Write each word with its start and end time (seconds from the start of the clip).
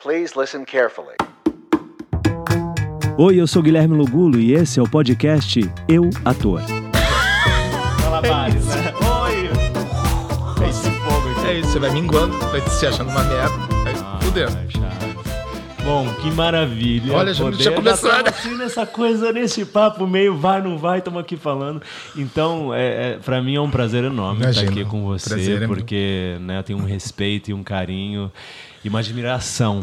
Please 0.00 0.36
listen 0.38 0.64
carefully. 0.64 1.16
Oi, 3.18 3.40
eu 3.40 3.48
sou 3.48 3.60
Guilherme 3.60 3.96
Lugulo 3.96 4.38
e 4.38 4.54
esse 4.54 4.78
é 4.78 4.82
o 4.82 4.88
podcast 4.88 5.58
Eu 5.88 6.08
Ator. 6.24 6.62
Malabares, 8.04 8.64
né? 8.66 8.94
Oi! 8.94 10.64
É 10.64 10.68
esse 10.70 10.88
fogo 10.88 11.30
aqui. 11.40 11.46
É 11.48 11.54
isso, 11.54 11.72
você 11.72 11.78
vai 11.80 11.90
minguando, 11.90 12.38
vai 12.38 12.60
se 12.68 12.86
achando 12.86 13.10
uma 13.10 13.24
merda, 13.24 13.54
aí 13.88 14.24
fudeu. 14.24 14.48
Bom, 15.88 16.06
que 16.20 16.30
maravilha. 16.30 17.14
Olha, 17.14 17.32
já- 17.32 17.50
já 17.52 17.70
né? 17.70 17.90
assim 18.28 18.54
nessa 18.58 18.84
coisa, 18.84 19.32
nesse 19.32 19.64
papo 19.64 20.06
meio 20.06 20.36
vai, 20.36 20.60
não 20.60 20.76
vai, 20.76 20.98
estamos 20.98 21.18
aqui 21.18 21.34
falando. 21.34 21.80
Então, 22.14 22.74
é, 22.74 23.12
é, 23.12 23.18
para 23.24 23.40
mim 23.40 23.54
é 23.54 23.60
um 23.60 23.70
prazer 23.70 24.04
enorme 24.04 24.42
Imagina, 24.42 24.66
estar 24.68 24.80
aqui 24.80 24.84
com 24.90 25.02
você, 25.04 25.30
prazer 25.30 25.62
é 25.62 25.66
porque 25.66 26.36
né, 26.42 26.58
eu 26.58 26.62
tenho 26.62 26.78
um 26.78 26.84
respeito 26.84 27.50
e 27.50 27.54
um 27.54 27.62
carinho 27.62 28.30
e 28.84 28.88
uma 28.90 28.98
admiração. 28.98 29.82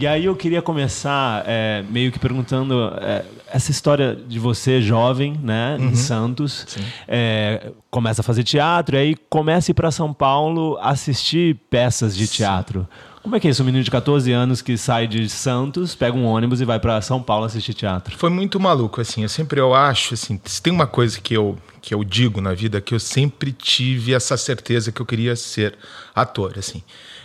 E 0.00 0.06
aí 0.06 0.24
eu 0.24 0.34
queria 0.34 0.62
começar 0.62 1.44
é, 1.46 1.84
meio 1.90 2.10
que 2.10 2.18
perguntando 2.18 2.90
é, 3.02 3.22
essa 3.52 3.70
história 3.70 4.16
de 4.16 4.38
você 4.38 4.80
jovem, 4.80 5.38
né, 5.42 5.76
Uhum. 5.78 5.88
em 5.90 5.94
Santos, 5.94 6.78
é, 7.06 7.72
começa 7.90 8.22
a 8.22 8.24
fazer 8.24 8.42
teatro 8.42 8.96
e 8.96 8.98
aí 8.98 9.16
começa 9.28 9.70
a 9.70 9.72
ir 9.72 9.74
para 9.74 9.90
São 9.90 10.14
Paulo 10.14 10.78
assistir 10.80 11.56
peças 11.68 12.16
de 12.16 12.26
teatro. 12.26 12.88
Como 13.22 13.36
é 13.36 13.40
que 13.40 13.46
é 13.46 13.50
isso? 13.52 13.62
Um 13.62 13.66
menino 13.66 13.84
de 13.84 13.90
14 13.90 14.32
anos 14.32 14.60
que 14.60 14.76
sai 14.76 15.06
de 15.06 15.28
Santos, 15.28 15.94
pega 15.94 16.16
um 16.16 16.24
ônibus 16.24 16.60
e 16.60 16.64
vai 16.64 16.80
para 16.80 17.00
São 17.00 17.22
Paulo 17.22 17.44
assistir 17.44 17.72
teatro. 17.72 18.18
Foi 18.18 18.28
muito 18.28 18.58
maluco, 18.58 19.00
assim, 19.00 19.22
eu 19.22 19.28
sempre 19.28 19.60
eu 19.60 19.72
acho, 19.72 20.14
assim, 20.14 20.40
se 20.44 20.60
tem 20.60 20.72
uma 20.72 20.88
coisa 20.88 21.20
que 21.20 21.32
eu, 21.32 21.56
que 21.80 21.94
eu 21.94 22.02
digo 22.02 22.40
na 22.40 22.52
vida, 22.52 22.80
que 22.80 22.92
eu 22.92 22.98
sempre 22.98 23.52
tive 23.52 24.12
essa 24.12 24.36
certeza 24.36 24.90
que 24.90 25.00
eu 25.00 25.06
queria 25.06 25.36
ser 25.36 25.78
ator, 26.12 26.54
assim. 26.58 26.82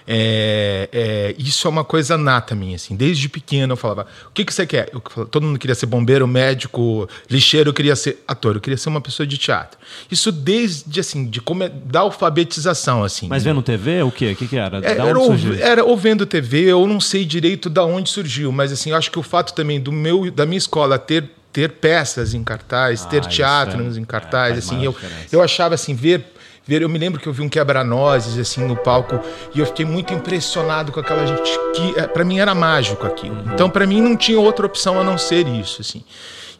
É, 0.10 0.88
é, 0.92 1.36
isso 1.38 1.68
é 1.68 1.70
uma 1.70 1.84
coisa 1.84 2.18
nata 2.18 2.56
minha, 2.56 2.76
assim. 2.78 2.96
Desde 2.96 3.28
pequeno 3.28 3.74
eu 3.74 3.78
falava, 3.78 4.08
o 4.30 4.32
que, 4.32 4.46
que 4.46 4.54
você 4.54 4.66
quer? 4.66 4.90
Eu 4.94 5.02
falava, 5.08 5.30
todo 5.30 5.44
mundo 5.44 5.60
queria 5.60 5.76
ser 5.76 5.86
bombeiro, 5.86 6.26
médico, 6.26 7.10
lixeiro, 7.30 7.70
eu 7.70 7.74
queria 7.74 7.96
ser 7.96 8.24
ator, 8.28 8.56
eu 8.56 8.62
queria 8.62 8.78
ser 8.78 8.88
uma 8.88 9.02
pessoa 9.02 9.28
de 9.28 9.38
teatro. 9.38 9.78
Isso 10.10 10.32
desde, 10.32 11.00
assim, 11.00 11.26
de 11.26 11.42
come, 11.42 11.68
da 11.68 12.00
alfabetização, 12.02 13.04
assim. 13.04 13.28
Mas 13.28 13.44
vendo 13.44 13.62
TV, 13.62 14.02
o 14.04 14.12
quê? 14.12 14.32
O 14.32 14.36
que, 14.36 14.48
que 14.48 14.56
era? 14.58 14.78
É, 14.78 14.96
da 14.96 15.06
era, 15.06 15.20
ou, 15.20 15.36
era 15.60 15.84
ou 15.84 15.98
vendo 15.98 16.26
TV, 16.26 16.62
eu 16.64 16.88
não 16.88 17.02
sei 17.02 17.26
direito 17.26 17.70
da 17.70 17.84
onde 17.84 18.10
surgiu, 18.10 18.52
mas 18.52 18.72
assim, 18.72 18.92
eu 18.92 18.96
acho 18.96 19.12
que 19.12 19.20
o 19.20 19.24
fato 19.24 19.54
também 19.54 19.80
do 19.80 19.92
meu, 19.92 20.32
da 20.32 20.46
minha 20.46 20.58
escola 20.58 20.98
ter, 20.98 21.26
ter 21.52 21.72
peças 21.72 22.34
em 22.34 22.44
cartaz, 22.44 23.04
Ah, 23.04 23.08
ter 23.08 23.22
isso 23.22 23.30
teatros 23.30 23.98
é- 23.98 24.00
em 24.00 24.06
cartaz, 24.06 24.56
é, 24.56 24.60
assim, 24.60 24.84
eu, 24.84 24.92
diferença. 24.94 25.28
eu 25.36 25.42
achava 25.42 25.76
assim, 25.76 25.94
ver, 25.96 26.34
eu 26.70 26.90
me 26.90 26.98
lembro 27.00 27.20
que 27.20 27.28
eu 27.28 27.34
vi 27.34 27.42
um 27.42 27.50
quebra-nozes 27.50 28.38
assim 28.38 28.66
no 28.66 28.76
palco 28.76 29.20
e 29.56 29.60
eu 29.60 29.66
fiquei 29.66 29.86
muito 29.86 30.14
impressionado 30.14 30.92
com 30.92 31.00
aquela 31.00 31.26
gente 31.26 31.50
que 31.76 31.94
para 32.10 32.24
mim 32.26 32.40
era 32.40 32.54
mágico 32.54 33.06
aquilo. 33.06 33.42
Então 33.54 33.70
para 33.70 33.86
mim 33.88 34.02
não 34.02 34.16
tinha 34.18 34.40
outra 34.40 34.66
opção 34.66 35.00
a 35.00 35.04
não 35.04 35.18
ser 35.18 35.48
isso, 35.48 35.82
assim. 35.82 36.04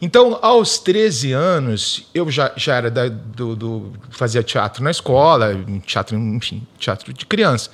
Então, 0.00 0.38
aos 0.40 0.78
13 0.78 1.32
anos, 1.32 2.06
eu 2.14 2.30
já, 2.30 2.52
já 2.56 2.76
era 2.76 2.88
da, 2.88 3.08
do, 3.08 3.56
do- 3.56 3.92
fazia 4.10 4.44
teatro 4.44 4.84
na 4.84 4.92
escola, 4.92 5.56
teatro, 5.84 6.16
enfim, 6.16 6.64
teatro 6.78 7.12
de 7.12 7.26
criança. 7.26 7.68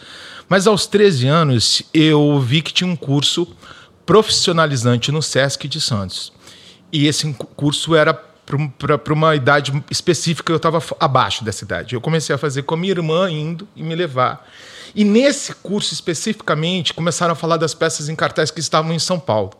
Mas 0.48 0.66
aos 0.66 0.86
13 0.86 1.28
anos, 1.28 1.82
eu 1.92 2.40
vi 2.40 2.62
que 2.62 2.72
tinha 2.72 2.88
um 2.88 2.96
curso 2.96 3.46
profissionalizante 4.06 5.12
no 5.12 5.20
SESC 5.20 5.68
de 5.68 5.80
Santos. 5.80 6.32
E 6.90 7.06
esse 7.06 7.30
curso 7.56 7.94
era 7.94 8.14
para 8.46 9.12
uma 9.12 9.34
idade 9.34 9.72
específica, 9.90 10.52
eu 10.52 10.56
estava 10.56 10.82
abaixo 11.00 11.44
dessa 11.44 11.64
idade. 11.64 11.94
Eu 11.94 12.00
comecei 12.00 12.34
a 12.34 12.38
fazer 12.38 12.62
com 12.62 12.74
a 12.74 12.76
minha 12.76 12.92
irmã 12.92 13.30
indo 13.30 13.66
e 13.74 13.82
me 13.82 13.94
levar. 13.94 14.46
E 14.94 15.04
nesse 15.04 15.54
curso 15.54 15.92
especificamente, 15.92 16.94
começaram 16.94 17.32
a 17.32 17.34
falar 17.34 17.56
das 17.56 17.74
peças 17.74 18.08
em 18.08 18.14
cartaz 18.14 18.50
que 18.50 18.60
estavam 18.60 18.92
em 18.92 18.98
São 18.98 19.18
Paulo. 19.18 19.52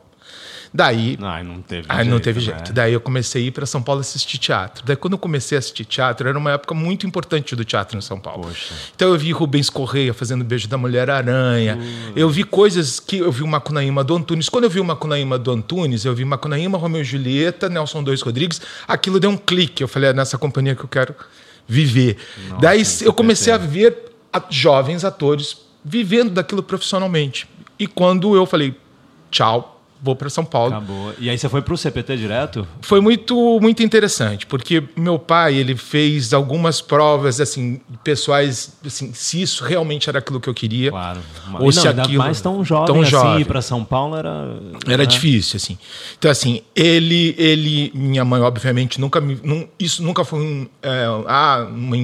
Daí, 0.77 1.17
Ai, 1.23 1.45
não 1.45 1.63
teve 1.63 1.87
Aí 1.89 2.05
não 2.05 2.19
teve 2.19 2.41
né? 2.41 2.47
jeito. 2.47 2.73
Daí 2.73 2.93
eu 2.93 3.01
comecei 3.01 3.45
a 3.45 3.47
ir 3.47 3.53
para 3.53 3.65
São 3.65 3.81
Paulo 3.81 4.01
assistir 4.01 4.39
teatro. 4.39 4.85
Daí 4.85 4.97
quando 4.97 5.13
eu 5.13 5.19
comecei 5.21 5.57
a 5.57 5.61
assistir 5.61 5.85
teatro, 5.85 6.29
era 6.29 6.37
uma 6.37 6.51
época 6.51 6.75
muito 6.75 7.07
importante 7.07 7.55
do 7.55 7.65
teatro 7.65 7.97
em 7.97 8.01
São 8.01 8.19
Paulo. 8.19 8.49
Poxa. 8.49 8.75
Então 8.97 9.13
eu 9.13 9.17
vi 9.17 9.31
Rubens 9.31 9.71
Correia 9.71 10.13
fazendo 10.13 10.43
Beijo 10.43 10.67
da 10.67 10.77
Mulher-Aranha. 10.77 11.79
Eu 12.17 12.29
vi 12.29 12.43
coisas 12.43 12.99
que 12.99 13.19
eu 13.19 13.31
vi 13.31 13.45
o 13.45 13.47
Macunaíma 13.47 14.03
do 14.03 14.17
Antunes. 14.17 14.49
Quando 14.49 14.65
eu 14.65 14.71
vi 14.71 14.81
o 14.81 14.85
Macunaíma 14.85 15.39
do 15.39 15.53
Antunes, 15.53 16.05
eu 16.05 16.13
vi 16.13 16.25
Macunaíma, 16.25 16.77
Romeu 16.77 17.03
e 17.03 17.05
Julieta, 17.05 17.69
Nelson 17.69 18.03
Dois 18.03 18.21
Rodrigues. 18.21 18.61
Aquilo 18.89 19.21
deu 19.21 19.31
um 19.31 19.37
clique. 19.37 19.81
Eu 19.81 19.87
falei, 19.87 20.11
é 20.11 20.13
nessa 20.13 20.37
companhia 20.37 20.75
que 20.75 20.83
eu 20.83 20.89
quero 20.89 21.15
viver. 21.69 22.17
Daí 22.61 22.83
eu 23.03 23.13
comecei 23.13 23.53
a 23.53 23.57
ver 23.57 23.97
jovens 24.51 25.05
atores 25.05 25.57
vivendo 25.85 26.31
daquilo 26.31 26.65
profissionalmente. 26.65 27.47
E 27.79 27.87
quando 27.87 28.35
eu 28.35 28.45
falei, 28.45 28.75
tchau, 29.31 29.74
vou 30.05 30.15
para 30.15 30.29
São 30.29 30.45
Paulo. 30.45 30.75
Acabou. 30.75 31.15
E 31.19 31.31
aí 31.31 31.39
você 31.39 31.49
foi 31.49 31.63
pro 31.63 31.79
CPT 31.79 32.19
direto? 32.19 32.69
Foi 32.83 33.01
muito, 33.01 33.59
muito 33.59 33.83
interessante, 33.83 34.47
porque 34.47 34.85
meu 34.95 35.19
pai 35.19 35.55
ele 35.55 35.75
fez 35.75 36.35
algumas 36.35 36.83
provas 36.83 37.41
assim 37.41 37.81
pessoais, 38.05 38.77
assim, 38.85 39.15
se 39.15 39.41
isso 39.41 39.65
realmente 39.65 40.11
era 40.11 40.19
aquilo 40.19 40.39
que 40.39 40.49
eu 40.49 40.53
queria, 40.53 40.91
Claro. 40.91 41.21
ou 41.59 41.71
E 41.71 41.73
se 41.73 41.81
não, 41.81 41.89
ainda 41.89 42.03
aquilo 42.03 42.19
mais 42.19 42.41
tão 42.43 42.63
jovem 42.63 42.87
tão 42.87 43.01
assim, 43.01 43.11
jovem. 43.11 43.41
ir 43.41 43.45
pra 43.47 43.63
São 43.63 43.83
Paulo 43.83 44.17
era... 44.17 44.61
Era 44.87 44.99
né? 44.99 45.07
difícil, 45.07 45.57
assim. 45.57 45.79
Então, 46.19 46.31
assim, 46.31 46.61
ele, 46.77 47.35
ele, 47.39 47.91
minha 47.95 48.27
mãe, 48.27 48.43
obviamente, 48.43 49.01
nunca 49.01 49.23
me. 49.23 49.41
Não, 49.43 49.67
isso 49.79 50.03
nunca 50.03 50.23
foi 50.23 50.41
um. 50.41 50.69
é, 50.83 51.07
ah, 51.27 51.67
uma 51.71 51.97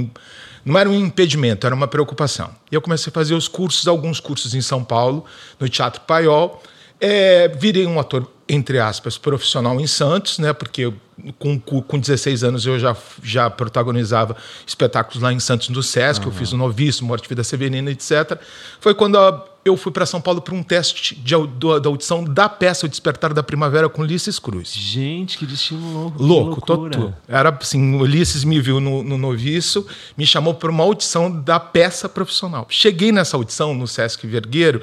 não 0.65 0.79
era 0.79 0.89
um 0.89 0.95
impedimento, 0.95 1.67
era 1.67 1.75
uma 1.75 1.89
preocupação. 1.89 2.51
E 2.71 2.75
eu 2.75 2.81
comecei 2.81 3.11
a 3.11 3.15
fazer 3.15 3.35
os 3.35 3.49
cursos, 3.49 3.89
alguns 3.89 4.21
cursos 4.21 4.55
em 4.55 4.61
São 4.61 4.85
Paulo, 4.85 5.25
no 5.59 5.69
Teatro 5.69 6.03
Paiol. 6.03 6.63
É, 7.01 7.49
virei 7.49 7.87
um 7.87 7.99
ator, 7.99 8.31
entre 8.49 8.79
aspas, 8.79 9.17
profissional 9.17 9.81
em 9.81 9.87
Santos, 9.87 10.39
né? 10.39 10.53
Porque 10.53 10.83
eu, 10.83 10.95
com, 11.39 11.59
com 11.59 11.81
com 11.81 11.99
16 11.99 12.45
anos 12.45 12.67
eu 12.67 12.79
já, 12.79 12.95
já 13.23 13.49
protagonizava 13.49 14.37
espetáculos 14.67 15.23
lá 15.23 15.33
em 15.33 15.41
Santos 15.41 15.69
do 15.71 15.83
Sesc, 15.83 16.27
eu 16.27 16.33
fiz 16.33 16.53
o 16.53 16.57
Noviço, 16.59 17.05
Morte 17.05 17.29
Vida 17.29 17.43
Severina, 17.43 17.91
etc. 17.91 18.39
Foi 18.81 18.95
quando 18.95 19.17
a- 19.19 19.47
eu 19.65 19.77
fui 19.77 19.93
para 19.93 20.07
São 20.07 20.21
Paulo 20.21 20.41
para 20.41 20.55
um 20.55 20.63
teste 20.63 21.15
de, 21.15 21.35
da 21.35 21.89
audição 21.89 22.25
da 22.25 22.49
peça 22.49 22.87
O 22.87 22.89
Despertar 22.89 23.35
da 23.35 23.43
Primavera 23.43 23.89
com 23.89 24.03
Ulisses 24.03 24.39
Cruz. 24.39 24.73
Gente, 24.75 25.37
que 25.37 25.45
destino 25.47 25.81
louco. 25.93 26.23
Louco, 26.23 26.73
loucura. 26.73 26.91
total. 26.97 27.15
Era 27.29 27.57
assim, 27.61 27.95
o 27.95 28.01
Ulisses 28.01 28.45
me 28.45 28.61
viu 28.61 28.81
no, 28.81 29.03
no 29.03 29.19
noviço, 29.19 29.87
me 30.17 30.27
chamou 30.27 30.55
para 30.55 30.71
uma 30.71 30.83
audição 30.85 31.31
da 31.31 31.61
peça 31.61 32.09
profissional. 32.09 32.67
Cheguei 32.71 33.13
nessa 33.13 33.37
audição 33.37 33.75
no 33.75 33.87
Sesc 33.87 34.27
Vergueiro, 34.27 34.81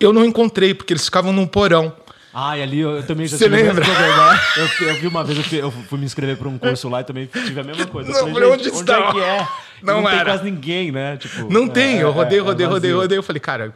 eu 0.00 0.12
não 0.12 0.24
encontrei, 0.24 0.74
porque 0.74 0.92
eles 0.92 1.04
ficavam 1.04 1.32
num 1.32 1.46
porão. 1.46 1.92
Ah, 2.36 2.58
e 2.58 2.62
ali 2.62 2.80
eu, 2.80 2.96
eu 2.96 3.06
também 3.06 3.28
já 3.28 3.36
Você 3.36 3.44
tive 3.44 3.62
lembra? 3.62 3.84
problema. 3.84 4.40
Eu, 4.56 4.88
eu 4.88 4.94
vi 5.00 5.06
uma 5.06 5.22
vez, 5.22 5.38
eu 5.38 5.44
fui, 5.44 5.60
eu 5.60 5.70
fui 5.70 5.98
me 6.00 6.04
inscrever 6.04 6.36
para 6.36 6.48
um 6.48 6.58
curso 6.58 6.88
lá 6.88 7.00
e 7.00 7.04
também 7.04 7.26
tive 7.26 7.60
a 7.60 7.62
mesma 7.62 7.86
coisa. 7.86 8.10
Eu 8.10 8.12
Não, 8.14 8.20
falei, 8.20 8.34
falei, 8.34 8.50
onde 8.50 8.68
onde 8.70 8.78
está? 8.80 8.98
é 8.98 9.12
que 9.12 9.20
é? 9.20 9.48
Não 9.82 10.00
não 10.02 10.10
tem 10.10 10.18
era. 10.18 10.24
quase 10.24 10.44
ninguém, 10.50 10.90
né? 10.90 11.16
Tipo, 11.16 11.52
Não 11.52 11.64
é, 11.66 11.68
tem, 11.68 11.98
eu 11.98 12.08
é, 12.08 12.12
rodei, 12.12 12.38
é, 12.38 12.42
rodei, 12.42 12.66
é 12.66 12.68
rodei, 12.68 12.92
rodei. 12.92 13.18
Eu 13.18 13.22
falei, 13.22 13.38
cara, 13.38 13.72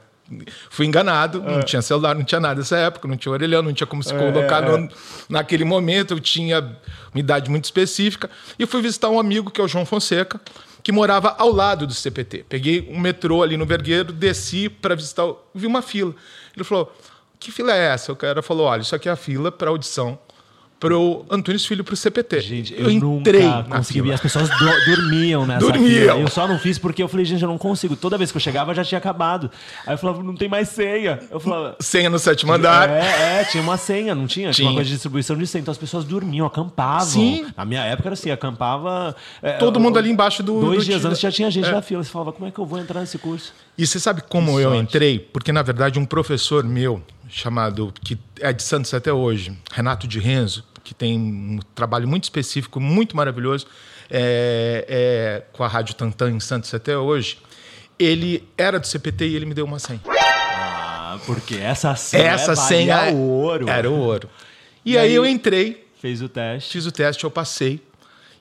fui 0.71 0.87
enganado, 0.87 1.43
não 1.43 1.63
tinha 1.63 1.81
celular, 1.83 2.15
não 2.15 2.25
tinha 2.25 2.41
nada 2.41 2.57
nessa 2.61 2.77
época, 2.77 3.09
não 3.09 3.17
tinha 3.17 3.33
orelhão, 3.33 3.63
não 3.63 3.73
tinha 3.73 3.87
como 3.87 4.03
se 4.03 4.13
colocar 4.15 4.63
é. 4.65 4.77
no- 4.77 4.89
naquele 5.29 5.65
momento, 5.65 6.15
eu 6.15 6.21
tinha 6.21 6.61
uma 6.61 7.21
idade 7.21 7.51
muito 7.51 7.65
específica. 7.65 8.29
E 8.59 8.67
fui 8.67 8.83
visitar 8.83 9.09
um 9.09 9.19
amigo, 9.19 9.51
que 9.51 9.61
é 9.61 9.65
o 9.65 9.69
João 9.69 9.87
Fonseca, 9.87 10.41
que 10.83 10.93
morava 10.93 11.35
ao 11.39 11.51
lado 11.51 11.87
do 11.87 11.95
CPT. 11.95 12.45
Peguei 12.49 12.89
um 12.91 12.99
metrô 12.99 13.43
ali 13.43 13.57
no 13.57 13.67
Vergueiro, 13.67 14.13
desci 14.13 14.69
para 14.69 14.95
visitar, 14.95 15.25
vi 15.55 15.67
uma 15.67 15.83
fila. 15.83 16.15
Ele 16.57 16.65
falou, 16.65 16.95
que 17.41 17.51
fila 17.53 17.73
é 17.75 17.87
essa? 17.93 18.13
O 18.13 18.17
cara 18.17 18.43
falou, 18.43 18.67
olha, 18.67 18.81
isso 18.83 18.95
aqui 18.95 19.09
é 19.09 19.13
a 19.13 19.17
fila 19.17 19.51
para 19.53 19.71
audição 19.71 20.19
pro 20.81 21.25
Antunes 21.31 21.67
Filho 21.67 21.83
pro 21.83 21.97
CPT. 21.97 22.41
Gente, 22.41 22.75
eu, 22.79 22.91
entrei 22.91 23.43
nunca 23.43 23.77
consegui. 23.77 24.09
E 24.09 24.13
as 24.13 24.21
pessoas 24.21 24.49
do- 24.49 24.85
dormiam 24.87 25.45
nessa 25.47 25.61
Dormiam. 25.67 25.89
fila. 25.89 26.17
Eu 26.19 26.29
só 26.29 26.47
não 26.47 26.59
fiz 26.59 26.79
porque 26.79 27.03
eu 27.03 27.09
falei, 27.09 27.27
gente, 27.27 27.43
eu 27.43 27.49
não 27.49 27.59
consigo. 27.59 27.97
Toda 27.97 28.17
vez 28.17 28.31
que 28.31 28.37
eu 28.37 28.41
chegava 28.41 28.73
já 28.75 28.85
tinha 28.85 28.99
acabado. 28.99 29.51
Aí 29.87 29.95
eu 29.95 29.99
falava, 29.99 30.23
não 30.23 30.35
tem 30.37 30.49
mais 30.49 30.69
senha. 30.69 31.19
Eu 31.31 31.41
falava. 31.41 31.77
Senha 31.81 32.09
no 32.09 32.19
sétimo 32.19 32.53
andar. 32.53 32.89
É, 32.89 33.41
é, 33.41 33.45
tinha 33.45 33.63
uma 33.63 33.77
senha, 33.77 34.15
não 34.15 34.27
tinha? 34.27 34.51
Tinha 34.53 34.67
uma 34.67 34.71
Tinha. 34.71 34.75
coisa 34.75 34.85
de 34.89 34.95
distribuição 34.95 35.37
de 35.37 35.47
senha. 35.47 35.63
Então 35.63 35.73
as 35.73 35.79
pessoas 35.79 36.05
dormiam, 36.05 36.47
acampavam. 36.47 37.07
Sim. 37.07 37.47
Na 37.57 37.65
minha 37.65 37.83
época 37.85 38.09
era 38.09 38.15
assim, 38.15 38.31
acampava. 38.31 39.17
é, 39.43 39.53
Todo 39.55 39.81
mundo 39.81 39.99
ali 39.99 40.11
embaixo 40.11 40.43
do- 40.43 40.61
Dois 40.61 40.79
do 40.81 40.85
dias 40.85 41.05
antes 41.05 41.19
já 41.21 41.31
tinha 41.33 41.51
gente 41.51 41.69
É. 41.69 41.73
na 41.73 41.83
fila. 41.83 42.05
Você 42.05 42.11
falava, 42.11 42.33
como 42.33 42.47
é 42.47 42.51
que 42.51 42.59
eu 42.59 42.67
vou 42.67 42.79
entrar 42.79 43.01
nesse 43.01 43.19
curso? 43.19 43.53
E 43.77 43.87
você 43.87 43.99
sabe 44.01 44.23
como 44.29 44.53
Que 44.57 44.63
eu 44.63 44.71
sorte. 44.71 44.83
entrei? 44.83 45.19
Porque, 45.19 45.53
na 45.53 45.63
verdade, 45.63 45.99
um 45.99 46.05
professor 46.05 46.65
meu, 46.65 47.03
chamado, 47.29 47.93
que 48.03 48.19
é 48.41 48.53
de 48.53 48.63
Santos 48.63 48.93
até 48.95 49.13
hoje, 49.13 49.57
Renato 49.73 50.07
de 50.09 50.19
Renzo, 50.19 50.65
que 50.89 50.95
tem 50.95 51.19
um 51.19 51.59
trabalho 51.75 52.09
muito 52.09 52.25
específico, 52.25 52.81
muito 52.81 53.15
maravilhoso, 53.17 53.67
é, 54.11 54.85
é, 54.89 55.43
com 55.53 55.63
a 55.63 55.69
Rádio 55.69 55.95
Tantan 55.95 56.31
em 56.31 56.41
Santos 56.41 56.73
até 56.73 56.97
hoje, 56.97 57.39
ele 57.99 58.43
era 58.57 58.81
do 58.81 58.87
CPT 58.87 59.29
e 59.29 59.37
ele 59.37 59.45
me 59.45 59.53
deu 59.55 59.67
uma 59.67 59.79
senha. 59.79 60.01
Ah, 60.09 61.19
porque 61.27 61.57
essa 61.57 61.95
senha. 61.95 62.25
Essa 62.31 62.57
senha 62.57 63.13
ouro. 63.13 63.69
era 63.69 63.91
o 63.91 63.95
ouro. 63.99 64.29
E, 64.85 64.93
E 64.93 64.99
aí, 64.99 65.09
aí- 65.09 65.15
eu 65.15 65.27
entrei, 65.27 65.87
Fez 66.01 66.23
o 66.23 66.29
teste. 66.29 66.73
fiz 66.73 66.87
o 66.87 66.93
teste, 66.93 67.25
eu 67.25 67.31
passei. 67.31 67.83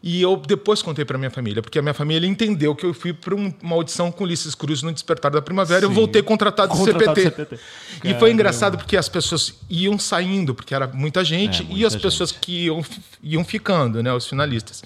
E 0.01 0.21
eu 0.21 0.37
depois 0.37 0.81
contei 0.81 1.03
para 1.03 1.17
minha 1.17 1.31
família, 1.31 1.61
porque 1.61 1.79
a 1.79 1.81
minha 1.81 1.93
família 1.93 2.27
entendeu 2.27 2.75
que 2.75 2.85
eu 2.85 2.93
fui 2.93 3.13
para 3.13 3.35
um, 3.35 3.53
uma 3.61 3.75
audição 3.75 4.11
com 4.11 4.23
Ulisses 4.23 4.53
Cruz 4.53 4.83
no 4.83 4.93
Despertar 4.93 5.31
da 5.31 5.41
Primavera 5.41 5.81
e 5.81 5.85
eu 5.85 5.91
voltei 5.91 6.21
contratado, 6.21 6.71
Contratado 6.71 7.13
do 7.13 7.21
CPT. 7.21 7.55
CPT. 7.55 7.59
E 8.03 8.13
foi 8.15 8.31
engraçado 8.31 8.77
porque 8.77 8.95
as 8.95 9.09
pessoas 9.09 9.55
iam 9.69 9.97
saindo, 9.97 10.53
porque 10.53 10.73
era 10.73 10.87
muita 10.87 11.23
gente, 11.23 11.61
É, 11.61 11.65
e 11.65 11.69
muita 11.69 11.87
as 11.87 11.95
pessoas 11.95 12.31
que 12.31 12.65
iam, 12.65 12.85
iam 13.23 13.43
ficando, 13.43 14.03
né, 14.03 14.13
os 14.13 14.27
finalistas. 14.27 14.83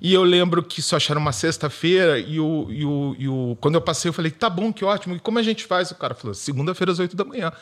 E 0.00 0.12
eu 0.12 0.24
lembro 0.24 0.62
que 0.64 0.80
isso 0.80 0.96
acharam 0.96 1.20
uma 1.20 1.32
sexta-feira 1.32 2.18
e, 2.18 2.40
o, 2.40 2.66
e, 2.70 2.84
o, 2.84 3.16
e 3.18 3.28
o, 3.28 3.56
quando 3.60 3.76
eu 3.76 3.80
passei, 3.80 4.08
eu 4.08 4.12
falei, 4.12 4.32
tá 4.32 4.50
bom, 4.50 4.72
que 4.72 4.84
ótimo. 4.84 5.14
E 5.14 5.20
como 5.20 5.38
a 5.38 5.42
gente 5.42 5.64
faz? 5.64 5.92
O 5.92 5.94
cara 5.94 6.12
falou, 6.12 6.34
segunda-feira 6.34 6.90
às 6.90 6.98
oito 6.98 7.14
da 7.14 7.24
manhã. 7.24 7.52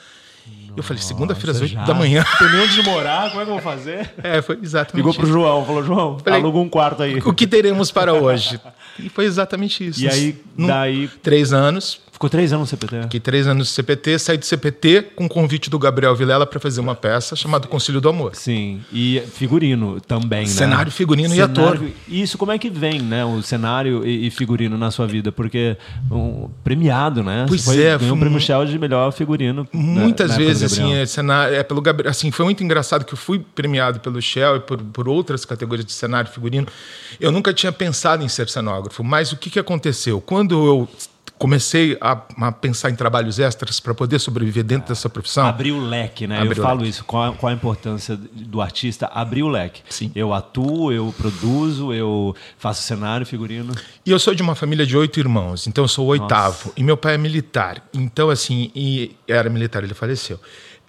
Eu 0.76 0.82
falei, 0.82 1.02
segunda-feira 1.02 1.50
às 1.52 1.61
Nossa, 1.61 1.73
oito 1.75 1.81
já? 1.81 1.85
da 1.85 1.94
manhã. 1.94 2.25
Não 2.31 2.38
tem 2.49 2.56
nem 2.56 2.61
onde 2.67 2.82
morar, 2.82 3.29
como 3.31 3.41
é 3.43 3.44
que 3.44 3.50
eu 3.50 3.55
vou 3.55 3.62
fazer? 3.62 4.11
É, 4.23 4.41
foi 4.41 4.58
exatamente 4.62 4.97
Ligou 4.97 5.12
pro 5.14 5.25
isso. 5.25 5.32
João, 5.32 5.64
falou, 5.64 5.85
João, 5.85 6.19
Falei, 6.19 6.38
aluga 6.41 6.58
um 6.58 6.69
quarto 6.69 7.02
aí. 7.02 7.19
O 7.19 7.32
que 7.35 7.47
teremos 7.47 7.91
para 7.91 8.12
hoje? 8.14 8.61
E 8.99 9.08
foi 9.08 9.25
exatamente 9.25 9.87
isso. 9.87 10.02
E 10.02 10.08
aí, 10.08 10.43
Num- 10.55 10.67
daí, 10.67 11.08
Três 11.23 11.52
anos. 11.55 12.00
Ficou 12.20 12.28
três 12.28 12.52
anos 12.52 12.70
no 12.70 12.76
CPT. 12.78 13.02
Fiquei 13.05 13.20
três 13.20 13.46
anos 13.46 13.67
no 13.67 13.75
CPT, 13.75 14.19
saí 14.19 14.37
do 14.37 14.44
CPT 14.44 15.02
com 15.17 15.25
o 15.25 15.28
convite 15.28 15.70
do 15.70 15.78
Gabriel 15.78 16.14
Vilela 16.14 16.46
para 16.46 16.61
fazer 16.61 16.78
uma 16.78 16.94
peça 16.94 17.34
chamada 17.34 17.67
Concílio 17.67 17.99
do 17.99 18.11
Amor. 18.11 18.37
Sim, 18.37 18.82
e 18.93 19.22
figurino 19.32 19.99
também, 20.02 20.40
né? 20.40 20.46
Cenário, 20.46 20.93
figurino 20.93 21.28
e 21.32 21.38
Cenário- 21.38 21.62
ator. 21.72 21.88
E 22.06 22.20
Isso, 22.20 22.37
como 22.37 22.52
é 22.52 22.58
que 22.58 22.69
vem, 22.69 23.00
né? 23.00 23.25
O 23.25 23.40
cenário 23.43 24.06
e, 24.06 24.26
e 24.26 24.31
figurino 24.31 24.76
na 24.76 24.90
sua 24.90 25.06
vida? 25.06 25.32
Porque 25.32 25.78
um, 26.11 26.50
premiado, 26.62 27.22
né? 27.22 27.46
Pois 27.49 27.64
foi, 27.64 27.82
é, 27.82 27.99
foi 27.99 28.08
prêmio 28.08 28.31
mu- 28.32 28.40
Shell 28.40 28.67
de 28.67 28.78
melhor 28.78 29.11
figurino. 29.12 29.67
Muitas 29.72 30.37
vezes, 30.37 30.62
assim, 30.62 30.93
é, 30.93 31.06
cenário, 31.06 31.55
é 31.56 31.62
pelo 31.62 31.81
Gabriel, 31.81 32.11
assim, 32.11 32.31
foi 32.31 32.44
muito 32.44 32.62
engraçado 32.62 33.02
que 33.06 33.14
eu 33.14 33.19
fui 33.19 33.38
premiado 33.55 33.99
pelo 34.00 34.20
Shell 34.20 34.56
e 34.56 34.61
por, 34.61 34.76
por 34.78 35.08
outras 35.08 35.46
categorias 35.46 35.87
de 35.87 35.93
cenário 35.94 36.28
e 36.31 36.34
figurino. 36.34 36.67
Eu 37.19 37.32
nunca 37.32 37.55
tinha 37.55 37.72
pensado 37.72 38.22
em 38.22 38.28
ser 38.28 38.46
cenógrafo, 38.50 39.02
mas 39.02 39.32
o 39.32 39.38
que, 39.38 39.49
que 39.49 39.58
aconteceu? 39.58 40.20
Quando 40.20 40.67
eu 40.67 40.88
comecei 41.40 41.96
a, 42.02 42.20
a 42.42 42.52
pensar 42.52 42.90
em 42.90 42.94
trabalhos 42.94 43.38
extras 43.38 43.81
para 43.81 43.94
poder 43.94 44.19
sobreviver 44.19 44.62
dentro 44.62 44.90
dessa 44.90 45.08
profissão, 45.08 45.46
Abrir 45.46 45.72
o 45.72 45.81
leque, 45.81 46.26
né? 46.26 46.46
Eu 46.46 46.54
falo 46.54 46.81
leque. 46.81 46.90
isso. 46.90 47.04
Qual, 47.06 47.32
a- 47.32 47.34
qual 47.34 47.50
a 47.50 47.54
importância 47.54 48.14
do 48.14 48.60
artista 48.60 49.06
abrir 49.06 49.42
o 49.42 49.48
leque? 49.48 49.81
Sim. 49.88 50.12
Eu 50.14 50.34
atuo, 50.34 50.92
eu 50.92 51.14
produzo, 51.16 51.94
eu 51.94 52.37
faço 52.58 52.82
cenário, 52.82 53.25
figurino. 53.25 53.72
E 54.04 54.10
eu 54.10 54.19
sou 54.19 54.34
de 54.34 54.42
uma 54.42 54.54
família 54.54 54.84
de 54.84 54.94
oito 54.98 55.19
irmãos, 55.19 55.66
então 55.66 55.82
eu 55.84 55.88
sou 55.88 56.04
o 56.04 56.08
oitavo. 56.10 56.75
E 56.76 56.82
meu 56.84 56.96
pai 56.98 57.14
é 57.14 57.19
militar. 57.19 57.82
Então, 57.94 58.28
assim, 58.28 58.70
e 58.75 59.16
era 59.26 59.48
militar, 59.48 59.82
ele 59.82 59.94
faleceu. 59.94 60.38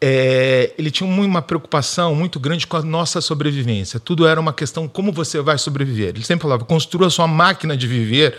É, 0.03 0.74
ele 0.80 0.89
tinha 0.89 1.07
uma 1.07 1.44
preocupação 1.44 2.15
muito 2.15 2.39
grande 2.39 2.65
com 2.65 2.75
a 2.75 2.81
nossa 2.81 3.21
sobrevivência. 3.21 4.00
Tudo 4.00 4.25
era 4.25 4.39
uma 4.39 4.51
questão 4.51 4.88
como 4.88 5.12
você 5.12 5.39
vai 5.39 5.59
sobreviver. 5.59 6.09
Ele 6.09 6.24
sempre 6.24 6.42
falava: 6.42 6.65
construa 6.65 7.07
sua 7.12 7.27
máquina 7.27 7.77
de 7.77 7.86
viver 7.86 8.36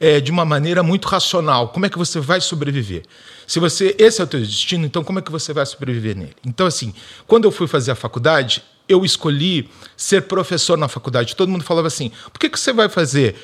é, 0.00 0.20
de 0.20 0.32
uma 0.32 0.44
maneira 0.44 0.82
muito 0.82 1.06
racional. 1.06 1.68
Como 1.68 1.86
é 1.86 1.88
que 1.88 1.96
você 1.96 2.18
vai 2.18 2.40
sobreviver? 2.40 3.04
Se 3.46 3.60
você 3.60 3.94
esse 3.96 4.20
é 4.20 4.24
o 4.24 4.26
teu 4.26 4.40
destino, 4.40 4.84
então 4.84 5.04
como 5.04 5.20
é 5.20 5.22
que 5.22 5.30
você 5.30 5.52
vai 5.52 5.64
sobreviver 5.64 6.16
nele? 6.16 6.34
Então, 6.44 6.66
assim, 6.66 6.92
quando 7.28 7.44
eu 7.44 7.52
fui 7.52 7.68
fazer 7.68 7.92
a 7.92 7.94
faculdade, 7.94 8.64
eu 8.88 9.04
escolhi 9.04 9.70
ser 9.96 10.22
professor 10.22 10.76
na 10.76 10.88
faculdade. 10.88 11.36
Todo 11.36 11.48
mundo 11.48 11.62
falava 11.62 11.86
assim: 11.86 12.10
por 12.32 12.40
que, 12.40 12.48
que 12.48 12.58
você 12.58 12.72
vai 12.72 12.88
fazer 12.88 13.36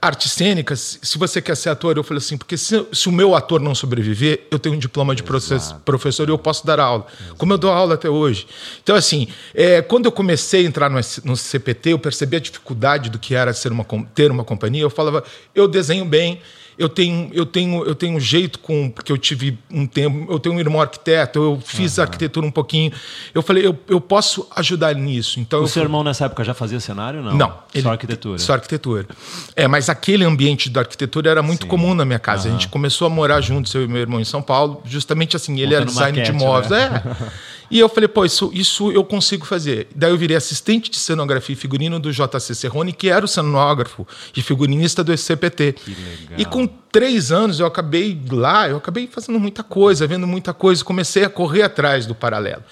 artes 0.00 0.32
cênicas 0.32 0.98
se 1.02 1.18
você 1.18 1.40
quer 1.40 1.56
ser 1.56 1.70
ator? 1.70 1.96
Eu 1.96 2.02
falei 2.02 2.18
assim: 2.18 2.36
porque 2.36 2.56
se, 2.56 2.84
se 2.92 3.08
o 3.08 3.12
meu 3.12 3.34
ator 3.34 3.60
não 3.60 3.74
sobreviver, 3.74 4.46
eu 4.50 4.58
tenho 4.58 4.74
um 4.74 4.78
diploma 4.78 5.14
de 5.14 5.22
proces- 5.22 5.72
professor 5.84 6.28
e 6.28 6.32
eu 6.32 6.38
posso 6.38 6.66
dar 6.66 6.80
aula, 6.80 7.06
como 7.38 7.52
eu 7.52 7.58
dou 7.58 7.70
aula 7.70 7.94
até 7.94 8.08
hoje. 8.08 8.46
Então, 8.82 8.96
assim, 8.96 9.28
é, 9.54 9.80
quando 9.82 10.06
eu 10.06 10.12
comecei 10.12 10.64
a 10.64 10.68
entrar 10.68 10.90
no, 10.90 10.98
no 11.24 11.36
CPT, 11.36 11.90
eu 11.92 11.98
percebi 11.98 12.36
a 12.36 12.40
dificuldade 12.40 13.10
do 13.10 13.18
que 13.18 13.34
era 13.34 13.52
ser 13.52 13.70
uma, 13.70 13.84
ter 14.14 14.30
uma 14.30 14.44
companhia. 14.44 14.82
Eu 14.82 14.90
falava: 14.90 15.22
eu 15.54 15.68
desenho 15.68 16.04
bem. 16.04 16.40
Eu 16.78 16.88
tenho, 16.90 17.30
eu 17.32 17.46
tenho, 17.46 17.84
eu 17.84 17.94
tenho 17.94 18.16
um 18.16 18.20
jeito 18.20 18.58
com 18.58 18.90
porque 18.90 19.10
eu 19.10 19.16
tive 19.16 19.58
um 19.70 19.86
tempo, 19.86 20.30
eu 20.30 20.38
tenho 20.38 20.54
um 20.54 20.60
irmão 20.60 20.80
arquiteto, 20.80 21.38
eu 21.38 21.60
fiz 21.64 21.98
arquitetura 21.98 22.46
um 22.46 22.50
pouquinho. 22.50 22.92
Eu 23.34 23.42
falei, 23.42 23.66
eu, 23.66 23.78
eu 23.88 24.00
posso 24.00 24.46
ajudar 24.54 24.94
nisso. 24.94 25.40
Então 25.40 25.60
O 25.60 25.64
eu 25.64 25.68
seu 25.68 25.82
irmão 25.82 26.04
nessa 26.04 26.26
época 26.26 26.44
já 26.44 26.52
fazia 26.52 26.78
cenário? 26.78 27.22
Não. 27.22 27.34
não. 27.34 27.52
Só 27.80 27.90
arquitetura. 27.90 28.38
Só 28.38 28.52
arquitetura. 28.52 29.06
É, 29.54 29.66
mas 29.66 29.88
aquele 29.88 30.24
ambiente 30.24 30.68
da 30.68 30.80
arquitetura 30.80 31.30
era 31.30 31.42
muito 31.42 31.66
comum 31.66 31.94
na 31.94 32.04
minha 32.04 32.18
casa. 32.18 32.48
A 32.48 32.52
gente 32.52 32.68
começou 32.68 33.06
a 33.06 33.10
morar 33.10 33.40
juntos, 33.40 33.74
eu 33.74 33.82
e 33.84 33.88
meu 33.88 34.02
irmão, 34.02 34.20
em 34.20 34.24
São 34.24 34.42
Paulo, 34.42 34.82
justamente 34.84 35.34
assim. 35.34 35.58
Ele 35.58 35.74
era 35.74 35.86
Montando 35.86 35.92
design 36.12 36.22
de 36.22 36.32
maquete, 36.32 36.44
móveis. 36.44 36.70
né? 36.70 37.02
É. 37.32 37.46
E 37.70 37.78
eu 37.78 37.88
falei, 37.88 38.06
pô, 38.08 38.24
isso, 38.24 38.50
isso 38.54 38.92
eu 38.92 39.02
consigo 39.04 39.44
fazer. 39.44 39.88
Daí 39.94 40.10
eu 40.10 40.16
virei 40.16 40.36
assistente 40.36 40.90
de 40.90 40.96
cenografia 40.98 41.52
e 41.52 41.56
figurino 41.56 41.98
do 41.98 42.12
JC 42.12 42.54
Serrone, 42.54 42.92
que 42.92 43.08
era 43.08 43.24
o 43.24 43.28
cenógrafo 43.28 44.06
e 44.36 44.42
figurinista 44.42 45.02
do 45.02 45.12
SCPT. 45.12 45.74
legal. 45.86 46.38
E 46.38 46.44
com 46.44 46.66
três 46.66 47.32
anos 47.32 47.58
eu 47.60 47.66
acabei 47.66 48.20
lá, 48.30 48.68
eu 48.68 48.76
acabei 48.76 49.06
fazendo 49.06 49.38
muita 49.40 49.62
coisa, 49.62 50.06
vendo 50.06 50.26
muita 50.26 50.54
coisa, 50.54 50.84
comecei 50.84 51.24
a 51.24 51.28
correr 51.28 51.62
atrás 51.62 52.06
do 52.06 52.14
paralelo. 52.14 52.62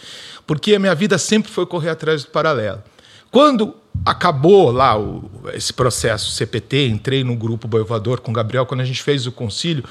Porque 0.46 0.74
a 0.74 0.78
minha 0.78 0.94
vida 0.94 1.18
sempre 1.18 1.50
foi 1.50 1.66
correr 1.66 1.90
atrás 1.90 2.22
do 2.24 2.30
paralelo. 2.30 2.82
Quando 3.30 3.74
acabou 4.04 4.70
lá 4.70 4.98
o- 4.98 5.30
esse 5.54 5.72
processo 5.72 6.30
CPT, 6.32 6.86
entrei 6.88 7.24
no 7.24 7.34
grupo 7.34 7.66
Boivador 7.66 8.20
com 8.20 8.30
o 8.30 8.34
Gabriel, 8.34 8.66
quando 8.66 8.80
a 8.80 8.84
gente 8.84 9.02
fez 9.02 9.26
o 9.26 9.32
concílio, 9.32 9.82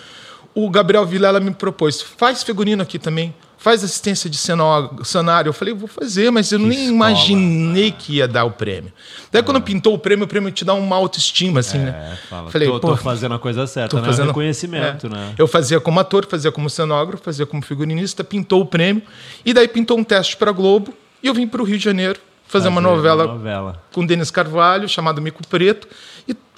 o 0.55 0.69
Gabriel 0.69 1.05
Vilela 1.05 1.39
me 1.39 1.51
propôs, 1.51 2.01
faz 2.01 2.43
figurino 2.43 2.81
aqui 2.83 2.99
também, 2.99 3.33
faz 3.57 3.83
assistência 3.83 4.29
de 4.29 4.37
cenário. 4.37 5.47
Eu 5.49 5.53
falei, 5.53 5.73
vou 5.73 5.87
fazer, 5.87 6.29
mas 6.31 6.51
eu 6.51 6.59
nem 6.59 6.71
escola. 6.71 6.91
imaginei 6.91 7.91
que 7.91 8.15
ia 8.17 8.27
dar 8.27 8.43
o 8.43 8.51
prêmio. 8.51 8.91
Daí 9.31 9.41
quando 9.41 9.61
pintou 9.61 9.93
o 9.93 9.97
prêmio, 9.97 10.25
o 10.25 10.27
prêmio 10.27 10.51
te 10.51 10.65
dá 10.65 10.73
uma 10.73 10.95
autoestima, 10.95 11.61
assim, 11.61 11.77
É, 11.77 11.81
né? 11.81 12.17
fala. 12.29 12.51
Falei, 12.51 12.67
tô, 12.67 12.79
tô 12.79 12.97
fazendo 12.97 13.33
a 13.35 13.39
coisa 13.39 13.65
certa, 13.65 13.89
Tô 13.95 14.01
né? 14.01 14.05
fazendo 14.05 14.27
Reconhecimento, 14.27 15.07
é. 15.07 15.09
né? 15.09 15.33
Eu 15.37 15.47
fazia 15.47 15.79
como 15.79 15.99
ator, 15.99 16.25
fazia 16.29 16.51
como 16.51 16.69
cenógrafo, 16.69 17.23
fazia 17.23 17.45
como 17.45 17.61
figurinista, 17.63 18.23
pintou 18.23 18.61
o 18.61 18.65
prêmio 18.65 19.01
e 19.45 19.53
daí 19.53 19.67
pintou 19.67 19.97
um 19.97 20.03
teste 20.03 20.35
para 20.37 20.51
Globo 20.51 20.93
e 21.21 21.27
eu 21.27 21.33
vim 21.33 21.47
para 21.47 21.61
o 21.61 21.65
Rio 21.65 21.77
de 21.77 21.83
Janeiro 21.83 22.19
fazer, 22.45 22.67
uma 22.67 22.81
Fazer 22.81 22.95
novela 22.95 23.23
uma 23.25 23.33
novela. 23.33 23.83
com 23.93 24.05
Denis 24.05 24.29
Carvalho 24.29 24.87
chamada 24.89 25.19
Mico 25.21 25.41
Preto 25.47 25.87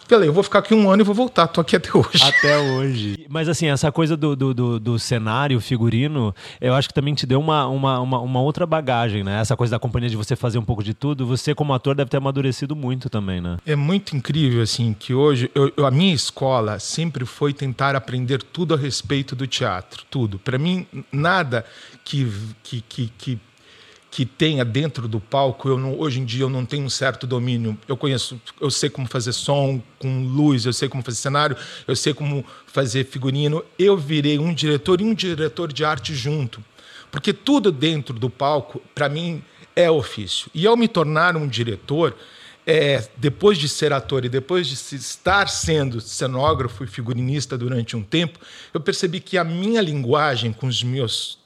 falei, 0.07 0.29
eu 0.29 0.33
vou 0.33 0.43
ficar 0.43 0.59
aqui 0.59 0.73
um 0.73 0.89
ano 0.89 1.01
e 1.01 1.05
vou 1.05 1.15
voltar, 1.15 1.47
tô 1.47 1.61
aqui 1.61 1.75
até 1.77 1.89
hoje. 1.97 2.23
Até 2.23 2.57
hoje. 2.57 3.25
Mas 3.29 3.49
assim, 3.49 3.67
essa 3.67 3.91
coisa 3.91 4.15
do, 4.15 4.35
do, 4.35 4.53
do, 4.53 4.79
do 4.79 4.99
cenário, 4.99 5.59
figurino, 5.59 6.33
eu 6.61 6.73
acho 6.73 6.87
que 6.87 6.93
também 6.93 7.13
te 7.13 7.25
deu 7.25 7.39
uma, 7.39 7.67
uma, 7.67 7.99
uma, 7.99 8.19
uma 8.19 8.41
outra 8.41 8.65
bagagem, 8.65 9.23
né? 9.23 9.39
Essa 9.41 9.55
coisa 9.57 9.71
da 9.71 9.79
companhia 9.79 10.09
de 10.09 10.15
você 10.15 10.35
fazer 10.35 10.57
um 10.57 10.63
pouco 10.63 10.83
de 10.83 10.93
tudo, 10.93 11.25
você 11.25 11.53
como 11.55 11.73
ator 11.73 11.95
deve 11.95 12.09
ter 12.09 12.17
amadurecido 12.17 12.75
muito 12.75 13.09
também, 13.09 13.41
né? 13.41 13.57
É 13.65 13.75
muito 13.75 14.15
incrível 14.15 14.61
assim 14.61 14.95
que 14.97 15.13
hoje 15.13 15.49
eu, 15.55 15.71
eu- 15.75 15.85
a 15.85 15.91
minha 15.91 16.13
escola 16.13 16.79
sempre 16.79 17.25
foi 17.25 17.53
tentar 17.53 17.95
aprender 17.95 18.41
tudo 18.43 18.73
a 18.73 18.77
respeito 18.77 19.35
do 19.35 19.47
teatro, 19.47 20.03
tudo. 20.09 20.37
Para 20.39 20.57
mim 20.57 20.85
nada 21.11 21.65
que 22.03 22.31
que, 22.63 22.81
que, 22.87 23.11
que 23.17 23.39
que 24.15 24.25
tenha 24.25 24.63
dentro 24.63 25.09
do 25.09 25.19
palco, 25.19 25.67
eu 25.67 25.77
não, 25.77 25.99
hoje 25.99 26.21
em 26.21 26.23
dia 26.23 26.43
eu 26.43 26.49
não 26.49 26.65
tenho 26.65 26.85
um 26.85 26.89
certo 26.89 27.27
domínio. 27.27 27.77
Eu 27.85 27.97
conheço, 27.97 28.39
eu 28.61 28.71
sei 28.71 28.89
como 28.89 29.05
fazer 29.09 29.33
som 29.33 29.83
com 29.99 30.23
luz, 30.23 30.65
eu 30.65 30.71
sei 30.71 30.87
como 30.87 31.03
fazer 31.03 31.17
cenário, 31.17 31.57
eu 31.85 31.97
sei 31.97 32.13
como 32.13 32.45
fazer 32.65 33.03
figurino. 33.07 33.61
Eu 33.77 33.97
virei 33.97 34.39
um 34.39 34.53
diretor 34.53 35.01
e 35.01 35.03
um 35.03 35.13
diretor 35.13 35.73
de 35.73 35.83
arte 35.83 36.15
junto. 36.15 36.63
Porque 37.11 37.33
tudo 37.33 37.73
dentro 37.73 38.17
do 38.17 38.29
palco, 38.29 38.81
para 38.95 39.09
mim, 39.09 39.43
é 39.75 39.91
ofício. 39.91 40.49
E 40.53 40.65
ao 40.65 40.77
me 40.77 40.87
tornar 40.87 41.35
um 41.35 41.45
diretor, 41.45 42.15
é, 42.65 43.05
depois 43.17 43.57
de 43.57 43.67
ser 43.67 43.91
ator 43.91 44.23
e 44.23 44.29
depois 44.29 44.65
de 44.65 44.95
estar 44.95 45.49
sendo 45.49 45.99
cenógrafo 45.99 46.85
e 46.85 46.87
figurinista 46.87 47.57
durante 47.57 47.97
um 47.97 48.01
tempo, 48.01 48.39
eu 48.73 48.79
percebi 48.79 49.19
que 49.19 49.37
a 49.37 49.43
minha 49.43 49.81
linguagem 49.81 50.53
com 50.53 50.67
os 50.67 50.81
meus 50.81 51.37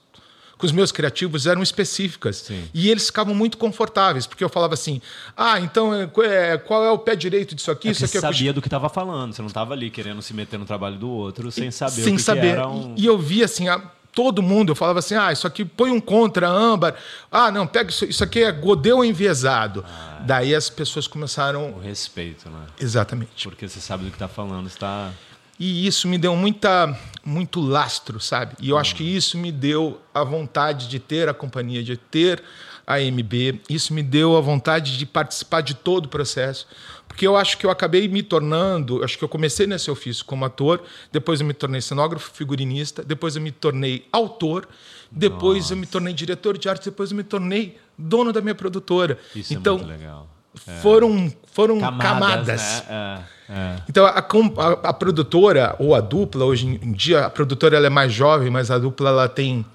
com 0.59 0.65
os 0.65 0.71
meus 0.71 0.91
criativos 0.91 1.47
eram 1.47 1.63
específicas 1.63 2.35
Sim. 2.37 2.63
e 2.73 2.89
eles 2.91 3.07
ficavam 3.07 3.33
muito 3.33 3.57
confortáveis 3.57 4.27
porque 4.27 4.43
eu 4.43 4.49
falava 4.49 4.75
assim 4.75 5.01
ah 5.35 5.59
então 5.59 5.91
é, 5.95 6.07
é, 6.25 6.57
qual 6.57 6.85
é 6.85 6.91
o 6.91 6.99
pé 6.99 7.15
direito 7.15 7.55
disso 7.55 7.71
aqui 7.71 7.87
É 7.87 7.91
isso 7.91 8.05
aqui 8.05 8.11
você 8.11 8.17
é 8.17 8.21
sabia 8.21 8.53
do 8.53 8.61
que 8.61 8.67
estava 8.67 8.89
falando, 8.89 9.33
você 9.33 9.41
não 9.41 9.47
estava 9.47 9.73
ali 9.73 9.89
querendo 9.89 10.21
se 10.21 10.33
meter 10.33 10.59
no 10.59 10.65
trabalho 10.65 10.97
do 10.97 11.09
outro 11.09 11.51
sem 11.51 11.71
saber 11.71 12.03
sem 12.03 12.13
o 12.13 12.17
que, 12.17 12.21
saber. 12.21 12.41
que 12.41 12.47
era 12.47 12.67
um... 12.67 12.93
E, 12.97 13.05
eu 13.05 13.17
via 13.17 13.45
assim, 13.45 13.67
a- 13.69 13.81
todo 14.11 14.41
mundo, 14.41 14.71
eu 14.71 14.75
falava 14.75 14.99
assim: 14.99 15.15
ah, 15.15 15.31
isso 15.31 15.47
aqui 15.47 15.63
põe 15.63 15.91
um 15.91 15.99
contra, 16.01 16.49
âmbar. 16.49 16.95
Ah, 17.31 17.51
não, 17.51 17.65
pega 17.65 17.89
isso, 17.89 18.03
isso 18.05 18.23
aqui 18.23 18.43
é 18.43 18.51
godeu 18.51 19.05
enviesado. 19.05 19.85
Daí 20.25 20.53
as 20.53 20.69
pessoas 20.69 21.07
começaram. 21.07 21.71
O 21.71 21.79
respeito, 21.79 22.49
né? 22.49 22.65
Exatamente. 22.79 23.47
Porque 23.47 23.69
você 23.69 23.79
sabe 23.79 24.03
do 24.03 24.09
que 24.09 24.15
está 24.15 24.27
falando, 24.27 24.67
está... 24.67 25.11
E 25.59 25.85
isso 25.85 26.07
me 26.07 26.17
deu 26.17 26.35
muita, 26.37 26.97
muito 27.25 27.59
lastro, 27.59 28.19
sabe? 28.19 28.55
E 28.61 28.69
eu 28.69 28.77
acho 28.77 28.95
que 28.95 29.03
isso 29.03 29.37
me 29.37 29.51
deu 29.51 29.99
a 30.13 30.23
vontade 30.23 30.87
de 30.87 30.99
ter 30.99 31.27
a 31.27 31.33
companhia, 31.33 31.83
de 31.83 31.97
ter 31.97 32.41
a 32.87 32.97
MB. 32.99 33.61
Isso 33.69 33.93
me 33.93 34.01
deu 34.01 34.37
a 34.37 34.41
vontade 34.41 34.97
de 34.97 35.05
participar 35.05 35.59
de 35.59 35.73
todo 35.73 36.05
o 36.05 36.07
processo. 36.07 36.65
Porque 37.09 37.27
eu 37.27 37.35
acho 37.35 37.57
que 37.57 37.65
eu 37.65 37.69
acabei 37.69 38.07
me 38.07 38.23
tornando, 38.23 39.03
acho 39.03 39.17
que 39.17 39.23
eu 39.23 39.27
comecei 39.27 39.67
nesse 39.67 39.91
ofício 39.91 40.23
como 40.23 40.45
ator, 40.45 40.81
depois 41.11 41.41
eu 41.41 41.45
me 41.45 41.53
tornei 41.53 41.81
cenógrafo, 41.81 42.31
figurinista, 42.33 43.03
depois 43.03 43.35
eu 43.35 43.41
me 43.41 43.51
tornei 43.51 44.07
autor, 44.13 44.65
depois 45.11 45.71
eu 45.71 45.75
me 45.77 45.85
tornei 45.85 46.13
diretor 46.13 46.57
de 46.57 46.69
arte, 46.69 46.85
depois 46.85 47.11
eu 47.11 47.17
me 47.17 47.23
tornei 47.23 47.77
dono 47.97 48.31
da 48.31 48.39
minha 48.41 48.55
produtora. 48.55 49.19
Isso 49.35 49.53
então, 49.53 49.75
é 49.75 49.77
muito 49.79 49.89
legal. 49.89 50.38
Foram, 50.81 51.31
foram 51.51 51.79
Camadas. 51.79 52.07
camadas. 52.09 52.61
né? 52.89 53.23
É, 53.49 53.53
é. 53.53 53.75
Então 53.89 54.05
a, 54.05 54.09
a- 54.19 54.89
a 54.89 54.93
produtora 54.93 55.75
ou 55.79 55.95
a 55.95 56.01
dupla 56.01 56.45
hoje 56.45 56.67
em 56.67 56.91
dia 56.91 57.25
a 57.25 57.29
produtora 57.29 57.75
ela 57.77 57.87
é 57.87 57.89
mais 57.89 58.11
jovem, 58.13 58.49
mas 58.49 58.69
a 58.71 58.77
dupla 58.77 59.09
ela 59.09 59.27
tem 59.29 59.65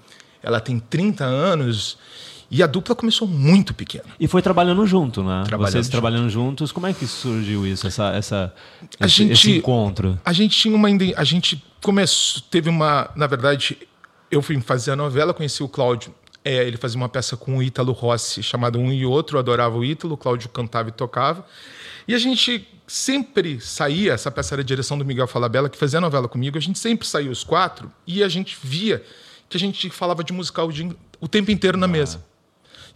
ela 0.41 0.59
tem 0.59 0.77
30 0.79 1.23
anos 1.25 1.97
e 2.51 2.61
a 2.61 2.67
dupla 2.67 2.93
começou 2.95 3.27
muito 3.27 3.73
pequena. 3.73 4.03
E 4.19 4.27
foi 4.27 4.39
trabalhando 4.41 4.85
junto, 4.85 5.23
né? 5.23 5.43
Trabalhando 5.47 5.71
Vocês 5.73 5.85
junto. 5.87 5.91
trabalhando 5.91 6.29
juntos, 6.29 6.71
como 6.71 6.85
é 6.85 6.93
que 6.93 7.07
surgiu 7.07 7.65
isso, 7.65 7.87
essa, 7.87 8.09
essa, 8.13 8.53
esse, 8.99 9.09
gente- 9.23 9.31
esse 9.33 9.57
encontro? 9.57 10.19
A 10.23 10.31
gente 10.31 10.55
tinha 10.57 10.75
uma 10.75 10.87
a 11.17 11.23
gente 11.23 11.61
começou 11.81 12.41
teve 12.49 12.69
uma 12.69 13.09
na 13.15 13.25
verdade 13.27 13.77
eu 14.31 14.41
fui 14.41 14.59
fazer 14.61 14.91
a 14.91 14.95
novela 14.95 15.33
conheci 15.33 15.61
o 15.63 15.67
Cláudio 15.67 16.13
é, 16.45 16.63
ele 16.65 16.77
fazia 16.77 16.97
uma 16.97 17.09
peça 17.09 17.35
com 17.35 17.57
o 17.57 17.63
Ítalo 17.63 17.91
Rossi 17.91 18.41
chamada 18.41 18.77
Um 18.77 18.93
e 18.93 19.05
Outro 19.05 19.35
eu 19.35 19.39
adorava 19.39 19.75
o 19.77 19.83
Ítalo 19.83 20.13
o 20.13 20.17
Cláudio 20.17 20.47
cantava 20.49 20.89
e 20.89 20.91
tocava 20.91 21.45
e 22.07 22.13
a 22.13 22.17
gente 22.17 22.67
sempre 22.87 23.59
saía 23.59 24.13
essa 24.13 24.29
peça 24.29 24.55
era 24.55 24.61
a 24.61 24.65
direção 24.65 24.97
do 24.97 25.03
Miguel 25.03 25.27
Falabella 25.27 25.67
que 25.67 25.77
fazia 25.77 25.97
a 25.97 26.01
novela 26.01 26.27
comigo 26.27 26.57
a 26.57 26.61
gente 26.61 26.79
sempre 26.79 27.07
saía 27.07 27.31
os 27.31 27.43
quatro 27.43 27.91
e 28.07 28.23
a 28.23 28.29
gente 28.29 28.57
via 28.63 29.03
que 29.49 29.57
a 29.57 29.59
gente 29.59 29.89
falava 29.89 30.23
de 30.23 30.31
musical 30.31 30.69
o 31.19 31.27
tempo 31.27 31.51
inteiro 31.51 31.77
na 31.77 31.87
mesa 31.87 32.23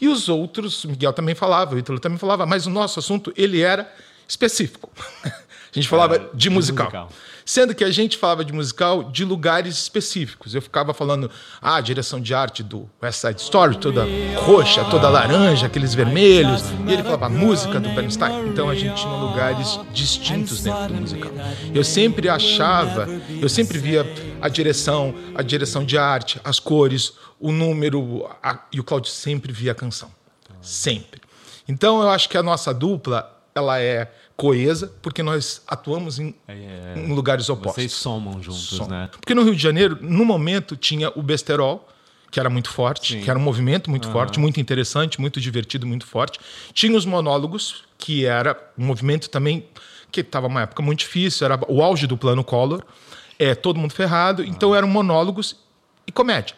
e 0.01 0.07
os 0.07 0.29
outros, 0.29 0.85
o 0.85 0.89
Miguel 0.89 1.11
também 1.11 1.35
falava, 1.35 1.75
o 1.75 1.77
Ítalo 1.77 1.99
também 1.99 2.17
falava, 2.17 2.45
mas 2.45 2.65
o 2.65 2.69
nosso 2.69 2.99
assunto, 2.99 3.33
ele 3.35 3.61
era 3.61 3.91
específico. 4.27 4.89
A 5.71 5.75
gente 5.75 5.87
falava 5.87 6.15
Era 6.15 6.29
de, 6.29 6.37
de 6.37 6.49
musical. 6.49 7.11
Sendo 7.49 7.73
que 7.73 7.83
a 7.83 7.89
gente 7.89 8.15
falava 8.15 8.45
de 8.45 8.53
musical 8.53 9.01
de 9.05 9.25
lugares 9.25 9.75
específicos. 9.75 10.53
Eu 10.53 10.61
ficava 10.61 10.93
falando, 10.93 11.31
ah, 11.59 11.77
a 11.77 11.81
direção 11.81 12.21
de 12.21 12.31
arte 12.31 12.61
do 12.61 12.87
West 13.01 13.21
Side 13.21 13.41
Story, 13.41 13.75
toda 13.79 14.05
roxa, 14.35 14.85
toda 14.85 15.09
laranja, 15.09 15.65
aqueles 15.65 15.95
vermelhos. 15.95 16.61
E 16.87 16.93
ele 16.93 17.01
falava 17.01 17.25
a 17.25 17.29
música 17.29 17.79
do 17.79 17.89
Bernstein. 17.89 18.49
Então 18.49 18.69
a 18.69 18.75
gente 18.75 19.01
tinha 19.01 19.15
lugares 19.15 19.79
distintos 19.91 20.61
dentro 20.61 20.89
do 20.89 20.93
musical. 21.01 21.31
Eu 21.73 21.83
sempre 21.83 22.29
achava, 22.29 23.07
eu 23.41 23.49
sempre 23.49 23.79
via 23.79 24.05
a 24.39 24.47
direção, 24.47 25.15
a 25.33 25.41
direção 25.41 25.83
de 25.83 25.97
arte, 25.97 26.39
as 26.43 26.59
cores, 26.59 27.13
o 27.39 27.51
número, 27.51 28.29
a- 28.43 28.59
e 28.71 28.79
o 28.79 28.83
Claudio 28.83 29.09
sempre 29.09 29.51
via 29.51 29.71
a 29.71 29.75
canção. 29.75 30.11
Sempre. 30.61 31.19
Então 31.67 31.99
eu 31.99 32.09
acho 32.11 32.29
que 32.29 32.37
a 32.37 32.43
nossa 32.43 32.71
dupla, 32.71 33.41
ela 33.55 33.79
é 33.79 34.11
coesa, 34.39 34.89
porque 35.01 35.22
nós 35.22 35.62
atuamos 35.67 36.17
em, 36.17 36.34
É, 36.48 36.93
em 36.96 37.13
lugares 37.13 37.50
opostos. 37.50 37.75
Vocês 37.75 37.91
somam 37.91 38.41
juntos, 38.41 38.69
Som. 38.69 38.88
né? 38.88 39.10
Porque 39.12 39.36
no 39.36 39.43
Rio 39.43 39.53
de 39.53 39.62
Janeiro, 39.62 39.98
no 40.00 40.24
momento, 40.24 40.77
tinha 40.77 41.12
o 41.13 41.22
Besterol, 41.22 41.86
que 42.31 42.39
era 42.39 42.50
muito 42.50 42.69
forte, 42.69 43.15
Sim. 43.15 43.22
que 43.22 43.29
era 43.29 43.38
um 43.38 43.41
movimento 43.41 43.89
muito 43.89 44.08
forte, 44.10 44.39
muito 44.39 44.58
interessante, 44.58 45.19
muito 45.19 45.41
divertido, 45.41 45.86
muito 45.86 46.05
forte. 46.05 46.39
Tinha 46.72 46.96
os 46.98 47.05
monólogos, 47.05 47.84
que 47.98 48.25
era 48.25 48.58
um 48.77 48.86
movimento 48.86 49.29
também 49.29 49.65
que 50.10 50.22
estava 50.22 50.48
uma 50.48 50.62
época 50.62 50.81
muito 50.81 51.00
difícil, 51.00 51.43
era 51.43 51.60
o 51.67 51.84
auge 51.84 52.08
do 52.08 52.17
plano 52.17 52.41
Collor, 52.41 52.81
é, 53.38 53.53
todo 53.53 53.77
mundo 53.77 53.93
ferrado, 53.93 54.41
então 54.41 54.74
eram 54.74 54.88
monólogos 54.88 55.58
e 56.08 56.13
comédia. 56.13 56.55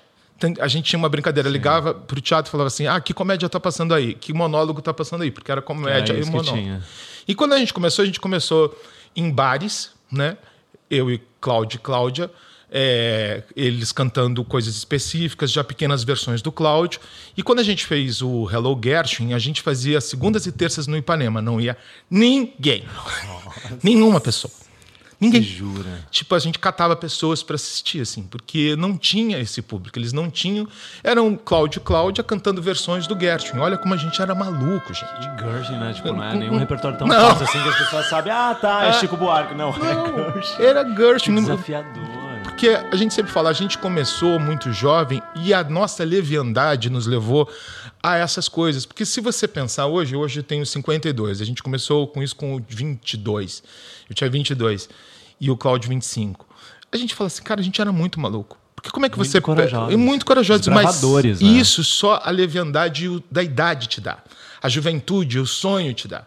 A 0.59 0.67
gente 0.67 0.85
tinha 0.85 0.99
uma 0.99 1.09
brincadeira, 1.09 1.49
ligava 1.49 1.93
para 1.95 2.17
o 2.17 2.21
teatro 2.21 2.49
e 2.49 2.51
falava 2.51 2.67
assim: 2.67 2.87
ah, 2.87 2.99
que 2.99 3.13
comédia 3.13 3.45
está 3.45 3.59
passando 3.59 3.93
aí? 3.93 4.15
Que 4.15 4.33
monólogo 4.33 4.79
está 4.79 4.91
passando 4.93 5.21
aí? 5.21 5.29
Porque 5.29 5.51
era 5.51 5.61
comédia 5.61 6.13
Era 6.13 6.23
e 6.23 6.25
monólogo. 6.25 6.81
E 7.27 7.35
quando 7.35 7.53
a 7.53 7.57
gente 7.57 7.73
começou, 7.73 8.03
a 8.03 8.05
gente 8.05 8.19
começou 8.19 8.79
em 9.15 9.29
bares, 9.29 9.91
né? 10.11 10.37
Eu 10.89 11.09
e 11.09 11.21
Cláudio 11.39 11.77
e 11.77 11.79
Cláudia, 11.79 12.31
é, 12.71 13.43
eles 13.55 13.91
cantando 13.91 14.43
coisas 14.45 14.75
específicas, 14.75 15.51
já 15.51 15.63
pequenas 15.63 16.03
versões 16.03 16.41
do 16.41 16.51
Cláudio. 16.51 17.01
E 17.35 17.43
quando 17.43 17.59
a 17.59 17.63
gente 17.63 17.85
fez 17.85 18.21
o 18.21 18.49
Hello 18.49 18.79
Gershwin, 18.81 19.33
a 19.33 19.39
gente 19.39 19.61
fazia 19.61 19.99
segundas 19.99 20.45
e 20.45 20.51
terças 20.51 20.87
no 20.87 20.95
Ipanema, 20.95 21.41
não 21.41 21.59
ia 21.59 21.77
ninguém. 22.09 22.85
Nenhuma 23.83 24.21
pessoa. 24.21 24.53
Ninguém. 25.21 25.43
Jura? 25.43 26.03
Tipo, 26.09 26.33
a 26.33 26.39
gente 26.39 26.57
catava 26.57 26.95
pessoas 26.95 27.43
para 27.43 27.55
assistir, 27.55 28.01
assim, 28.01 28.23
porque 28.23 28.75
não 28.75 28.97
tinha 28.97 29.37
esse 29.39 29.61
público. 29.61 29.99
Eles 29.99 30.11
não 30.11 30.31
tinham. 30.31 30.67
Eram 31.03 31.35
Cláudio 31.35 31.77
e 31.77 31.83
Cláudia 31.83 32.23
cantando 32.23 32.59
versões 32.59 33.05
do 33.05 33.17
Gershwin. 33.17 33.59
Olha 33.59 33.77
como 33.77 33.93
a 33.93 33.97
gente 33.97 34.19
era 34.19 34.33
maluco, 34.33 34.91
gente. 34.91 35.39
Gershwin, 35.39 35.77
né? 35.77 35.93
Tipo, 35.93 36.07
não 36.11 36.23
é 36.23 36.35
nenhum 36.35 36.57
repertório 36.57 36.97
tão 36.97 37.07
Não. 37.07 37.29
fácil 37.29 37.43
assim 37.43 37.61
que 37.61 37.69
as 37.69 37.77
pessoas 37.77 38.09
sabem. 38.09 38.33
Ah, 38.33 38.57
tá, 38.59 38.85
é 38.85 38.93
Chico 38.93 39.15
Buarque. 39.15 39.53
Não, 39.53 39.69
é 39.69 40.33
Gershwin. 40.33 40.65
Era 40.65 40.95
Gershwin. 40.95 41.35
Desafiador. 41.35 42.21
Porque 42.43 42.69
a 42.69 42.95
gente 42.95 43.13
sempre 43.13 43.31
fala, 43.31 43.51
a 43.51 43.53
gente 43.53 43.77
começou 43.77 44.39
muito 44.39 44.73
jovem 44.73 45.21
e 45.35 45.53
a 45.53 45.63
nossa 45.63 46.03
leviandade 46.03 46.89
nos 46.89 47.05
levou 47.05 47.47
a 48.01 48.17
essas 48.17 48.49
coisas. 48.49 48.85
Porque 48.87 49.05
se 49.05 49.21
você 49.21 49.47
pensar 49.47 49.85
hoje, 49.85 50.15
hoje 50.15 50.39
eu 50.39 50.43
tenho 50.43 50.65
52, 50.65 51.41
a 51.41 51.45
gente 51.45 51.61
começou 51.61 52.07
com 52.07 52.23
isso 52.23 52.35
com 52.35 52.59
22. 52.67 53.63
Eu 54.09 54.15
tinha 54.15 54.29
22 54.29 54.89
e 55.41 55.49
o 55.49 55.57
Cláudio 55.57 55.89
25. 55.89 56.47
A 56.91 56.97
gente 56.97 57.15
fala 57.15 57.27
assim, 57.27 57.41
cara, 57.41 57.59
a 57.59 57.63
gente 57.63 57.81
era 57.81 57.91
muito 57.91 58.19
maluco. 58.19 58.59
Porque 58.75 58.91
como 58.91 59.05
é 59.05 59.09
que 59.09 59.17
Muito 59.17 59.29
você 59.29 59.41
corajosos. 59.41 59.93
E 59.93 59.97
muito 59.97 60.25
corajosos, 60.25 60.67
mas 60.67 61.01
né? 61.03 61.47
isso 61.47 61.83
só 61.83 62.21
a 62.23 62.31
leviandade 62.31 63.23
da 63.29 63.43
idade 63.43 63.87
te 63.87 63.99
dá. 63.99 64.19
A 64.61 64.69
juventude, 64.69 65.39
o 65.39 65.45
sonho 65.45 65.93
te 65.93 66.07
dá. 66.07 66.25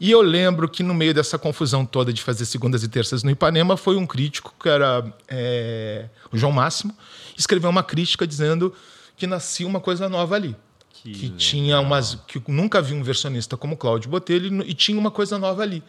E 0.00 0.10
eu 0.10 0.20
lembro 0.20 0.68
que 0.68 0.82
no 0.82 0.94
meio 0.94 1.14
dessa 1.14 1.38
confusão 1.38 1.86
toda 1.86 2.12
de 2.12 2.20
fazer 2.20 2.44
segundas 2.44 2.82
e 2.82 2.88
terças 2.88 3.22
no 3.22 3.30
Ipanema, 3.30 3.76
foi 3.76 3.96
um 3.96 4.04
crítico, 4.04 4.52
que 4.60 4.68
era 4.68 5.04
é, 5.28 6.06
o 6.32 6.36
João 6.36 6.52
Máximo, 6.52 6.96
escreveu 7.36 7.70
uma 7.70 7.84
crítica 7.84 8.26
dizendo 8.26 8.74
que 9.16 9.26
nascia 9.26 9.66
uma 9.66 9.80
coisa 9.80 10.08
nova 10.08 10.34
ali. 10.34 10.56
Que, 10.92 11.30
tinha 11.30 11.80
umas. 11.80 12.16
que 12.28 12.40
nunca 12.46 12.80
vi 12.80 12.94
um 12.94 13.02
versionista 13.02 13.56
como 13.56 13.76
Cláudio 13.76 14.08
Botelho 14.08 14.62
e 14.64 14.72
tinha 14.72 14.98
uma 14.98 15.10
coisa 15.10 15.36
nova 15.36 15.62
ali. 15.62 15.82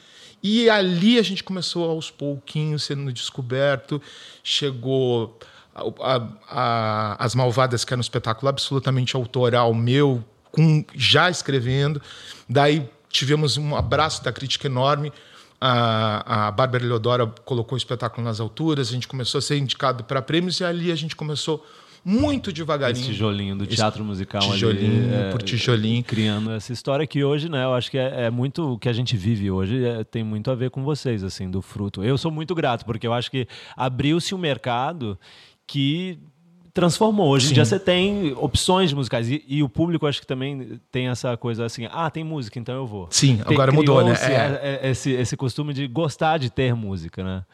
E 0.43 0.69
ali 0.69 1.17
a 1.17 1.21
gente 1.23 1.43
começou 1.43 1.89
aos 1.89 2.11
pouquinhos 2.11 2.83
sendo 2.83 3.11
descoberto, 3.13 4.01
chegou 4.43 5.39
a- 5.73 5.83
a- 6.15 6.29
a- 6.49 7.15
As 7.25 7.33
Malvadas, 7.33 7.85
que 7.85 7.93
era 7.93 7.99
um 7.99 8.01
espetáculo 8.01 8.49
absolutamente 8.49 9.15
autoral 9.15 9.73
meu, 9.73 10.23
com, 10.51 10.83
já 10.93 11.29
escrevendo. 11.29 12.01
Daí 12.47 12.87
tivemos 13.09 13.57
um 13.57 13.75
abraço 13.75 14.23
da 14.23 14.31
crítica 14.33 14.67
enorme. 14.67 15.11
A, 15.61 16.47
a 16.47 16.51
Bárbara 16.51 16.83
Eleodora 16.83 17.25
colocou 17.45 17.75
o 17.75 17.77
espetáculo 17.77 18.25
nas 18.27 18.41
alturas, 18.41 18.89
a 18.89 18.91
gente 18.91 19.07
começou 19.07 19.39
a 19.39 19.41
ser 19.41 19.57
indicado 19.57 20.03
para 20.03 20.21
prêmios 20.21 20.59
e 20.59 20.65
ali 20.65 20.91
a 20.91 20.95
gente 20.95 21.15
começou 21.15 21.65
muito 22.05 22.51
devagarinho. 22.51 23.01
Esse 23.01 23.11
tijolinho 23.11 23.55
do 23.55 23.65
teatro 23.65 24.03
musical 24.03 24.41
tijolinho 24.41 25.05
ali. 25.05 25.13
é, 25.27 25.31
por 25.31 25.41
tijolinho. 25.41 26.03
Criando 26.03 26.51
essa 26.51 26.73
história 26.73 27.07
que 27.07 27.23
hoje, 27.23 27.47
né, 27.49 27.63
eu 27.63 27.73
acho 27.73 27.89
que 27.89 27.97
é, 27.97 28.25
é 28.25 28.29
muito 28.29 28.73
o 28.73 28.77
que 28.77 28.89
a 28.89 28.93
gente 28.93 29.15
vive 29.15 29.49
hoje, 29.49 29.83
é, 29.85 30.03
tem 30.03 30.23
muito 30.23 30.51
a 30.51 30.55
ver 30.55 30.69
com 30.69 30.83
vocês, 30.83 31.23
assim, 31.23 31.49
do 31.49 31.61
fruto. 31.61 32.03
Eu 32.03 32.17
sou 32.17 32.29
muito 32.31 32.53
grato, 32.53 32.85
porque 32.85 33.07
eu 33.07 33.13
acho 33.13 33.31
que 33.31 33.47
abriu-se 33.77 34.35
um 34.35 34.37
mercado 34.37 35.17
que 35.65 36.19
transformou. 36.73 37.29
Hoje 37.29 37.51
em 37.51 37.53
dia 37.53 37.63
você 37.65 37.79
tem 37.79 38.33
opções 38.33 38.91
musicais 38.91 39.29
e, 39.29 39.43
e 39.47 39.61
o 39.61 39.69
público 39.69 40.07
acho 40.07 40.19
que 40.19 40.25
também 40.25 40.79
tem 40.91 41.07
essa 41.07 41.37
coisa 41.37 41.65
assim, 41.65 41.87
ah, 41.91 42.09
tem 42.09 42.23
música, 42.23 42.57
então 42.59 42.73
eu 42.73 42.87
vou. 42.87 43.07
Sim, 43.11 43.37
Tem- 43.37 43.53
agora 43.53 43.71
mudou, 43.71 44.03
né? 44.03 44.13
É. 44.19 44.35
a- 44.37 44.87
a- 44.87 44.89
Esse, 44.89 45.11
esse 45.11 45.37
costume 45.37 45.71
de 45.73 45.87
gostar 45.87 46.39
de 46.39 46.49
ter 46.49 46.73
música, 46.73 47.23
né? 47.23 47.45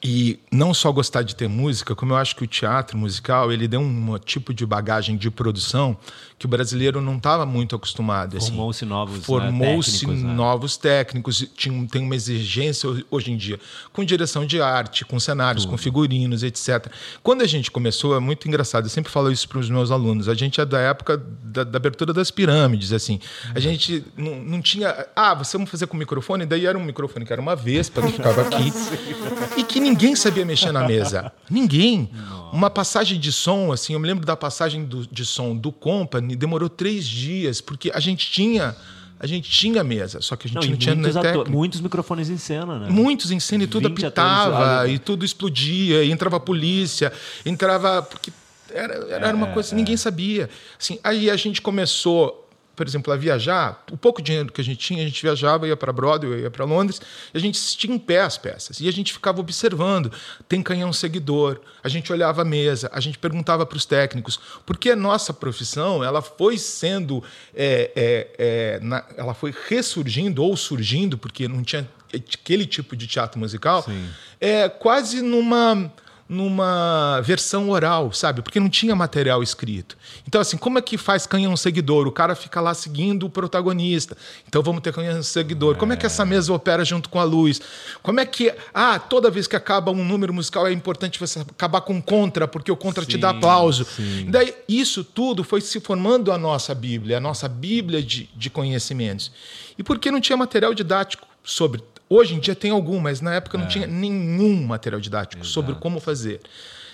E 0.00 0.38
não 0.52 0.72
só 0.72 0.92
gostar 0.92 1.22
de 1.22 1.34
ter 1.34 1.48
música, 1.48 1.92
como 1.92 2.12
eu 2.12 2.16
acho 2.16 2.36
que 2.36 2.44
o 2.44 2.46
teatro 2.46 2.96
musical 2.96 3.50
ele 3.50 3.66
deu 3.66 3.80
um 3.80 4.16
tipo 4.18 4.54
de 4.54 4.64
bagagem 4.64 5.16
de 5.16 5.28
produção 5.28 5.96
que 6.38 6.46
o 6.46 6.48
brasileiro 6.48 7.00
não 7.00 7.16
estava 7.16 7.44
muito 7.44 7.74
acostumado. 7.74 8.36
assim. 8.36 8.50
Formou-se 8.50 8.84
novos, 8.84 9.16
né, 9.18 9.24
Formou-se 9.24 9.90
técnicos, 10.00 10.22
né? 10.22 10.32
novos 10.34 10.76
técnicos, 10.76 11.40
e 11.42 11.46
tinha, 11.48 11.88
tem 11.88 12.00
uma 12.00 12.14
exigência 12.14 12.88
ho- 12.88 13.02
hoje 13.10 13.32
em 13.32 13.36
dia 13.36 13.58
com 13.92 14.04
direção 14.04 14.46
de 14.46 14.60
arte, 14.62 15.04
com 15.04 15.18
cenários, 15.18 15.64
com 15.64 15.76
figurinos, 15.76 16.44
etc. 16.44 16.86
Quando 17.20 17.42
a 17.42 17.46
gente 17.48 17.68
começou, 17.68 18.14
é 18.16 18.20
muito 18.20 18.46
engraçado, 18.46 18.84
eu 18.84 18.90
sempre 18.90 19.10
falo 19.10 19.32
isso 19.32 19.48
para 19.48 19.58
os 19.58 19.68
meus 19.68 19.90
alunos, 19.90 20.28
a 20.28 20.34
gente 20.34 20.60
é 20.60 20.64
da 20.64 20.78
época 20.78 21.20
da, 21.42 21.64
da 21.64 21.76
abertura 21.76 22.12
das 22.12 22.30
pirâmides, 22.30 22.92
assim. 22.92 23.18
A 23.52 23.58
gente 23.58 24.04
não, 24.16 24.36
não 24.36 24.62
tinha... 24.62 25.08
Ah, 25.16 25.34
você 25.34 25.56
vamos 25.56 25.68
fazer 25.72 25.88
com 25.88 25.96
microfone? 25.96 26.46
Daí 26.46 26.66
era 26.66 26.78
um 26.78 26.84
microfone 26.84 27.26
que 27.26 27.32
era 27.32 27.42
uma 27.42 27.56
vespa, 27.56 28.00
que 28.00 28.12
ficava 28.12 28.42
aqui, 28.42 28.72
e 29.58 29.64
que 29.68 29.78
ninguém 29.80 30.16
sabia 30.16 30.44
mexer 30.44 30.72
na 30.72 30.86
mesa. 30.86 31.30
Ninguém. 31.50 32.10
Uma 32.52 32.70
passagem 32.70 33.20
de 33.20 33.30
som, 33.30 33.70
assim, 33.72 33.92
eu 33.92 34.00
me 34.00 34.06
lembro 34.08 34.24
da 34.26 34.36
passagem 34.36 34.84
do- 34.84 35.06
de 35.06 35.24
som 35.24 35.54
do 35.56 35.70
Company, 35.70 36.34
demorou 36.34 36.68
três 36.68 37.06
dias, 37.06 37.60
porque 37.60 37.90
a 37.94 38.00
gente 38.00 38.30
tinha... 38.30 38.74
A 39.20 39.26
gente 39.26 39.50
tinha 39.50 39.82
mesa, 39.82 40.20
só 40.20 40.36
que 40.36 40.46
a 40.46 40.48
gente 40.48 40.62
Não, 40.62 40.70
não, 40.70 40.76
tinha 40.78 40.94
muitos, 40.94 41.14
técnica. 41.14 41.40
ato- 41.40 41.50
muitos 41.50 41.80
microfones 41.80 42.30
em 42.30 42.38
cena, 42.38 42.78
né? 42.78 42.88
Muitos 42.88 43.32
em 43.32 43.40
cena 43.40 43.64
e 43.64 43.66
tudo 43.66 43.88
20 43.88 44.06
apitava, 44.06 44.74
atores, 44.76 44.94
e 44.94 44.98
tudo 45.00 45.24
explodia, 45.24 46.04
e 46.04 46.12
entrava 46.12 46.36
a 46.36 46.40
polícia, 46.40 47.12
entrava. 47.44 48.00
Porque 48.00 48.30
era, 48.72 48.94
era 49.12 49.28
É, 49.30 49.34
uma 49.34 49.48
coisa 49.48 49.70
que 49.70 49.74
ninguém 49.74 49.96
sabia. 49.96 50.48
Assim, 50.80 51.00
aí 51.02 51.28
a 51.30 51.36
gente 51.36 51.60
começou 51.60 52.37
por 52.78 52.86
exemplo, 52.86 53.12
a 53.12 53.16
viajar, 53.16 53.84
o 53.90 53.96
pouco 53.96 54.22
dinheiro 54.22 54.52
que 54.52 54.60
a 54.60 54.64
gente 54.64 54.78
tinha, 54.78 55.02
a 55.02 55.06
gente 55.06 55.20
viajava, 55.20 55.66
ia 55.66 55.76
para 55.76 55.92
Broadway, 55.92 56.42
ia 56.42 56.50
para 56.50 56.64
Londres, 56.64 57.02
e 57.34 57.36
a 57.36 57.40
gente 57.40 57.58
assistia 57.58 57.92
em 57.92 57.98
pé 57.98 58.20
as 58.20 58.38
peças. 58.38 58.78
E 58.78 58.86
a 58.86 58.92
gente 58.92 59.12
ficava 59.12 59.40
observando. 59.40 60.12
Tem 60.48 60.62
canhão 60.62 60.92
seguidor, 60.92 61.60
a 61.82 61.88
gente 61.88 62.12
olhava 62.12 62.42
a 62.42 62.44
mesa, 62.44 62.88
a 62.92 63.00
gente 63.00 63.18
perguntava 63.18 63.66
para 63.66 63.76
os 63.76 63.84
técnicos, 63.84 64.38
porque 64.64 64.90
a 64.90 64.96
nossa 64.96 65.34
profissão 65.34 66.04
ela 66.04 66.22
foi 66.22 66.56
sendo, 66.56 67.20
é, 67.52 67.90
é, 67.96 68.28
é, 68.38 68.80
na, 68.80 69.04
ela 69.16 69.34
foi 69.34 69.52
ressurgindo 69.68 70.44
ou 70.44 70.56
surgindo, 70.56 71.18
porque 71.18 71.48
não 71.48 71.64
tinha 71.64 71.88
aquele 72.14 72.64
tipo 72.64 72.94
de 72.94 73.08
teatro 73.08 73.40
musical, 73.40 73.82
Sim. 73.82 74.08
é 74.40 74.68
quase 74.68 75.20
numa 75.20 75.92
numa 76.28 77.20
versão 77.22 77.70
oral, 77.70 78.12
sabe? 78.12 78.42
Porque 78.42 78.60
não 78.60 78.68
tinha 78.68 78.94
material 78.94 79.42
escrito. 79.42 79.96
Então, 80.26 80.40
assim, 80.40 80.58
como 80.58 80.78
é 80.78 80.82
que 80.82 80.98
faz 80.98 81.26
canhão 81.26 81.56
seguidor? 81.56 82.06
O 82.06 82.12
cara 82.12 82.34
fica 82.34 82.60
lá 82.60 82.74
seguindo 82.74 83.24
o 83.24 83.30
protagonista. 83.30 84.16
Então, 84.46 84.62
vamos 84.62 84.82
ter 84.82 84.92
canhão 84.92 85.22
seguidor. 85.22 85.76
Como 85.76 85.92
é 85.92 85.96
que 85.96 86.04
essa 86.04 86.26
mesa 86.26 86.52
opera 86.52 86.84
junto 86.84 87.08
com 87.08 87.18
a 87.18 87.24
luz? 87.24 87.60
Como 88.02 88.20
é 88.20 88.26
que. 88.26 88.52
Ah, 88.74 88.98
toda 88.98 89.30
vez 89.30 89.46
que 89.46 89.56
acaba 89.56 89.90
um 89.90 90.04
número 90.04 90.34
musical 90.34 90.66
é 90.66 90.72
importante 90.72 91.18
você 91.18 91.40
acabar 91.40 91.80
com 91.80 92.00
contra, 92.02 92.46
porque 92.46 92.70
o 92.70 92.76
contra 92.76 93.06
te 93.06 93.16
dá 93.16 93.30
Sim, 93.30 93.36
aplauso. 93.36 93.84
sim. 93.84 94.26
Daí, 94.28 94.54
isso 94.68 95.02
tudo 95.02 95.42
foi 95.42 95.62
se 95.62 95.80
formando 95.80 96.30
a 96.30 96.36
nossa 96.36 96.74
Bíblia, 96.74 97.16
a 97.16 97.20
nossa 97.20 97.48
Bíblia 97.48 98.02
de, 98.02 98.28
de 98.36 98.50
conhecimentos. 98.50 99.32
E 99.78 99.82
porque 99.82 100.10
não 100.10 100.20
tinha 100.20 100.36
material 100.36 100.74
didático 100.74 101.26
sobre. 101.42 101.82
Hoje 102.08 102.34
em 102.34 102.38
dia 102.38 102.54
tem 102.54 102.70
algum, 102.70 102.98
mas 102.98 103.20
na 103.20 103.34
época 103.34 103.58
não 103.58 103.68
tinha 103.68 103.86
nenhum 103.86 104.66
material 104.66 105.00
didático 105.00 105.44
sobre 105.44 105.74
como 105.74 106.00
fazer. 106.00 106.40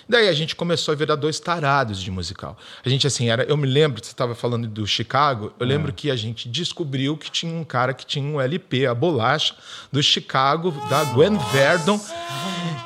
Daí 0.07 0.27
a 0.29 0.33
gente 0.33 0.55
começou 0.55 0.91
a 0.91 0.95
virar 0.95 1.15
dois 1.15 1.39
tarados 1.39 1.99
de 1.99 2.11
musical. 2.11 2.55
A 2.85 2.89
gente, 2.89 3.07
assim, 3.07 3.29
era. 3.29 3.43
Eu 3.43 3.57
me 3.57 3.67
lembro, 3.67 4.03
você 4.03 4.11
estava 4.11 4.35
falando 4.35 4.67
do 4.67 4.85
Chicago, 4.85 5.51
eu 5.59 5.65
lembro 5.65 5.91
que 5.91 6.11
a 6.11 6.15
gente 6.15 6.47
descobriu 6.47 7.17
que 7.17 7.31
tinha 7.31 7.51
um 7.51 7.63
cara 7.63 7.93
que 7.93 8.05
tinha 8.05 8.23
um 8.23 8.39
LP, 8.39 8.85
a 8.85 8.93
bolacha, 8.93 9.55
do 9.91 10.01
Chicago, 10.03 10.71
da 10.89 11.03
Gwen 11.05 11.37
Verdon. 11.51 11.99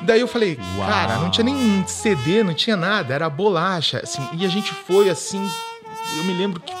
Daí 0.02 0.20
eu 0.20 0.28
falei, 0.28 0.56
cara, 0.78 1.18
não 1.18 1.30
tinha 1.30 1.44
nem 1.44 1.86
CD, 1.86 2.42
não 2.42 2.54
tinha 2.54 2.76
nada, 2.76 3.12
era 3.12 3.26
a 3.26 3.30
bolacha. 3.30 4.00
Assim, 4.02 4.26
e 4.38 4.46
a 4.46 4.48
gente 4.48 4.72
foi 4.72 5.10
assim. 5.10 5.46
Eu 6.16 6.24
me 6.24 6.32
lembro 6.32 6.58
que 6.58 6.72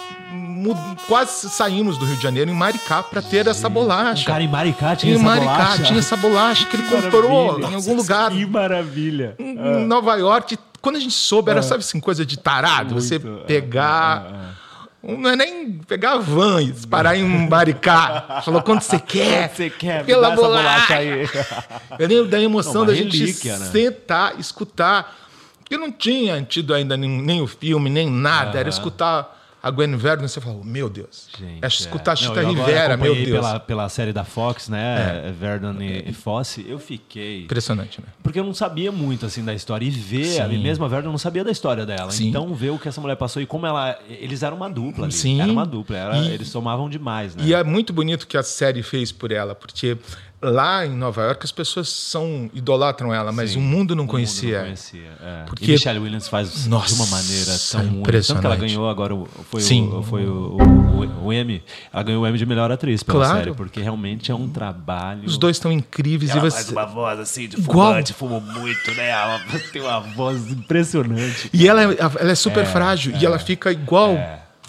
quase 1.06 1.48
saímos 1.50 1.96
do 1.98 2.04
Rio 2.04 2.16
de 2.16 2.22
Janeiro 2.22 2.50
em 2.50 2.54
Maricá 2.54 3.02
para 3.02 3.20
ter 3.22 3.46
essa 3.46 3.68
bolacha. 3.68 4.22
Um 4.22 4.24
cara 4.26 4.42
em 4.42 4.48
Maricá 4.48 4.96
tinha 4.96 5.12
em 5.12 5.16
essa 5.16 5.24
Maricá 5.24 5.52
bolacha. 5.52 5.82
tinha 5.84 5.98
essa 5.98 6.16
bolacha 6.16 6.66
que 6.66 6.76
ele 6.76 6.82
comprou 6.88 7.46
Maravilha. 7.46 7.66
em 7.70 7.74
algum 7.74 7.94
lugar 7.96 8.30
Que 8.30 8.46
maravilha. 8.46 9.34
em 9.38 9.84
Nova 9.86 10.16
York. 10.16 10.58
Quando 10.82 10.96
a 10.96 11.00
gente 11.00 11.12
soube, 11.14 11.50
era, 11.50 11.62
sabe 11.62 11.80
assim, 11.80 12.00
coisa 12.00 12.24
de 12.24 12.38
tarado, 12.38 12.94
você 12.94 13.18
Muito, 13.18 13.42
é, 13.42 13.44
pegar. 13.44 14.56
Não 15.02 15.30
é 15.30 15.36
nem 15.36 15.72
pegar 15.86 16.12
a 16.12 16.18
van 16.18 16.62
e 16.62 16.72
parar 16.86 17.16
em 17.16 17.24
Maricá. 17.48 18.40
Falou 18.44 18.62
quanto 18.62 18.82
você 18.82 18.98
quer. 19.00 19.50
Você 19.54 19.70
quer? 19.70 20.04
Pela 20.04 20.30
bolacha. 20.30 20.62
bolacha 20.62 20.94
aí. 20.94 21.28
Eu 21.98 22.08
lembro 22.08 22.28
da 22.28 22.40
emoção 22.40 22.74
Não, 22.80 22.86
da 22.86 22.94
gente 22.94 23.18
relíquia, 23.18 23.56
né? 23.58 23.66
sentar, 23.66 24.38
escutar. 24.38 25.16
Porque 25.60 25.76
não 25.78 25.90
tinha 25.92 26.42
tido 26.42 26.74
ainda 26.74 26.96
nem, 26.96 27.08
nem 27.10 27.40
o 27.40 27.46
filme, 27.46 27.88
nem 27.88 28.10
nada. 28.10 28.58
Era 28.58 28.68
escutar 28.68 29.39
a 29.62 29.70
Gwen 29.70 29.96
Verdon 29.96 30.26
você 30.26 30.40
falou, 30.40 30.64
meu 30.64 30.88
Deus. 30.88 31.28
Gente, 31.38 31.62
é 31.64 31.66
escutar 31.68 32.12
é. 32.12 32.16
Chita 32.16 32.42
Não, 32.42 32.50
Rivera, 32.54 32.96
meu 32.96 33.14
Deus. 33.14 33.28
É. 33.28 33.32
Pela, 33.32 33.60
pela 33.60 33.88
série 33.88 34.12
da 34.12 34.24
Fox, 34.24 34.68
né? 34.68 35.32
Verdon 35.38 35.74
e, 35.80 36.08
e 36.08 36.12
Fosse, 36.12 36.64
eu 36.68 36.78
fiquei. 36.78 37.44
Impressionante, 37.44 38.00
né? 38.00 38.06
Porque 38.22 38.38
eu 38.38 38.44
não 38.44 38.54
sabia 38.54 38.90
muito 38.90 39.26
assim 39.26 39.44
da 39.44 39.52
história. 39.54 39.84
E 39.84 39.90
ver, 39.90 40.40
a 40.40 40.48
Sim. 40.48 40.62
mesma 40.62 40.88
Verdon 40.88 41.10
não 41.10 41.18
sabia 41.18 41.44
da 41.44 41.50
história 41.50 41.84
dela. 41.84 42.10
Sim. 42.10 42.28
Então, 42.28 42.52
ver 42.54 42.70
o 42.70 42.78
que 42.78 42.88
essa 42.88 43.00
mulher 43.00 43.16
passou 43.16 43.42
e 43.42 43.46
como 43.46 43.66
ela. 43.66 43.98
Eles 44.08 44.42
eram 44.42 44.56
uma 44.56 44.68
dupla 44.70 45.04
ali. 45.04 45.12
Sim. 45.12 45.40
Era 45.40 45.50
uma 45.52 45.66
dupla. 45.66 45.96
era- 45.96 46.16
E- 46.18 46.30
eles 46.32 46.48
somavam 46.48 46.88
demais, 46.88 47.34
né? 47.36 47.42
E 47.44 47.54
é 47.54 47.62
muito 47.62 47.92
bonito 47.92 48.26
que 48.26 48.36
a 48.36 48.42
série 48.42 48.82
fez 48.82 49.12
por 49.12 49.30
ela, 49.30 49.54
porque 49.54 49.96
lá 50.42 50.86
em 50.86 50.90
Nova 50.96 51.22
York 51.22 51.44
as 51.44 51.52
pessoas 51.52 51.88
são 51.88 52.50
idolatram 52.54 53.12
ela, 53.12 53.30
mas 53.32 53.50
Sim. 53.52 53.58
o 53.58 53.60
mundo 53.60 53.70
O 53.70 53.82
mundo 53.82 53.96
não 53.96 54.06
conhecia. 54.06 54.58
Não 54.58 54.64
conhecia 54.66 55.08
é. 55.22 55.42
Porque- 55.46 55.64
E 55.64 55.68
Michelle 55.72 55.98
Williams 55.98 56.28
faz 56.28 56.66
Nossa, 56.66 56.88
de 56.94 56.94
uma 57.00 57.06
maneira 57.06 57.52
tão. 57.70 57.80
Tanto 57.82 57.94
impressionante. 58.00 58.40
que 58.42 58.46
ela 58.46 58.56
ganhou 58.56 58.88
agora, 58.90 59.16
foi, 59.50 59.60
Sim. 59.62 59.88
o, 59.92 60.02
foi 60.02 60.26
o, 60.26 60.58
o, 60.58 61.26
o 61.26 61.32
Emmy. 61.32 61.62
Ela 61.92 62.02
ganhou 62.02 62.22
o 62.22 62.26
Emmy 62.28 62.36
de 62.38 62.44
melhor 62.46 62.70
atriz 62.70 63.02
pela 63.02 63.24
Claro. 63.24 63.38
série, 63.38 63.54
porque 63.54 63.80
realmente 63.80 64.30
é 64.30 64.34
um 64.34 64.48
trabalho. 64.48 65.24
Os 65.24 65.38
dois 65.38 65.56
estão 65.56 65.72
incríveis 65.72 66.30
Ela 66.30 66.46
e 66.46 66.50
faz 66.50 66.66
você 66.66 66.72
uma 66.72 66.84
voz 66.86 67.18
assim 67.20 67.48
de 67.48 67.56
fumante, 67.56 68.12
fuma 68.12 68.38
muito, 68.40 68.90
né? 68.94 69.08
Ela 69.10 69.40
tem 69.72 69.80
uma 69.82 70.00
voz 70.00 70.50
impressionante. 70.50 71.48
e 71.52 71.66
ela, 71.68 71.82
é- 71.84 71.96
ela 71.98 72.30
é 72.32 72.34
super 72.34 72.66
frágil 72.66 73.14
e 73.16 73.24
ela 73.24 73.38
fica 73.38 73.70
igual 73.72 74.16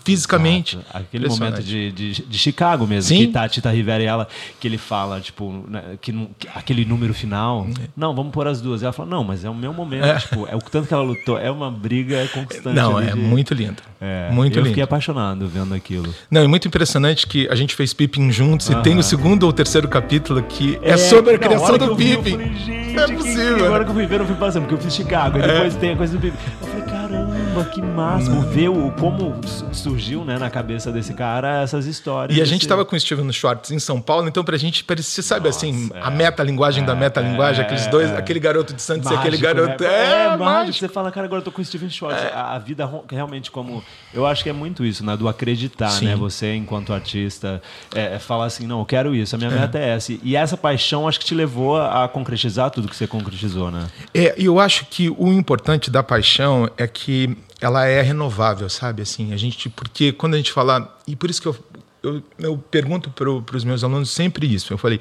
fisicamente. 0.03 0.75
Exato. 0.77 0.97
Aquele 0.97 1.27
momento 1.27 1.61
de, 1.63 1.91
de, 1.91 2.11
de 2.23 2.37
Chicago 2.37 2.85
mesmo, 2.87 3.09
Sim. 3.09 3.25
que 3.25 3.31
tá 3.31 3.43
a 3.43 3.49
Tita 3.49 3.69
Rivera 3.71 4.03
e 4.03 4.05
ela, 4.05 4.27
que 4.59 4.67
ele 4.67 4.77
fala, 4.77 5.19
tipo, 5.19 5.63
né, 5.67 5.83
que, 6.01 6.11
que 6.39 6.47
aquele 6.53 6.85
número 6.85 7.13
final, 7.13 7.67
não, 7.95 8.13
vamos 8.15 8.31
pôr 8.31 8.47
as 8.47 8.61
duas. 8.61 8.81
E 8.81 8.85
ela 8.85 8.93
fala, 8.93 9.09
não, 9.09 9.23
mas 9.23 9.43
é 9.45 9.49
o 9.49 9.55
meu 9.55 9.73
momento, 9.73 10.05
É. 10.05 10.15
tipo, 10.15 10.47
é 10.47 10.55
o 10.55 10.59
tanto 10.59 10.87
que 10.87 10.93
ela 10.93 11.03
lutou, 11.03 11.37
é 11.37 11.49
uma 11.51 11.69
briga 11.71 12.27
constante. 12.33 12.75
Não, 12.75 12.99
é 12.99 13.07
de- 13.11 13.15
muito 13.15 13.53
lindo. 13.53 13.81
É, 13.99 14.29
muito 14.31 14.53
eu 14.53 14.61
lindo. 14.61 14.69
fiquei 14.69 14.83
apaixonado 14.83 15.47
vendo 15.47 15.73
aquilo. 15.73 16.13
Não, 16.29 16.41
é 16.41 16.47
muito 16.47 16.67
impressionante 16.67 17.27
que 17.27 17.47
a 17.49 17.55
gente 17.55 17.75
fez 17.75 17.93
Pippin 17.93 18.31
juntos 18.31 18.69
e 18.69 18.75
tem 18.81 18.97
o 18.97 19.03
segundo 19.03 19.43
ou 19.43 19.53
terceiro 19.53 19.87
capítulo 19.87 20.41
que 20.43 20.79
é, 20.81 20.91
É, 20.91 20.97
sobre 20.97 21.35
a 21.35 21.37
não, 21.37 21.39
criação 21.47 21.77
do 21.77 21.95
vi, 21.95 22.17
Pippin. 22.17 22.31
falei, 22.31 22.95
É 22.97 23.07
possível, 23.15 23.57
que- 23.57 23.63
Agora 23.63 23.83
que 23.85 23.89
eu 23.91 23.95
fui 23.95 24.05
ver, 24.05 24.19
eu 24.21 24.25
fui 24.25 24.35
passando, 24.35 24.63
porque 24.63 24.75
eu 24.75 24.79
fiz 24.79 24.93
Chicago, 24.95 25.37
e 25.37 25.41
depois 25.41 25.75
tem 25.75 25.91
a 25.93 25.95
coisa 25.97 26.13
do 26.17 26.19
Pippin. 26.21 26.37
Eu 26.61 26.67
falei, 26.67 26.85
caramba, 26.85 27.30
que 27.71 27.81
máximo. 27.81 28.41
Ver 28.41 28.69
o, 28.69 28.91
como 28.91 29.35
su- 29.45 29.65
surgiu 29.73 30.23
né, 30.23 30.37
na 30.37 30.49
cabeça 30.49 30.91
desse 30.91 31.13
cara 31.13 31.61
essas 31.61 31.85
histórias. 31.85 32.37
E 32.37 32.41
a 32.41 32.45
gente 32.45 32.61
estava 32.61 32.85
com 32.85 32.95
o 32.95 32.99
Steven 32.99 33.31
Schwartz 33.31 33.71
em 33.71 33.79
São 33.79 34.01
Paulo, 34.01 34.27
então 34.27 34.43
pra 34.43 34.57
gente 34.57 34.83
parecia, 34.83 35.21
sabe 35.21 35.49
assim, 35.49 35.89
é. 35.93 35.99
a 36.01 36.09
metalinguagem 36.09 36.85
da 36.85 36.95
metalinguagem, 36.95 37.61
é, 37.61 37.65
aqueles 37.65 37.87
dois, 37.87 38.09
é. 38.09 38.17
aquele 38.17 38.39
garoto 38.39 38.73
de 38.73 38.81
Santos 38.81 39.11
e 39.11 39.13
aquele 39.13 39.37
Mágico, 39.37 39.55
garoto. 39.55 39.83
né? 39.83 39.89
É, 39.89 40.25
mágico. 40.27 40.43
mágico. 40.43 40.77
Você 40.79 40.87
fala, 40.87 41.11
cara, 41.11 41.25
agora 41.25 41.41
eu 41.41 41.45
tô 41.45 41.51
com 41.51 41.61
o 41.61 41.65
Steven 41.65 41.89
Schwartz. 41.89 42.23
A, 42.33 42.55
a 42.55 42.59
vida 42.59 42.89
realmente 43.09 43.51
como... 43.51 43.83
Eu 44.13 44.25
acho 44.25 44.43
que 44.43 44.49
é 44.49 44.53
muito 44.53 44.85
isso, 44.85 45.05
né? 45.05 45.17
Do 45.17 45.27
acreditar, 45.27 45.89
Sim. 45.89 46.05
né? 46.05 46.15
Você, 46.15 46.55
enquanto 46.55 46.93
artista, 46.93 47.61
é, 47.93 48.15
é 48.15 48.19
falar 48.19 48.45
assim, 48.45 48.65
não, 48.65 48.79
eu 48.79 48.85
quero 48.85 49.13
isso, 49.13 49.35
a 49.35 49.37
minha 49.37 49.51
meta 49.51 49.77
é 49.77 49.89
essa. 49.89 50.13
E 50.23 50.35
essa 50.35 50.55
paixão, 50.55 51.07
acho 51.07 51.19
que 51.19 51.25
te 51.25 51.35
levou 51.35 51.81
a 51.81 52.07
concretizar 52.07 52.69
tudo 52.71 52.87
que 52.87 52.95
você 52.95 53.07
concretizou, 53.07 53.69
né? 53.71 53.87
É, 54.13 54.35
e 54.37 54.45
eu 54.45 54.59
acho 54.59 54.85
que 54.85 55.09
o 55.09 55.27
importante 55.27 55.89
da 55.89 56.01
paixão 56.03 56.69
é 56.77 56.87
que 56.87 57.37
ela 57.59 57.85
é 57.85 58.01
renovável, 58.01 58.69
sabe? 58.69 59.01
Assim, 59.01 59.33
a 59.33 59.37
gente, 59.37 59.69
porque 59.69 60.11
quando 60.11 60.33
a 60.33 60.37
gente 60.37 60.51
fala, 60.51 60.97
e 61.07 61.15
por 61.15 61.29
isso 61.29 61.41
que 61.41 61.47
eu, 61.47 61.55
eu, 62.01 62.23
eu 62.39 62.57
pergunto 62.57 63.09
para 63.11 63.55
os 63.55 63.63
meus 63.63 63.83
alunos 63.83 64.09
sempre 64.09 64.51
isso. 64.51 64.73
Eu 64.73 64.77
falei, 64.77 64.99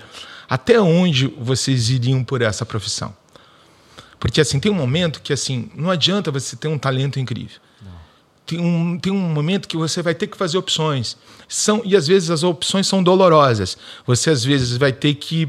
até 0.48 0.80
onde 0.80 1.26
vocês 1.38 1.88
iriam 1.90 2.22
por 2.22 2.42
essa 2.42 2.66
profissão? 2.66 3.14
Porque 4.18 4.40
assim 4.40 4.60
tem 4.60 4.70
um 4.70 4.74
momento 4.74 5.22
que 5.22 5.32
assim 5.32 5.70
não 5.74 5.90
adianta 5.90 6.30
você 6.30 6.54
ter 6.54 6.68
um 6.68 6.78
talento 6.78 7.18
incrível. 7.18 7.58
Tem 8.44 8.58
um, 8.58 8.98
tem 8.98 9.12
um 9.12 9.16
momento 9.16 9.68
que 9.68 9.76
você 9.76 10.02
vai 10.02 10.14
ter 10.14 10.26
que 10.26 10.36
fazer 10.36 10.58
opções. 10.58 11.16
São, 11.48 11.82
e 11.84 11.96
às 11.96 12.08
vezes 12.08 12.30
as 12.30 12.42
opções 12.42 12.86
são 12.86 13.02
dolorosas. 13.02 13.78
Você 14.04 14.28
às 14.28 14.44
vezes 14.44 14.76
vai 14.76 14.92
ter 14.92 15.14
que 15.14 15.48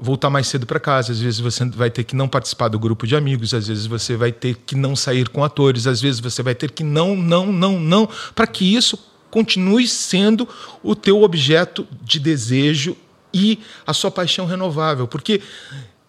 voltar 0.00 0.30
mais 0.30 0.46
cedo 0.46 0.66
para 0.66 0.80
casa, 0.80 1.12
às 1.12 1.20
vezes 1.20 1.38
você 1.38 1.64
vai 1.66 1.90
ter 1.90 2.04
que 2.04 2.16
não 2.16 2.28
participar 2.28 2.68
do 2.68 2.78
grupo 2.78 3.06
de 3.06 3.14
amigos, 3.14 3.52
às 3.52 3.68
vezes 3.68 3.86
você 3.86 4.16
vai 4.16 4.32
ter 4.32 4.56
que 4.56 4.74
não 4.74 4.96
sair 4.96 5.28
com 5.28 5.44
atores, 5.44 5.86
às 5.86 6.00
vezes 6.00 6.20
você 6.20 6.42
vai 6.42 6.54
ter 6.54 6.70
que 6.70 6.82
não, 6.82 7.14
não, 7.14 7.52
não, 7.52 7.78
não, 7.78 8.08
para 8.34 8.46
que 8.46 8.74
isso 8.74 8.98
continue 9.30 9.86
sendo 9.86 10.48
o 10.82 10.94
teu 10.94 11.22
objeto 11.22 11.86
de 12.02 12.18
desejo 12.18 12.96
e 13.32 13.60
a 13.86 13.92
sua 13.92 14.10
paixão 14.10 14.46
renovável, 14.46 15.06
porque 15.06 15.40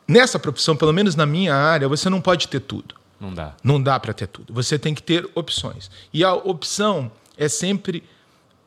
nessa 0.08 0.40
profissão, 0.40 0.76
pelo 0.76 0.94
menos 0.94 1.16
na 1.16 1.26
minha 1.26 1.54
área, 1.54 1.88
você 1.88 2.10
não 2.10 2.22
pode 2.22 2.48
ter 2.48 2.62
tudo. 2.62 2.96
Não 3.20 3.34
dá. 3.34 3.54
Não 3.64 3.82
dá 3.82 4.00
para 4.00 4.14
ter 4.14 4.28
tudo. 4.28 4.52
Você 4.52 4.80
tem 4.80 4.96
que 4.96 5.04
ter 5.04 5.30
opções. 5.36 5.92
E 6.12 6.24
a 6.24 6.34
opção 6.34 7.12
é 7.38 7.48
sempre 7.48 8.04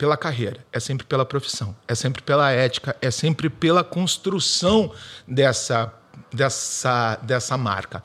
pela 0.05 0.19
carreira, 0.19 0.59
é 0.71 0.79
sempre 0.79 1.07
pela 1.07 1.25
profissão, 1.25 1.75
é 1.89 1.95
sempre 1.95 2.21
pela 2.21 2.51
ética, 2.51 2.95
é 3.01 3.11
sempre 3.11 3.49
pela 3.49 3.83
construção 3.83 4.93
dessa, 5.27 5.91
dessa, 6.31 7.19
dessa 7.23 7.57
marca. 7.57 8.05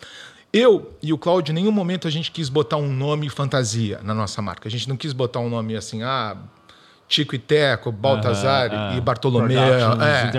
Eu 0.54 0.94
e 1.04 1.12
o 1.12 1.18
Cláudio, 1.18 1.52
em 1.52 1.56
nenhum 1.56 1.74
momento 1.74 2.08
a 2.08 2.12
gente 2.12 2.32
quis 2.32 2.48
botar 2.48 2.78
um 2.78 2.90
nome 2.90 3.30
fantasia 3.30 4.00
na 4.02 4.14
nossa 4.14 4.42
marca. 4.42 4.70
A 4.70 4.72
gente 4.72 4.88
não 4.88 4.96
quis 4.96 5.12
botar 5.12 5.42
um 5.42 5.50
nome 5.50 5.76
assim, 5.76 6.02
ah, 6.02 6.38
Tico 7.06 7.36
e 7.36 7.38
Teco, 7.38 7.92
Baltazar 7.92 8.72
Aham, 8.72 8.96
e 8.96 8.98
ah, 8.98 9.02
Bartolomeu. 9.02 9.60
É, 9.60 10.32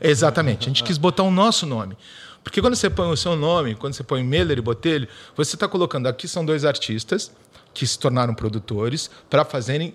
é, 0.00 0.10
exatamente. 0.10 0.64
A 0.64 0.68
gente 0.70 0.82
quis 0.84 0.98
botar 0.98 1.22
o 1.22 1.30
nosso 1.30 1.66
nome. 1.66 1.96
Porque 2.42 2.60
quando 2.60 2.74
você 2.74 2.90
põe 2.90 3.08
o 3.08 3.16
seu 3.16 3.36
nome, 3.36 3.76
quando 3.76 3.94
você 3.94 4.02
põe 4.02 4.24
Meller 4.24 4.58
e 4.58 4.60
Botelho, 4.60 5.06
você 5.36 5.54
está 5.54 5.68
colocando 5.68 6.08
aqui 6.08 6.26
são 6.26 6.44
dois 6.44 6.64
artistas 6.64 7.30
que 7.72 7.86
se 7.86 7.96
tornaram 7.96 8.34
produtores 8.34 9.08
para 9.30 9.44
fazerem 9.44 9.94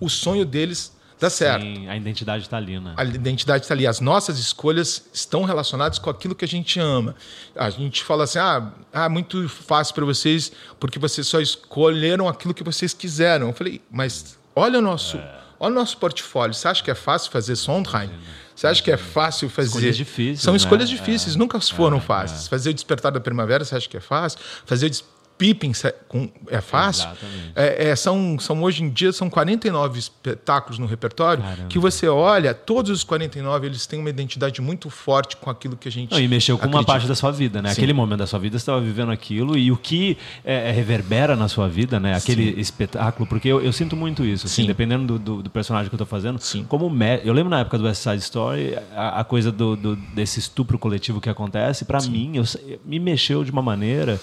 o 0.00 0.08
sonho 0.08 0.44
deles 0.44 0.92
dar 1.20 1.30
certo. 1.30 1.62
Sim, 1.62 1.86
a 1.86 1.96
identidade 1.96 2.48
tá 2.48 2.56
ali, 2.56 2.80
né? 2.80 2.94
A 2.96 3.04
identidade 3.04 3.64
está 3.64 3.74
ali. 3.74 3.86
As 3.86 4.00
nossas 4.00 4.38
escolhas 4.38 5.04
estão 5.12 5.44
relacionadas 5.44 5.98
com 5.98 6.08
aquilo 6.08 6.34
que 6.34 6.44
a 6.44 6.48
gente 6.48 6.80
ama. 6.80 7.14
A 7.54 7.68
gente 7.68 8.02
fala 8.02 8.24
assim: 8.24 8.38
ah, 8.38 8.72
ah 8.92 9.08
muito 9.08 9.48
fácil 9.48 9.94
para 9.94 10.04
vocês 10.04 10.50
porque 10.80 10.98
vocês 10.98 11.26
só 11.26 11.40
escolheram 11.40 12.26
aquilo 12.26 12.54
que 12.54 12.64
vocês 12.64 12.94
quiseram. 12.94 13.48
Eu 13.48 13.52
falei, 13.52 13.82
mas 13.90 14.38
olha 14.56 14.78
o 14.78 14.82
nosso, 14.82 15.18
Olha 15.62 15.72
o 15.72 15.74
nosso 15.74 15.98
portfólio. 15.98 16.54
Você 16.54 16.66
acha 16.66 16.82
que 16.82 16.90
é 16.90 16.94
fácil 16.94 17.30
fazer 17.30 17.54
Sondheim? 17.54 18.10
Você 18.56 18.66
acha 18.66 18.82
que 18.82 18.90
é 18.90 18.96
fácil 18.96 19.48
fazer. 19.50 19.68
Escolhas 19.68 19.96
difíceis, 19.96 20.40
São 20.40 20.54
né? 20.54 20.56
escolhas 20.56 20.88
difíceis, 20.88 21.34
É, 21.34 21.38
nunca 21.38 21.60
foram 21.60 21.98
é, 21.98 22.00
fáceis. 22.00 22.48
Fazer 22.48 22.70
o 22.70 22.74
Despertar 22.74 23.12
da 23.12 23.20
Primavera, 23.20 23.62
você 23.62 23.76
acha 23.76 23.86
que 23.86 23.96
é 23.96 24.00
fácil? 24.00 24.38
Fazer 24.64 24.86
o 24.86 24.90
Des- 24.90 25.04
Pippin 25.40 25.72
com- 26.06 26.28
é 26.48 26.60
fácil? 26.60 27.08
É, 27.56 27.88
é, 27.88 27.96
são, 27.96 28.38
são, 28.38 28.62
hoje 28.62 28.82
em 28.84 28.90
dia, 28.90 29.10
são 29.10 29.30
49 29.30 29.98
espetáculos 29.98 30.78
no 30.78 30.84
repertório 30.84 31.42
Caramba. 31.42 31.68
que 31.68 31.78
você 31.78 32.06
olha, 32.06 32.52
todos 32.52 32.90
os 32.90 33.02
49 33.02 33.66
eles 33.66 33.86
têm 33.86 33.98
uma 33.98 34.10
identidade 34.10 34.60
muito 34.60 34.90
forte 34.90 35.38
com 35.38 35.48
aquilo 35.48 35.78
que 35.78 35.88
a 35.88 35.90
gente. 35.90 36.12
Não, 36.12 36.20
e 36.20 36.28
mexeu 36.28 36.58
com 36.58 36.64
uma 36.66 36.80
acredita. 36.80 36.92
parte 36.92 37.08
da 37.08 37.14
sua 37.14 37.30
vida, 37.32 37.62
né? 37.62 37.70
Sim. 37.70 37.80
Aquele 37.80 37.94
momento 37.94 38.18
da 38.18 38.26
sua 38.26 38.38
vida 38.38 38.58
você 38.58 38.62
estava 38.62 38.82
vivendo 38.82 39.10
aquilo 39.10 39.56
e 39.56 39.72
o 39.72 39.78
que 39.78 40.18
é, 40.44 40.68
é, 40.68 40.72
reverbera 40.72 41.34
na 41.34 41.48
sua 41.48 41.66
vida, 41.68 41.98
né? 41.98 42.14
Aquele 42.14 42.60
espetáculo, 42.60 43.26
porque 43.26 43.48
eu, 43.48 43.62
eu 43.62 43.72
sinto 43.72 43.96
muito 43.96 44.22
isso, 44.26 44.44
assim, 44.46 44.62
Sim. 44.62 44.66
dependendo 44.68 45.06
do, 45.06 45.18
do- 45.18 45.42
do 45.44 45.48
personagem 45.50 45.88
que 45.88 45.94
eu 45.94 45.98
tô 45.98 46.04
fazendo. 46.04 46.38
Sim. 46.38 46.64
Como 46.68 46.90
me- 46.90 47.22
eu 47.24 47.32
lembro 47.32 47.48
na 47.48 47.60
época 47.60 47.78
do 47.78 47.84
West 47.84 48.02
Side 48.02 48.18
Story, 48.22 48.76
a, 48.94 49.20
a 49.20 49.24
coisa 49.24 49.50
do, 49.50 49.74
do- 49.74 49.96
desse 49.96 50.38
estupro 50.38 50.78
coletivo 50.78 51.18
que 51.18 51.30
acontece, 51.30 51.86
para 51.86 51.98
mim, 52.02 52.32
eu, 52.36 52.44
me 52.84 52.98
mexeu 52.98 53.42
de 53.42 53.50
uma 53.50 53.62
maneira 53.62 54.20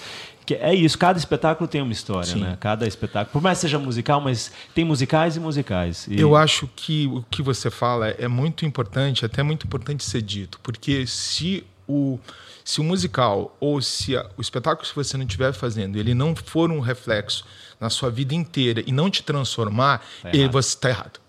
que 0.48 0.54
é 0.54 0.74
isso. 0.74 0.96
Cada 0.98 1.18
espetáculo 1.18 1.68
tem 1.68 1.82
uma 1.82 1.92
história, 1.92 2.24
Sim. 2.32 2.40
né? 2.40 2.56
Cada 2.58 2.86
espetáculo, 2.86 3.32
por 3.32 3.42
mais 3.42 3.58
que 3.58 3.62
seja 3.62 3.78
musical, 3.78 4.18
mas 4.20 4.50
tem 4.74 4.82
musicais 4.84 5.36
e 5.36 5.40
musicais. 5.40 6.06
E- 6.08 6.18
Eu 6.18 6.34
acho 6.34 6.66
que 6.74 7.06
o 7.06 7.22
que 7.30 7.42
você 7.42 7.70
fala 7.70 8.08
é 8.08 8.26
muito 8.28 8.64
importante, 8.64 9.24
até 9.26 9.42
muito 9.42 9.66
importante 9.66 10.02
ser 10.02 10.22
dito, 10.22 10.58
porque 10.62 11.06
se 11.06 11.64
o, 11.86 12.18
se 12.64 12.80
o 12.80 12.84
musical 12.84 13.54
ou 13.60 13.82
se 13.82 14.16
a- 14.16 14.26
o 14.36 14.40
espetáculo 14.40 14.88
que 14.88 14.96
você 14.96 15.16
não 15.18 15.24
estiver 15.26 15.52
fazendo, 15.52 15.98
ele 15.98 16.14
não 16.14 16.34
for 16.34 16.70
um 16.70 16.80
reflexo 16.80 17.44
na 17.78 17.90
sua 17.90 18.10
vida 18.10 18.34
inteira 18.34 18.82
e 18.86 18.90
não 18.90 19.10
te 19.10 19.22
transformar, 19.22 20.02
Tá 20.22 20.30
ele, 20.32 20.48
você 20.48 20.70
está 20.70 20.88
errado. 20.88 21.20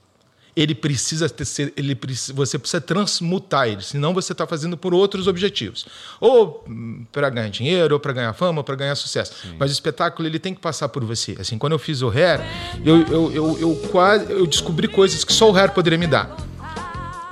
Ele 0.59 0.75
precisa 0.75 1.29
ter, 1.29 1.45
ser, 1.45 1.73
ele 1.77 1.95
precisa, 1.95 2.33
você 2.33 2.59
precisa 2.59 2.81
transmutar 2.81 3.67
ele, 3.67 3.81
senão 3.81 4.13
você 4.13 4.33
está 4.33 4.45
fazendo 4.45 4.75
por 4.75 4.93
outros 4.93 5.27
objetivos, 5.27 5.85
ou 6.19 6.65
para 7.11 7.29
ganhar 7.29 7.49
dinheiro, 7.49 7.95
ou 7.95 7.99
para 7.99 8.11
ganhar 8.13 8.33
fama, 8.33 8.59
ou 8.59 8.63
para 8.63 8.75
ganhar 8.75 8.95
sucesso. 8.95 9.31
Mas 9.57 9.71
o 9.71 9.73
espetáculo 9.73 10.27
ele 10.27 10.39
tem 10.39 10.53
que 10.53 10.59
passar 10.59 10.89
por 10.89 11.03
você. 11.05 11.37
Assim, 11.39 11.57
quando 11.57 11.73
eu 11.73 11.79
fiz 11.79 12.01
o 12.01 12.09
Hair, 12.09 12.41
eu, 12.83 13.01
eu, 13.07 13.31
eu, 13.31 13.59
eu 13.59 13.75
quase 13.91 14.31
eu 14.31 14.45
descobri 14.45 14.87
coisas 14.87 15.23
que 15.23 15.31
só 15.31 15.49
o 15.49 15.55
Hair 15.55 15.71
poderia 15.71 15.97
me 15.97 16.07
dar 16.07 16.48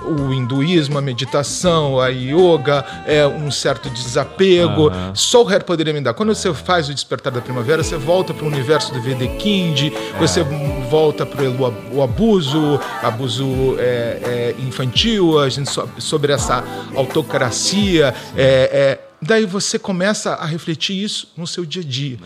o 0.02 0.34
hinduísmo, 0.34 0.98
a 0.98 1.02
meditação, 1.02 2.00
a 2.00 2.08
yoga, 2.10 2.86
é 3.06 3.26
um 3.28 3.50
certo 3.52 3.90
desapego. 3.90 4.92
Só 5.14 5.44
o 5.44 5.48
Hair 5.50 5.64
poderia 5.66 5.94
me 5.94 6.02
dar. 6.02 6.14
Quando 6.14 6.34
você 6.34 6.54
faz 6.54 6.88
o 6.90 6.94
Despertar 6.94 7.32
da 7.34 7.42
Primavera, 7.42 7.84
você 7.84 7.98
volta 7.98 8.34
para 8.34 8.44
o 8.44 8.48
universo 8.48 8.94
do 8.94 9.02
Vedekind, 9.02 9.92
você 10.20 10.44
volta 10.90 11.26
para 11.26 11.44
o 11.92 12.02
abuso, 12.02 12.80
abuso 13.02 13.76
é, 13.80 14.54
é, 14.58 14.62
infantil, 14.62 15.40
a 15.40 15.50
gente 15.50 15.70
so- 15.70 15.90
sobre 16.00 16.32
essa 16.32 16.64
autocracia. 16.96 18.14
é, 18.36 19.00
é, 19.02 19.08
daí 19.22 19.46
você 19.46 19.80
começa 19.80 20.34
a 20.36 20.46
refletir 20.46 21.02
isso 21.04 21.30
no 21.36 21.48
seu 21.48 21.66
dia 21.66 21.82
a 21.82 21.86
dia. 21.86 22.18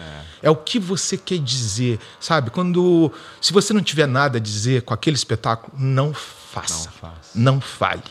É. 0.44 0.50
o 0.50 0.56
que 0.56 0.78
você 0.80 1.18
quer 1.18 1.38
dizer, 1.38 2.00
sabe? 2.20 2.50
Quando 2.50 3.12
se 3.40 3.54
você 3.54 3.74
não 3.74 3.82
tiver 3.82 4.08
nada 4.08 4.38
a 4.38 4.42
dizer 4.42 4.82
com 4.82 4.94
aquele 4.94 5.16
espetáculo, 5.16 5.72
não 5.78 6.14
faça, 6.14 6.86
Não 6.90 6.92
faça. 7.10 7.21
Não 7.34 7.62
fale, 7.62 8.04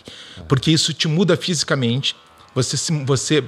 porque 0.48 0.70
isso 0.70 0.92
te 0.92 1.08
muda 1.08 1.36
fisicamente. 1.36 2.16
Você 2.54 2.76
você 3.04 3.44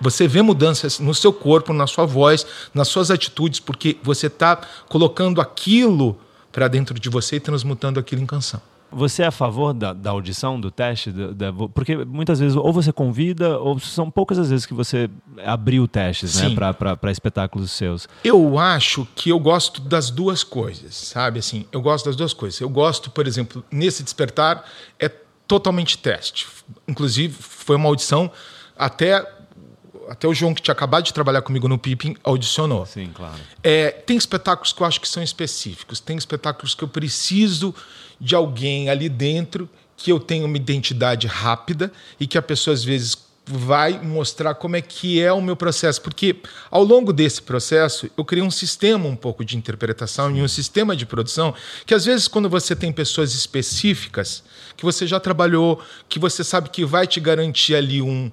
você 0.00 0.28
vê 0.28 0.42
mudanças 0.42 1.00
no 1.00 1.12
seu 1.12 1.32
corpo, 1.32 1.72
na 1.72 1.86
sua 1.86 2.06
voz, 2.06 2.46
nas 2.72 2.88
suas 2.88 3.10
atitudes, 3.10 3.58
porque 3.58 3.98
você 4.02 4.28
está 4.28 4.56
colocando 4.88 5.40
aquilo 5.40 6.16
para 6.52 6.68
dentro 6.68 6.98
de 6.98 7.08
você 7.08 7.36
e 7.36 7.40
transmutando 7.40 7.98
aquilo 7.98 8.22
em 8.22 8.26
canção. 8.26 8.62
Você 8.90 9.22
é 9.22 9.26
a 9.26 9.30
favor 9.30 9.74
da, 9.74 9.92
da 9.92 10.10
audição, 10.10 10.58
do 10.60 10.70
teste? 10.70 11.10
Da- 11.12 11.32
da- 11.50 11.52
porque 11.74 11.96
muitas 12.04 12.40
vezes 12.40 12.56
ou 12.56 12.72
você 12.72 12.90
convida, 12.92 13.58
ou 13.58 13.78
são 13.78 14.10
poucas 14.10 14.38
as 14.38 14.48
vezes 14.50 14.64
que 14.64 14.72
você 14.74 15.10
abriu 15.44 15.86
testes 15.86 16.40
né, 16.40 16.54
para 16.54 17.10
espetáculos 17.12 17.70
seus. 17.70 18.08
Eu 18.24 18.58
acho 18.58 19.06
que 19.14 19.28
eu 19.30 19.38
gosto 19.38 19.80
das 19.82 20.10
duas 20.10 20.42
coisas, 20.42 20.94
sabe? 20.94 21.38
Assim, 21.38 21.66
eu 21.70 21.80
gosto 21.82 22.06
das 22.06 22.16
duas 22.16 22.32
coisas. 22.32 22.58
Eu 22.60 22.68
gosto, 22.68 23.10
por 23.10 23.26
exemplo, 23.26 23.62
nesse 23.70 24.02
despertar 24.02 24.64
é 24.98 25.08
totalmente 25.46 25.98
teste. 25.98 26.46
Inclusive 26.86 27.34
foi 27.38 27.76
uma 27.76 27.88
audição 27.88 28.30
até 28.76 29.26
até 30.08 30.26
o 30.26 30.34
João 30.34 30.54
que 30.54 30.62
tinha 30.62 30.72
acabado 30.72 31.04
de 31.04 31.12
trabalhar 31.12 31.42
comigo 31.42 31.68
no 31.68 31.78
Pippin 31.78 32.16
audicionou. 32.24 32.86
Sim, 32.86 33.10
claro. 33.14 33.38
É, 33.62 33.90
tem 33.90 34.16
espetáculos 34.16 34.72
que 34.72 34.80
eu 34.80 34.86
acho 34.86 35.00
que 35.00 35.08
são 35.08 35.22
específicos. 35.22 36.00
Tem 36.00 36.16
espetáculos 36.16 36.74
que 36.74 36.82
eu 36.82 36.88
preciso 36.88 37.74
de 38.20 38.34
alguém 38.34 38.88
ali 38.88 39.08
dentro 39.08 39.68
que 39.96 40.12
eu 40.12 40.20
tenha 40.20 40.46
uma 40.46 40.56
identidade 40.56 41.26
rápida 41.26 41.92
e 42.18 42.26
que 42.26 42.38
a 42.38 42.42
pessoa 42.42 42.72
às 42.72 42.84
vezes 42.84 43.28
vai 43.50 43.98
mostrar 43.98 44.54
como 44.54 44.76
é 44.76 44.82
que 44.82 45.20
é 45.20 45.32
o 45.32 45.40
meu 45.40 45.56
processo, 45.56 46.02
porque 46.02 46.36
ao 46.70 46.84
longo 46.84 47.12
desse 47.12 47.40
processo 47.40 48.10
eu 48.16 48.24
criei 48.24 48.44
um 48.44 48.50
sistema 48.50 49.08
um 49.08 49.16
pouco 49.16 49.42
de 49.42 49.56
interpretação 49.56 50.36
e 50.36 50.42
um 50.42 50.48
sistema 50.48 50.94
de 50.94 51.06
produção 51.06 51.54
que 51.86 51.94
às 51.94 52.04
vezes 52.04 52.28
quando 52.28 52.48
você 52.48 52.76
tem 52.76 52.92
pessoas 52.92 53.34
específicas 53.34 54.44
que 54.76 54.84
você 54.84 55.06
já 55.06 55.18
trabalhou, 55.18 55.82
que 56.08 56.18
você 56.18 56.44
sabe 56.44 56.68
que 56.68 56.84
vai 56.84 57.06
te 57.06 57.20
garantir 57.20 57.74
ali 57.74 58.02
um 58.02 58.30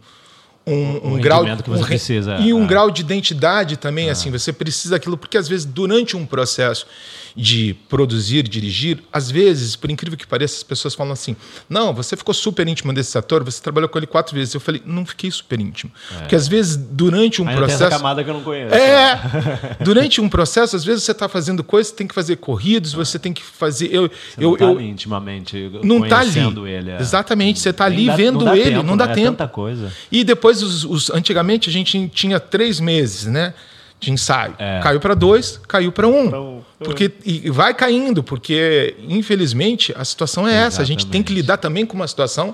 um, 0.67 1.13
um 1.13 1.19
grau 1.19 1.45
que 1.45 1.69
você 1.69 1.79
um 1.79 1.83
re- 1.83 1.87
precisa, 1.87 2.37
e 2.37 2.53
um 2.53 2.63
é. 2.63 2.67
grau 2.67 2.89
de 2.89 3.01
identidade 3.01 3.77
também 3.77 4.09
assim 4.09 4.31
você 4.31 4.51
precisa 4.51 4.95
daquilo 4.95 5.17
porque 5.17 5.37
às 5.37 5.47
vezes 5.47 5.65
durante 5.65 6.17
um 6.17 6.25
processo 6.25 6.87
de 7.35 7.75
produzir 7.89 8.43
dirigir 8.47 8.99
às 9.11 9.29
vezes 9.29 9.75
por 9.75 9.91
incrível 9.91 10.17
que 10.17 10.25
pareça 10.25 10.55
as 10.55 10.63
pessoas 10.63 10.95
falam 10.95 11.11
assim 11.11 11.35
não 11.69 11.93
você 11.93 12.15
ficou 12.15 12.33
super 12.33 12.65
íntimo 12.65 12.93
desse 12.93 13.17
ator 13.17 13.43
você 13.43 13.61
trabalhou 13.61 13.89
com 13.89 13.97
ele 13.97 14.07
quatro 14.07 14.33
vezes 14.33 14.53
eu 14.53 14.59
falei 14.61 14.81
não 14.85 15.05
fiquei 15.05 15.29
super 15.29 15.59
íntimo 15.59 15.91
porque 16.19 16.33
às 16.35 16.47
vezes 16.47 16.77
durante 16.77 17.41
um 17.41 17.47
Ainda 17.47 17.59
tem 17.61 17.65
essa 17.67 17.77
processo 17.77 17.97
camada 18.01 18.23
que 18.23 18.29
eu 18.29 18.33
não 18.35 18.41
conheço. 18.41 18.73
é, 18.73 19.75
durante 19.83 20.21
um 20.21 20.29
processo, 20.29 20.75
às 20.75 20.83
vezes 20.85 21.03
você 21.03 21.11
está 21.11 21.27
fazendo 21.27 21.63
coisas, 21.63 21.91
tem 21.91 22.07
que 22.07 22.13
fazer 22.15 22.37
corridos, 22.37 22.93
você 22.93 23.19
tem 23.19 23.33
que 23.33 23.43
fazer. 23.43 23.89
Eu, 23.91 24.03
Você 24.09 24.43
eu, 24.43 24.51
não 24.51 24.57
tá 24.57 24.65
eu, 24.65 24.71
ali 24.71 24.89
intimamente 24.89 25.71
não 25.83 26.07
tá 26.07 26.19
ali. 26.19 26.39
ele. 26.69 26.91
é. 26.91 26.99
Exatamente, 26.99 27.59
você 27.59 27.73
tá 27.73 27.89
Nem 27.89 27.97
ali 27.99 28.07
dá- 28.07 28.15
vendo 28.15 28.45
não 28.45 28.55
ele, 28.55 28.63
tempo, 28.71 28.83
não 28.83 28.97
dá 28.97 29.05
né? 29.07 29.11
É 29.11 29.15
tempo. 29.15 29.31
tanta 29.31 29.47
coisa. 29.47 29.91
E 30.11 30.23
depois, 30.23 30.61
os, 30.63 30.83
os- 30.85 31.09
antigamente, 31.09 31.69
a 31.69 31.73
gente 31.73 32.07
tinha 32.13 32.39
três 32.39 32.79
meses, 32.79 33.25
né? 33.25 33.53
De 33.99 34.11
ensaio. 34.11 34.53
É. 34.59 34.79
Caiu 34.81 34.99
para 34.99 35.13
dois, 35.13 35.59
caiu 35.67 35.91
para 35.91 36.07
um. 36.07 36.27
Um. 36.54 36.54
Porque, 36.79 37.11
e 37.23 37.49
vai 37.49 37.73
caindo, 37.73 38.21
porque, 38.21 38.95
infelizmente, 39.07 39.93
a 39.97 40.03
situação 40.03 40.47
é 40.47 40.53
essa. 40.53 40.81
A 40.81 40.85
gente 40.85 41.05
tem 41.05 41.23
que 41.23 41.31
Exatamente. 41.31 41.41
lidar 41.41 41.57
também 41.57 41.85
com 41.85 41.95
uma 41.95 42.07
situação 42.07 42.53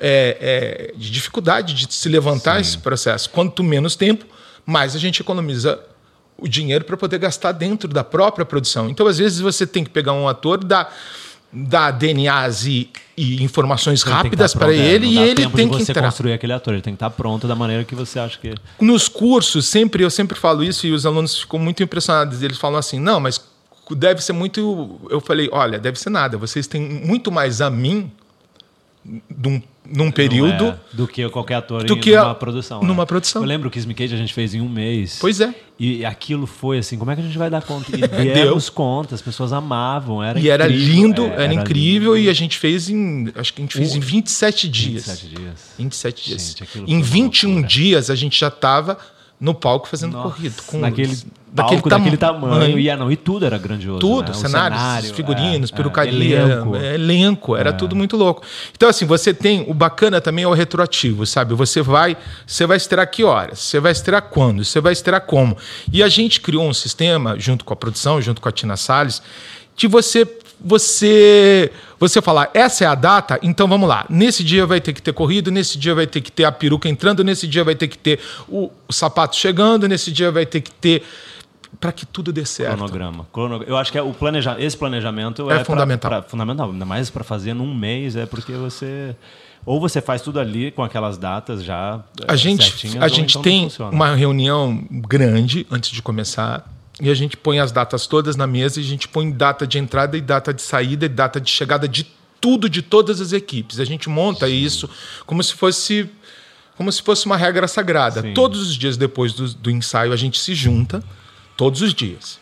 é, 0.00 0.90
é, 0.92 0.94
de 0.96 1.10
dificuldade 1.10 1.74
de 1.74 1.92
se 1.92 2.08
levantar 2.08 2.60
esse 2.60 2.78
processo. 2.78 3.28
Quanto 3.30 3.64
menos 3.64 3.96
tempo, 3.96 4.24
mais 4.64 4.94
a 4.94 4.98
gente 4.98 5.20
economiza 5.20 5.80
o 6.36 6.46
dinheiro 6.46 6.84
para 6.84 6.96
poder 6.96 7.18
gastar 7.18 7.52
dentro 7.52 7.88
da 7.88 8.04
própria 8.04 8.46
produção. 8.46 8.88
Então, 8.88 9.06
às 9.06 9.18
vezes, 9.18 9.40
você 9.40 9.66
tem 9.66 9.82
que 9.82 9.90
pegar 9.90 10.12
um 10.12 10.28
ator, 10.28 10.62
dar, 10.62 10.96
dar 11.52 11.90
DNAs 11.90 12.64
e, 12.64 12.88
e 13.16 13.42
informações 13.42 14.04
Ele 14.04 14.12
rápidas 14.12 14.52
tá 14.52 14.58
para 14.60 14.72
é, 14.72 14.76
ele 14.76 15.06
e 15.06 15.18
ele 15.18 15.34
tempo 15.34 15.56
tem 15.56 15.66
de 15.66 15.76
que 15.76 15.84
você 15.84 15.90
entrar. 15.90 16.04
construir 16.04 16.32
aquele 16.32 16.52
ator, 16.52 16.74
ele 16.74 16.82
tem 16.82 16.92
que 16.92 16.96
estar 16.96 17.10
pronto 17.10 17.48
da 17.48 17.56
maneira 17.56 17.84
que 17.84 17.94
você 17.94 18.20
acha 18.20 18.38
que. 18.38 18.54
Nos 18.80 19.08
cursos, 19.08 19.66
sempre 19.66 20.04
eu 20.04 20.10
sempre 20.10 20.38
falo 20.38 20.62
isso 20.62 20.86
e 20.86 20.92
os 20.92 21.04
alunos 21.04 21.40
ficam 21.40 21.58
muito 21.58 21.82
impressionados. 21.82 22.40
Eles 22.40 22.56
falam 22.56 22.78
assim: 22.78 23.00
não, 23.00 23.18
mas 23.18 23.40
deve 23.94 24.22
ser 24.22 24.32
muito. 24.32 25.00
Eu 25.10 25.20
falei: 25.20 25.48
olha, 25.52 25.78
deve 25.78 25.98
ser 25.98 26.10
nada. 26.10 26.36
Vocês 26.38 26.66
têm 26.66 26.80
muito 26.80 27.30
mais 27.32 27.60
a 27.60 27.70
mim 27.70 28.10
num, 29.04 29.62
num 29.86 30.10
período. 30.10 30.66
É 30.66 30.78
do 30.92 31.06
que 31.08 31.26
qualquer 31.30 31.54
ator 31.54 31.84
do 31.84 31.94
em 31.94 32.00
que 32.00 32.14
a- 32.14 32.22
numa 32.24 32.34
produção. 32.34 32.82
numa 32.82 33.02
né? 33.02 33.06
produção. 33.06 33.42
Eu 33.42 33.46
lembro 33.48 33.70
que 33.70 33.78
o 33.78 33.80
Kiss 33.80 33.86
Me 33.88 33.94
Cage 33.94 34.14
a 34.14 34.18
gente 34.18 34.34
fez 34.34 34.54
em 34.54 34.60
um 34.60 34.68
mês. 34.68 35.18
Pois 35.20 35.40
é. 35.40 35.54
E 35.78 36.04
aquilo 36.04 36.46
foi 36.46 36.78
assim, 36.78 36.98
como 36.98 37.10
é 37.10 37.14
que 37.14 37.20
a 37.20 37.24
gente 37.24 37.38
vai 37.38 37.48
dar 37.48 37.62
conta? 37.62 37.94
E 37.96 38.00
demos 38.34 38.68
conta, 38.68 39.14
as 39.14 39.22
pessoas 39.22 39.52
amavam, 39.52 40.22
era 40.22 40.38
E 40.38 40.48
era 40.48 40.64
incrível, 40.66 40.94
lindo, 40.94 41.26
é, 41.26 41.44
era, 41.44 41.54
incrível 41.54 42.14
lindo. 42.14 42.26
e 42.26 42.30
a 42.30 42.34
gente 42.34 42.58
fez 42.58 42.88
em. 42.90 43.28
Acho 43.34 43.54
que 43.54 43.62
a 43.62 43.64
gente 43.64 43.76
fez 43.76 43.94
em 43.94 44.00
27 44.00 44.68
dias. 44.68 45.06
27 45.06 45.28
dias. 45.28 45.54
27 45.78 46.24
dias. 46.24 46.56
Gente, 46.58 46.90
em 46.90 46.96
uma 46.96 47.04
21 47.04 47.48
loucura. 47.50 47.68
dias 47.68 48.10
a 48.10 48.14
gente 48.14 48.38
já 48.38 48.48
estava 48.48 48.98
no 49.40 49.54
palco 49.54 49.86
fazendo 49.86 50.12
Nossa, 50.12 50.34
corrido. 50.34 50.62
Com 50.66 50.78
naquele 50.80 51.16
palco, 51.54 51.88
daquele, 51.88 52.16
tam- 52.16 52.40
tamanho. 52.40 52.78
E, 52.78 52.90
ah, 52.90 52.96
não, 52.96 53.10
e 53.10 53.16
tudo 53.16 53.46
era 53.46 53.56
grandioso. 53.56 54.00
Tudo, 54.00 54.30
né? 54.30 54.30
O 54.30 54.34
cenários, 54.34 54.80
cenário, 54.80 55.14
figurinos, 55.14 55.72
é, 55.72 55.76
perucaria, 55.76 56.38
é, 56.38 56.42
elenco, 56.42 56.76
elenco. 56.76 56.76
elenco 56.76 57.56
era 57.56 57.72
tudo 57.72 57.94
muito 57.94 58.16
louco. 58.16 58.42
Então 58.76 58.88
assim, 58.88 59.06
você 59.06 59.32
tem 59.32 59.64
o 59.68 59.74
bacana 59.74 60.20
também 60.20 60.44
é 60.44 60.48
o 60.48 60.52
retroativo, 60.52 61.24
sabe? 61.24 61.54
Você 61.54 61.80
vai, 61.80 62.16
você 62.46 62.66
vai 62.66 62.76
estrear 62.76 63.08
que 63.10 63.22
horas? 63.22 63.60
Você 63.60 63.78
vai 63.78 63.92
estrear 63.92 64.22
quando? 64.22 64.64
Você 64.64 64.80
vai 64.80 64.92
estrear 64.92 65.20
como? 65.20 65.56
E 65.92 66.02
a 66.02 66.08
gente 66.08 66.40
criou 66.40 66.66
um 66.68 66.74
sistema 66.74 67.38
junto 67.38 67.64
com 67.64 67.72
a 67.72 67.76
produção, 67.76 68.20
junto 68.20 68.40
com 68.40 68.48
a 68.48 68.52
Tina 68.52 68.76
Salles, 68.76 69.22
de 69.76 69.86
você 69.86 70.26
você 70.60 71.70
você 71.98 72.22
falar, 72.22 72.50
essa 72.54 72.84
é 72.84 72.86
a 72.86 72.94
data, 72.94 73.38
então 73.42 73.66
vamos 73.66 73.88
lá. 73.88 74.06
Nesse 74.08 74.44
dia 74.44 74.64
vai 74.64 74.80
ter 74.80 74.92
que 74.92 75.02
ter 75.02 75.12
corrido, 75.12 75.50
nesse 75.50 75.76
dia 75.76 75.94
vai 75.94 76.06
ter 76.06 76.20
que 76.20 76.30
ter 76.30 76.44
a 76.44 76.52
peruca 76.52 76.88
entrando, 76.88 77.24
nesse 77.24 77.46
dia 77.48 77.64
vai 77.64 77.74
ter 77.74 77.88
que 77.88 77.98
ter 77.98 78.20
o, 78.48 78.70
o 78.86 78.92
sapato 78.92 79.34
chegando, 79.34 79.88
nesse 79.88 80.12
dia 80.12 80.30
vai 80.30 80.46
ter 80.46 80.60
que 80.60 80.70
ter 80.70 81.02
para 81.80 81.92
que 81.92 82.06
tudo 82.06 82.32
dê 82.32 82.44
certo. 82.44 82.76
Cronograma. 82.76 83.26
Crono- 83.32 83.62
Eu 83.64 83.76
acho 83.76 83.92
que 83.92 83.98
é 83.98 84.02
o 84.02 84.12
planeja... 84.14 84.56
esse 84.58 84.76
planejamento 84.76 85.42
É 85.50 85.54
é, 85.54 85.56
pra- 85.56 85.64
fundamental. 85.64 86.10
pra- 86.10 86.22
fundamental. 86.22 86.70
Ainda 86.70 86.84
mais 86.84 87.10
para 87.10 87.22
fazer 87.24 87.52
num 87.54 87.74
mês, 87.74 88.16
é 88.16 88.26
porque 88.26 88.52
você. 88.52 89.14
Ou 89.66 89.78
você 89.80 90.00
faz 90.00 90.22
tudo 90.22 90.40
ali 90.40 90.70
com 90.70 90.82
aquelas 90.82 91.18
datas 91.18 91.62
já. 91.62 92.00
A 92.26 92.32
eh, 92.32 92.36
gente, 92.36 92.64
certinhas, 92.64 93.02
a 93.02 93.08
gente 93.08 93.30
então 93.32 93.42
tem 93.42 93.68
uma 93.92 94.14
reunião 94.14 94.82
grande 94.90 95.66
antes 95.70 95.90
de 95.90 96.00
começar 96.00 96.64
e 97.00 97.10
a 97.10 97.14
gente 97.14 97.36
põe 97.36 97.60
as 97.60 97.70
datas 97.70 98.06
todas 98.06 98.36
na 98.36 98.46
mesa 98.46 98.80
e 98.80 98.84
a 98.84 98.86
gente 98.86 99.06
põe 99.08 99.30
data 99.30 99.66
de 99.66 99.78
entrada 99.78 100.16
e 100.16 100.20
data 100.20 100.52
de 100.52 100.62
saída 100.62 101.06
e 101.06 101.08
data 101.08 101.40
de 101.40 101.50
chegada 101.50 101.86
de 101.86 102.04
tudo 102.40 102.68
de 102.68 102.82
todas 102.82 103.20
as 103.20 103.32
equipes. 103.32 103.78
A 103.78 103.84
gente 103.84 104.08
monta 104.08 104.48
isso 104.48 104.88
como 105.26 105.42
se 105.42 105.54
fosse 105.54 106.08
como 106.76 106.92
se 106.92 107.02
fosse 107.02 107.26
uma 107.26 107.36
regra 107.36 107.66
sagrada. 107.66 108.22
Sim. 108.22 108.34
Todos 108.34 108.68
os 108.68 108.74
dias 108.74 108.96
depois 108.96 109.32
do, 109.32 109.52
do 109.54 109.70
ensaio 109.70 110.12
a 110.12 110.16
gente 110.16 110.38
se 110.38 110.54
junta, 110.54 111.02
todos 111.56 111.82
os 111.82 111.92
dias. 111.92 112.38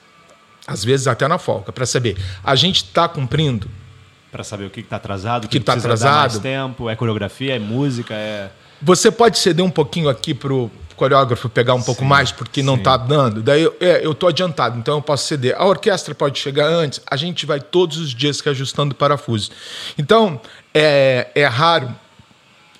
Às 0.66 0.84
vezes 0.84 1.06
até 1.06 1.26
na 1.28 1.38
folga, 1.38 1.72
para 1.72 1.86
saber. 1.86 2.18
A 2.42 2.54
gente 2.54 2.84
está 2.84 3.08
cumprindo? 3.08 3.70
Para 4.32 4.44
saber 4.44 4.66
o 4.66 4.70
que 4.70 4.80
está 4.80 4.96
atrasado, 4.96 5.44
o 5.44 5.48
que 5.48 5.60
tá 5.60 5.72
precisa 5.72 5.96
dar 5.96 6.10
mais 6.10 6.36
atrasado. 6.36 6.42
tempo, 6.42 6.90
é 6.90 6.96
coreografia, 6.96 7.56
é 7.56 7.58
música, 7.58 8.14
é. 8.14 8.50
Você 8.82 9.10
pode 9.10 9.38
ceder 9.38 9.64
um 9.64 9.70
pouquinho 9.70 10.08
aqui 10.08 10.34
pro 10.34 10.70
coreógrafo 10.96 11.48
pegar 11.48 11.74
um 11.74 11.82
pouco 11.82 12.04
mais 12.04 12.32
porque 12.32 12.62
não 12.62 12.78
tá 12.78 12.96
dando. 12.96 13.42
Daí 13.42 13.62
eu, 13.62 13.76
é, 13.80 14.04
eu 14.04 14.14
tô 14.14 14.26
adiantado, 14.26 14.78
então 14.78 14.96
eu 14.96 15.02
posso 15.02 15.26
ceder. 15.26 15.54
A 15.56 15.64
orquestra 15.64 16.14
pode 16.14 16.38
chegar 16.38 16.66
antes. 16.66 17.00
A 17.08 17.16
gente 17.16 17.46
vai 17.46 17.60
todos 17.60 17.98
os 17.98 18.10
dias 18.10 18.40
reajustando 18.40 18.94
parafusos. 18.94 19.50
Então 19.96 20.40
é, 20.74 21.28
é 21.34 21.44
raro 21.46 21.94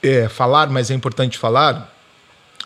é, 0.03 0.29
falar, 0.29 0.69
mas 0.69 0.91
é 0.91 0.95
importante 0.95 1.39
falar 1.39 1.93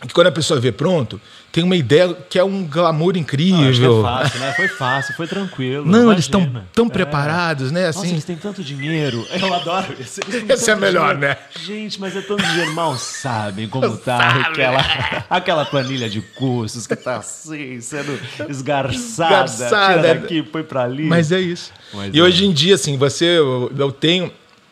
que 0.07 0.15
quando 0.15 0.29
a 0.29 0.33
pessoa 0.33 0.59
vê 0.59 0.73
pronto, 0.73 1.21
tem 1.53 1.65
uma 1.65 1.75
ideia 1.75 2.15
que 2.29 2.39
é 2.39 2.45
um 2.45 2.65
glamour 2.65 3.13
que 3.15 3.19
incrível. 3.19 4.01
é 4.01 4.03
fácil, 4.03 4.39
né? 4.41 4.53
Foi 4.53 4.69
fácil, 4.69 5.15
foi 5.17 5.27
tranquilo. 5.27 5.85
Não, 5.85 6.13
eles 6.13 6.25
estão 6.25 6.43
imagina. 6.43 6.69
tão 6.73 6.87
É. 6.87 6.91
preparados, 6.91 7.73
né? 7.73 7.87
Nossa, 7.87 8.01
Assim, 8.01 8.11
eles 8.11 8.25
têm 8.25 8.37
tanto 8.37 8.63
dinheiro. 8.63 9.27
Eu 9.33 9.53
adoro 9.53 9.95
isso. 9.99 10.21
Eles 10.29 10.45
têm 10.45 10.55
Esse 10.55 10.71
é 10.71 10.77
melhor, 10.77 11.15
dinheiro. 11.17 11.21
né? 11.21 11.37
Gente, 11.65 12.01
mas 12.01 12.15
é 12.15 12.21
tanto 12.21 12.43
dinheiro. 12.43 12.73
Mal 12.75 12.97
sabem 12.97 13.69
como 13.69 13.97
tá 13.97 14.19
Sabe, 14.19 14.41
aquela, 14.41 14.81
aquela 15.29 15.65
planilha 15.65 16.09
de 16.09 16.21
cursos 16.21 16.87
que 16.87 16.95
tá 16.95 17.17
assim, 17.17 17.81
sendo 17.81 18.19
esgarçada. 18.49 19.45
Esgarçada. 19.45 20.01
Tira 20.03 20.15
daqui, 20.15 20.43
põe 20.43 20.63
pra 20.63 20.85
ali. 20.85 21.05
Mas 21.05 21.33
é 21.33 21.41
isso. 21.41 21.73
Mas 21.93 22.15
e 22.15 22.19
é. 22.19 22.23
hoje 22.23 22.45
em 22.47 22.53
dia, 22.53 22.75
assim, 22.77 22.97
você, 22.97 23.25
eu, 23.25 23.73
eu 23.77 23.91
tenho, 23.91 24.31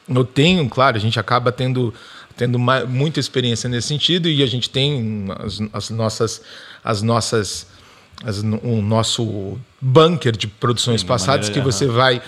eu 0.08 0.24
tenho, 0.24 0.68
claro, 0.68 0.96
a 0.96 1.00
gente 1.00 1.18
acaba 1.18 1.50
tendo, 1.50 1.92
tendo 2.36 2.58
muita 2.58 3.18
experiência 3.18 3.68
nesse 3.68 3.88
sentido 3.88 4.28
e 4.28 4.42
a 4.42 4.46
gente 4.46 4.70
tem 4.70 5.26
as, 5.40 5.60
as 5.72 5.90
nossas, 5.90 6.40
as 6.84 7.02
nossas, 7.02 7.66
as- 8.24 8.38
o 8.38 8.82
nosso 8.82 9.58
bunker 9.80 10.36
de 10.36 10.46
produções 10.46 11.00
Sim, 11.00 11.04
de 11.04 11.08
passadas 11.08 11.48
maneira- 11.48 11.54
que 11.54 11.72
você 11.72 11.86
vai 11.86 12.20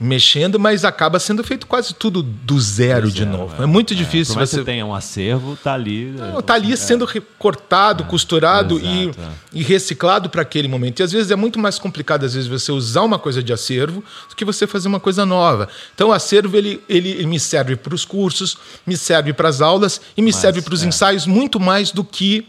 mexendo, 0.00 0.58
mas 0.58 0.84
acaba 0.84 1.20
sendo 1.20 1.44
feito 1.44 1.68
quase 1.68 1.94
tudo 1.94 2.20
do 2.20 2.60
zero, 2.60 3.08
de 3.10 3.20
Zero, 3.20 3.30
novo. 3.30 3.62
É, 3.62 3.64
muito 3.64 3.94
difícil 3.94 4.34
Por 4.34 4.40
mais 4.40 4.50
que 4.50 4.56
você 4.56 4.60
você 4.62 4.66
tenha 4.66 4.84
um 4.84 4.92
acervo, 4.92 5.56
tá 5.62 5.72
ali. 5.72 6.06
não, 6.06 6.42
tá 6.42 6.54
ali 6.54 6.76
sendo 6.76 7.04
recortado, 7.04 8.02
costurado 8.04 8.80
e, 8.80 9.10
é. 9.10 9.12
e 9.52 9.62
reciclado 9.62 10.28
para 10.28 10.42
aquele 10.42 10.66
momento. 10.66 10.98
E 10.98 11.04
às 11.04 11.12
vezes 11.12 11.30
é 11.30 11.36
muito 11.36 11.60
mais 11.60 11.78
complicado, 11.78 12.24
às 12.24 12.34
vezes, 12.34 12.48
você 12.48 12.72
usar 12.72 13.02
uma 13.02 13.20
coisa 13.20 13.40
de 13.40 13.52
acervo 13.52 14.02
do 14.28 14.34
que 14.34 14.44
você 14.44 14.66
fazer 14.66 14.88
uma 14.88 14.98
coisa 14.98 15.24
nova. 15.24 15.68
Então, 15.94 16.08
o 16.08 16.12
acervo 16.12 16.56
ele, 16.56 16.82
ele, 16.88 17.10
ele 17.10 17.26
me 17.26 17.38
serve 17.38 17.76
para 17.76 17.94
os 17.94 18.04
cursos, 18.04 18.58
me 18.84 18.96
serve 18.96 19.32
para 19.32 19.48
as 19.48 19.60
aulas 19.60 20.00
e 20.16 20.20
me 20.22 20.32
serve 20.32 20.60
para 20.60 20.74
os 20.74 20.82
é. 20.82 20.86
ensaios 20.88 21.24
muito 21.24 21.60
mais 21.60 21.92
do 21.92 22.02
que 22.02 22.48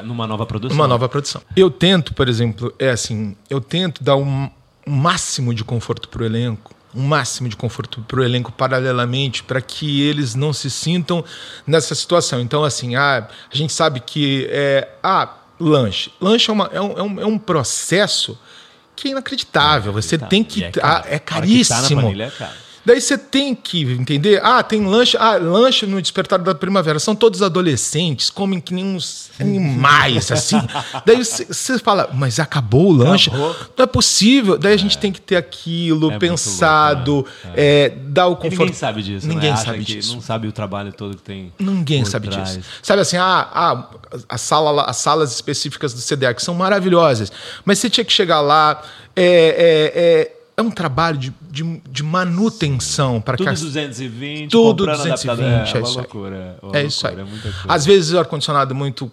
Numa 0.00 0.26
nova 0.26 0.46
produção. 0.46 0.74
uma 0.76 0.86
nova 0.88 1.08
produção. 1.08 1.42
Eu 1.56 1.70
tento, 1.70 2.14
por 2.14 2.28
exemplo, 2.28 2.72
é 2.78 2.90
assim, 2.90 3.36
eu 3.50 3.60
tento 3.60 4.02
dar 4.02 4.16
um, 4.16 4.48
um 4.86 4.92
máximo 4.92 5.52
de 5.52 5.64
conforto 5.64 6.08
para 6.08 6.22
o 6.22 6.24
elenco, 6.24 6.72
um 6.94 7.02
máximo 7.02 7.48
de 7.48 7.56
conforto 7.56 8.00
para 8.02 8.20
o 8.20 8.24
elenco 8.24 8.52
paralelamente, 8.52 9.42
para 9.42 9.60
que 9.60 10.02
eles 10.02 10.34
não 10.34 10.52
se 10.52 10.70
sintam 10.70 11.24
nessa 11.66 11.94
situação. 11.94 12.40
Então, 12.40 12.62
assim, 12.64 12.94
ah, 12.96 13.26
a 13.52 13.56
gente 13.56 13.72
sabe 13.72 14.00
que 14.00 14.46
é, 14.50 14.88
ah, 15.02 15.34
lanche, 15.58 16.10
lanche 16.20 16.50
é, 16.50 16.52
uma- 16.52 16.70
é 16.72 16.80
um, 16.80 16.92
é 16.98 17.02
um- 17.02 17.20
é 17.20 17.26
um 17.26 17.38
processo 17.38 18.38
que 18.94 19.08
é 19.08 19.10
inacreditável. 19.12 19.92
Você 19.92 20.18
Tá. 20.18 20.26
tem 20.26 20.44
que 20.44 20.62
é, 20.64 20.68
ah, 20.68 20.70
caro. 20.72 20.82
é 21.08 21.22
A 21.30 21.36
hora 21.36 21.46
que 21.46 21.64
tá 21.66 21.74
na 21.76 21.80
caríssimo. 21.80 22.00
planilha, 22.02 22.24
é 22.24 22.30
caro. 22.30 22.52
Daí 22.84 23.00
você 23.00 23.16
tem 23.16 23.54
que 23.54 23.82
entender. 23.82 24.40
Ah, 24.44 24.62
tem 24.62 24.84
lanche. 24.84 25.16
Ah, 25.16 25.36
lanche 25.36 25.86
no 25.86 26.02
Despertar 26.02 26.38
da 26.40 26.54
Primavera. 26.54 26.98
São 26.98 27.14
todos 27.14 27.40
adolescentes, 27.40 28.28
comem 28.28 28.60
que 28.60 28.74
nem 28.74 28.84
uns 28.84 29.30
animais, 29.40 30.32
assim. 30.32 30.56
Daí 31.06 31.16
você- 31.24 31.78
fala, 31.78 32.10
mas 32.12 32.40
acabou 32.40 32.88
o 32.88 32.92
lanche? 32.92 33.30
Acabou. 33.30 33.54
Não 33.76 33.84
é 33.84 33.86
possível. 33.86 34.58
Daí 34.58 34.74
a 34.74 34.76
gente 34.76 34.98
tem 34.98 35.12
que 35.12 35.20
ter 35.20 35.36
aquilo 35.36 36.08
muito 36.10 36.18
pensado, 36.20 37.12
louco, 37.12 37.30
é, 37.54 37.88
dar 37.90 38.26
o 38.26 38.32
E 38.32 38.36
conforto. 38.36 38.58
ninguém 38.60 38.72
sabe 38.74 39.02
disso. 39.02 39.26
Ninguém 39.28 39.50
né? 39.50 39.56
Sabe 39.56 39.78
que 39.78 39.84
disso. 39.84 40.14
Não 40.14 40.20
sabe 40.20 40.48
o 40.48 40.52
trabalho 40.52 40.92
todo 40.92 41.16
que 41.16 41.22
tem. 41.22 41.52
Ninguém 41.58 42.04
sabe 42.04 42.28
trás. 42.28 42.56
disso. 42.56 42.68
Sabe 42.82 43.02
assim, 43.02 43.16
ah, 43.16 43.48
ah, 43.52 43.86
a 44.28 44.38
sala, 44.38 44.82
as 44.84 44.96
salas 44.96 45.32
específicas 45.32 45.94
do 45.94 46.00
CDEC 46.00 46.42
são 46.42 46.54
maravilhosas, 46.54 47.30
mas 47.64 47.78
você 47.78 47.88
tinha 47.88 48.04
que 48.04 48.12
chegar 48.12 48.40
lá. 48.40 48.82
É, 49.14 50.32
é, 50.34 50.41
é, 50.56 50.60
é 50.60 50.62
um 50.62 50.70
trabalho 50.70 51.18
de, 51.18 51.32
de, 51.50 51.82
de 51.90 52.02
manutenção 52.02 53.20
para 53.20 53.36
que 53.36 53.44
Tudo 53.44 53.52
as 53.52 53.60
220, 53.60 54.50
Tudo 54.50 54.86
comprando 54.86 55.08
220, 55.10 55.30
adaptador. 55.30 55.44
é 55.44 55.52
É, 55.52 55.56
uma 55.56 55.64
isso 55.64 55.76
aí. 55.76 55.96
loucura. 56.02 56.58
uma 56.62 56.76
É 56.78 56.84
isso 56.84 57.06
aí. 57.06 57.16
É. 57.18 57.24
Às 57.68 57.84
vezes 57.86 58.12
o 58.12 58.18
ar-condicionado 58.18 58.74
muito. 58.74 59.10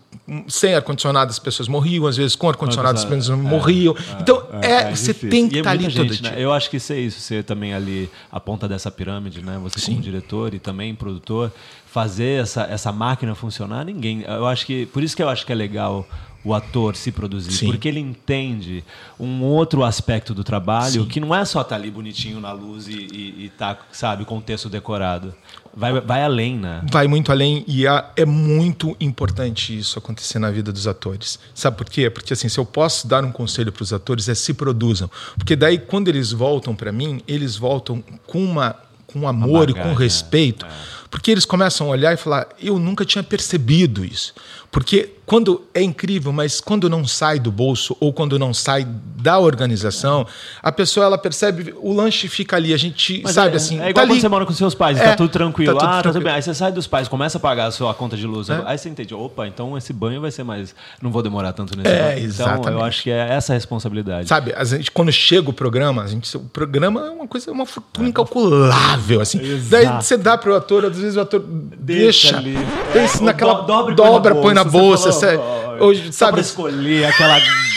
Sem 0.47 0.75
ar-condicionado 0.75 1.31
as 1.31 1.39
pessoas 1.39 1.67
morriam, 1.67 2.05
às 2.05 2.15
vezes 2.15 2.35
com 2.35 2.47
ar-condicionado 2.49 2.97
as 2.99 3.05
pessoas 3.05 3.39
morriam. 3.39 3.95
então, 4.19 4.43
é, 4.61 4.91
você 4.95 5.07
difícil. 5.13 5.29
tem 5.29 5.49
que 5.49 5.55
é 5.55 5.59
estar 5.59 5.71
ali 5.71 5.83
muita 5.83 5.97
todo 5.97 6.13
gente, 6.13 6.21
dia. 6.21 6.31
né? 6.31 6.43
Eu 6.43 6.53
acho 6.53 6.69
que 6.69 6.77
isso 6.77 6.93
é 6.93 6.99
isso, 6.99 7.19
ser 7.19 7.43
também 7.43 7.73
ali 7.73 8.09
a 8.31 8.39
ponta 8.39 8.67
dessa 8.67 8.91
pirâmide, 8.91 9.41
né? 9.41 9.59
Você 9.63 9.81
como 9.81 9.99
diretor 10.01 10.53
e 10.53 10.59
também 10.59 10.93
produtor, 10.93 11.51
fazer 11.87 12.41
essa, 12.41 12.61
essa 12.63 12.91
máquina 12.91 13.33
funcionar, 13.33 13.83
ninguém. 13.83 14.21
Eu 14.21 14.45
acho 14.45 14.65
que. 14.65 14.85
Por 14.87 15.01
isso 15.03 15.15
que 15.15 15.23
eu 15.23 15.29
acho 15.29 15.45
que 15.45 15.51
é 15.51 15.55
legal 15.55 16.07
o 16.43 16.53
ator 16.53 16.95
se 16.95 17.11
produzir, 17.11 17.51
Sim. 17.51 17.65
porque 17.67 17.87
ele 17.87 17.99
entende 17.99 18.83
um 19.19 19.43
outro 19.43 19.83
aspecto 19.83 20.33
do 20.33 20.43
trabalho 20.43 21.05
que 21.05 21.19
não 21.19 21.35
é 21.35 21.43
só 21.43 21.61
estar 21.61 21.75
ali 21.75 21.91
bonitinho 21.91 22.39
na 22.39 22.51
luz 22.51 22.87
e, 22.87 22.93
e, 22.93 23.45
e 23.45 23.51
tá, 23.57 23.77
sabe, 23.91 24.23
com 24.23 24.37
o 24.37 24.41
texto 24.41 24.69
decorado. 24.69 25.35
Vai, 25.75 25.99
vai 25.99 26.23
além, 26.23 26.57
né? 26.57 26.81
Vai 26.89 27.07
muito 27.07 27.31
além 27.31 27.63
e 27.67 27.85
é, 27.85 28.05
é 28.15 28.25
muito 28.25 28.95
importante 28.99 29.77
isso 29.77 29.99
acontecer 29.99 30.39
na 30.39 30.49
vida 30.49 30.71
dos 30.71 30.87
atores. 30.87 31.37
Sabe 31.53 31.77
por 31.77 31.89
quê? 31.89 32.09
Porque 32.09 32.33
assim, 32.33 32.47
se 32.47 32.57
eu 32.57 32.65
posso 32.65 33.07
dar 33.07 33.23
um 33.23 33.31
conselho 33.31 33.71
para 33.71 33.83
os 33.83 33.93
atores 33.93 34.29
é 34.29 34.35
se 34.35 34.53
produzam, 34.53 35.09
porque 35.37 35.55
daí 35.55 35.77
quando 35.77 36.07
eles 36.07 36.31
voltam 36.31 36.73
para 36.75 36.91
mim, 36.91 37.21
eles 37.27 37.55
voltam 37.55 38.03
com 38.25 38.43
uma 38.43 38.75
com 39.11 39.27
amor 39.27 39.69
e 39.69 39.73
com 39.73 39.79
bagagem, 39.79 39.97
respeito, 39.97 40.67
porque 41.09 41.31
eles 41.31 41.45
começam 41.45 41.87
a 41.87 41.89
olhar 41.91 42.13
e 42.13 42.17
falar: 42.17 42.47
eu 42.61 42.77
nunca 42.77 43.03
tinha 43.03 43.23
percebido 43.23 44.05
isso, 44.05 44.33
porque 44.71 45.11
quando 45.25 45.61
é 45.75 45.81
incrível, 45.83 46.31
mas 46.33 46.59
quando 46.59 46.89
não 46.89 47.05
sai 47.05 47.37
do 47.39 47.51
bolso 47.51 47.95
ou 47.99 48.11
quando 48.11 48.39
não 48.39 48.51
sai 48.51 48.83
da 48.83 49.37
organização, 49.37 50.25
a 50.61 50.71
pessoa 50.71 51.05
ela 51.05 51.19
percebe 51.19 51.71
o 51.81 51.93
lanche 51.93 52.27
fica 52.27 52.55
ali, 52.55 52.73
a 52.73 52.77
gente 52.77 53.21
Mas 53.23 53.33
sabe 53.35 53.53
é, 53.53 53.57
assim, 53.57 53.75
É 53.77 53.81
tá 53.83 53.89
igual 53.91 54.05
quando 54.05 54.11
ali. 54.13 54.21
você 54.21 54.27
mora 54.27 54.45
com 54.47 54.53
seus 54.53 54.73
pais, 54.73 54.97
e 54.97 55.01
É, 55.01 55.09
tá 55.09 55.15
tudo 55.15 55.29
tranquilo. 55.29 55.73
tá 55.73 55.79
tudo 55.79 55.87
ah, 55.87 55.91
tá 55.91 55.97
tudo 55.97 56.03
tranquilo. 56.13 56.23
bem. 56.25 56.33
Aí 56.33 56.41
você 56.41 56.53
sai 56.55 56.71
dos 56.71 56.87
pais, 56.87 57.07
começa 57.07 57.37
a 57.37 57.41
pagar 57.41 57.65
a 57.67 57.71
sua 57.71 57.93
conta 57.93 58.17
de 58.17 58.25
luz. 58.25 58.49
É. 58.49 58.59
Aí 58.65 58.75
você 58.77 58.89
entende, 58.89 59.13
opa, 59.13 59.47
então 59.47 59.77
esse 59.77 59.93
banho 59.93 60.19
vai 60.19 60.31
ser 60.31 60.43
mais. 60.43 60.73
Não 60.99 61.11
vou 61.11 61.21
demorar 61.21 61.53
tanto 61.53 61.77
nesse 61.77 61.89
É, 61.91 61.99
banho. 61.99 62.11
Então 62.17 62.25
exatamente. 62.25 62.71
eu 62.71 62.83
acho 62.83 63.03
que 63.03 63.11
é 63.11 63.29
essa 63.29 63.53
a 63.53 63.55
responsabilidade. 63.55 64.27
Sabe, 64.27 64.51
a 64.55 64.63
gente, 64.63 64.89
quando 64.89 65.11
chega 65.11 65.47
o 65.47 65.53
programa, 65.53 66.01
a 66.03 66.07
gente, 66.07 66.35
o 66.37 66.39
programa 66.41 67.05
é 67.05 67.09
uma 67.11 67.27
coisa, 67.27 67.51
é 67.51 67.53
uma 67.53 67.67
fortuna 67.67 68.09
incalculável, 68.09 69.21
assim. 69.21 69.39
Daí 69.69 69.85
você 70.01 70.17
dá 70.17 70.37
pro 70.37 70.55
ator, 70.55 70.85
às 70.85 70.97
vezes 70.97 71.15
o 71.15 71.19
ator 71.21 71.39
deixa, 71.45 72.37
ali. 72.37 72.57
deixa 72.93 73.19
Ou 73.19 73.25
naquela 73.25 73.53
do- 73.61 73.67
dobra, 73.67 73.93
dobra, 73.95 74.35
põe 74.35 74.53
na 74.53 74.58
Você 74.63 74.69
bolsa, 74.69 75.11
falou, 75.13 75.77
você- 75.77 75.83
hoje, 75.83 76.05
só 76.07 76.11
sabe? 76.25 76.31
pra 76.33 76.41
escolher 76.41 77.05
aquela. 77.05 77.39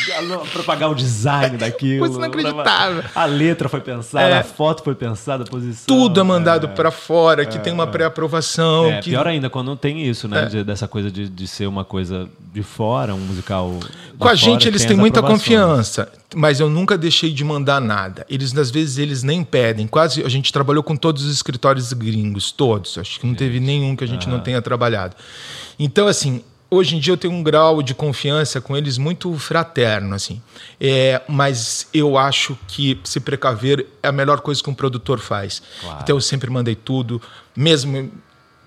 pra 0.52 0.62
pagar 0.64 0.88
o 0.88 0.94
design 0.94 1.56
daquilo. 1.56 2.00
Coisa 2.00 2.18
inacreditável. 2.18 3.04
A 3.14 3.24
letra 3.24 3.68
foi 3.68 3.80
pensada, 3.80 4.26
É. 4.28 4.38
a 4.40 4.44
foto 4.44 4.82
foi 4.82 4.94
pensada, 4.94 5.44
a 5.44 5.46
posição. 5.46 5.84
Tudo 5.86 6.20
é 6.20 6.22
mandado 6.24 6.68
pra 6.70 6.90
fora, 6.90 7.46
que 7.46 7.58
tem 7.58 7.72
uma 7.72 7.86
pré-aprovação, 7.86 8.86
É, 8.90 9.00
que 9.00 9.10
pior 9.10 9.26
ainda 9.26 9.48
quando 9.48 9.74
tem 9.76 10.02
isso, 10.06 10.26
né? 10.28 10.42
É. 10.42 10.46
de- 10.46 10.64
dessa 10.64 10.88
coisa 10.88 11.10
de, 11.10 11.28
de 11.28 11.46
ser 11.46 11.66
uma 11.66 11.84
coisa 11.84 12.28
de 12.52 12.62
fora, 12.62 13.14
um 13.14 13.18
musical. 13.20 13.78
Com 14.18 14.28
a 14.28 14.34
gente 14.34 14.64
fora, 14.64 14.68
eles 14.70 14.84
têm 14.84 14.96
muita 14.96 15.22
confiança, 15.22 16.08
mas 16.34 16.60
eu 16.60 16.68
nunca 16.68 16.98
deixei 16.98 17.32
de 17.32 17.44
mandar 17.44 17.80
nada. 17.80 18.26
Eles 18.28 18.56
às 18.56 18.70
vezes 18.70 18.98
eles 18.98 19.22
nem 19.22 19.42
pedem. 19.44 19.86
Quase 19.86 20.22
a 20.24 20.28
gente 20.28 20.52
trabalhou 20.52 20.82
com 20.82 20.96
todos 20.96 21.24
os 21.24 21.32
escritórios 21.32 21.92
gringos, 21.92 22.50
todos. 22.52 22.98
Acho 22.98 23.18
que 23.20 23.26
não 23.26 23.34
teve 23.34 23.60
nenhum 23.60 23.94
que 23.96 24.04
a 24.04 24.08
gente 24.08 24.28
não 24.28 24.40
tenha 24.40 24.60
trabalhado. 24.60 25.14
Então 25.78 26.06
assim, 26.06 26.42
hoje 26.72 26.96
em 26.96 26.98
dia 26.98 27.12
eu 27.12 27.16
tenho 27.18 27.34
um 27.34 27.42
grau 27.42 27.82
de 27.82 27.94
confiança 27.94 28.60
com 28.60 28.74
eles 28.74 28.96
muito 28.96 29.32
fraterno 29.38 30.14
assim. 30.14 30.40
É, 30.80 31.20
mas 31.28 31.86
eu 31.92 32.16
acho 32.16 32.58
que 32.66 32.98
se 33.04 33.20
precaver 33.20 33.86
é 34.02 34.08
a 34.08 34.12
melhor 34.12 34.40
coisa 34.40 34.62
que 34.62 34.70
um 34.70 34.74
produtor 34.74 35.20
faz. 35.20 35.62
Claro. 35.80 35.98
Então 36.02 36.16
eu 36.16 36.20
sempre 36.20 36.50
mandei 36.50 36.74
tudo, 36.74 37.20
mesmo 37.54 38.10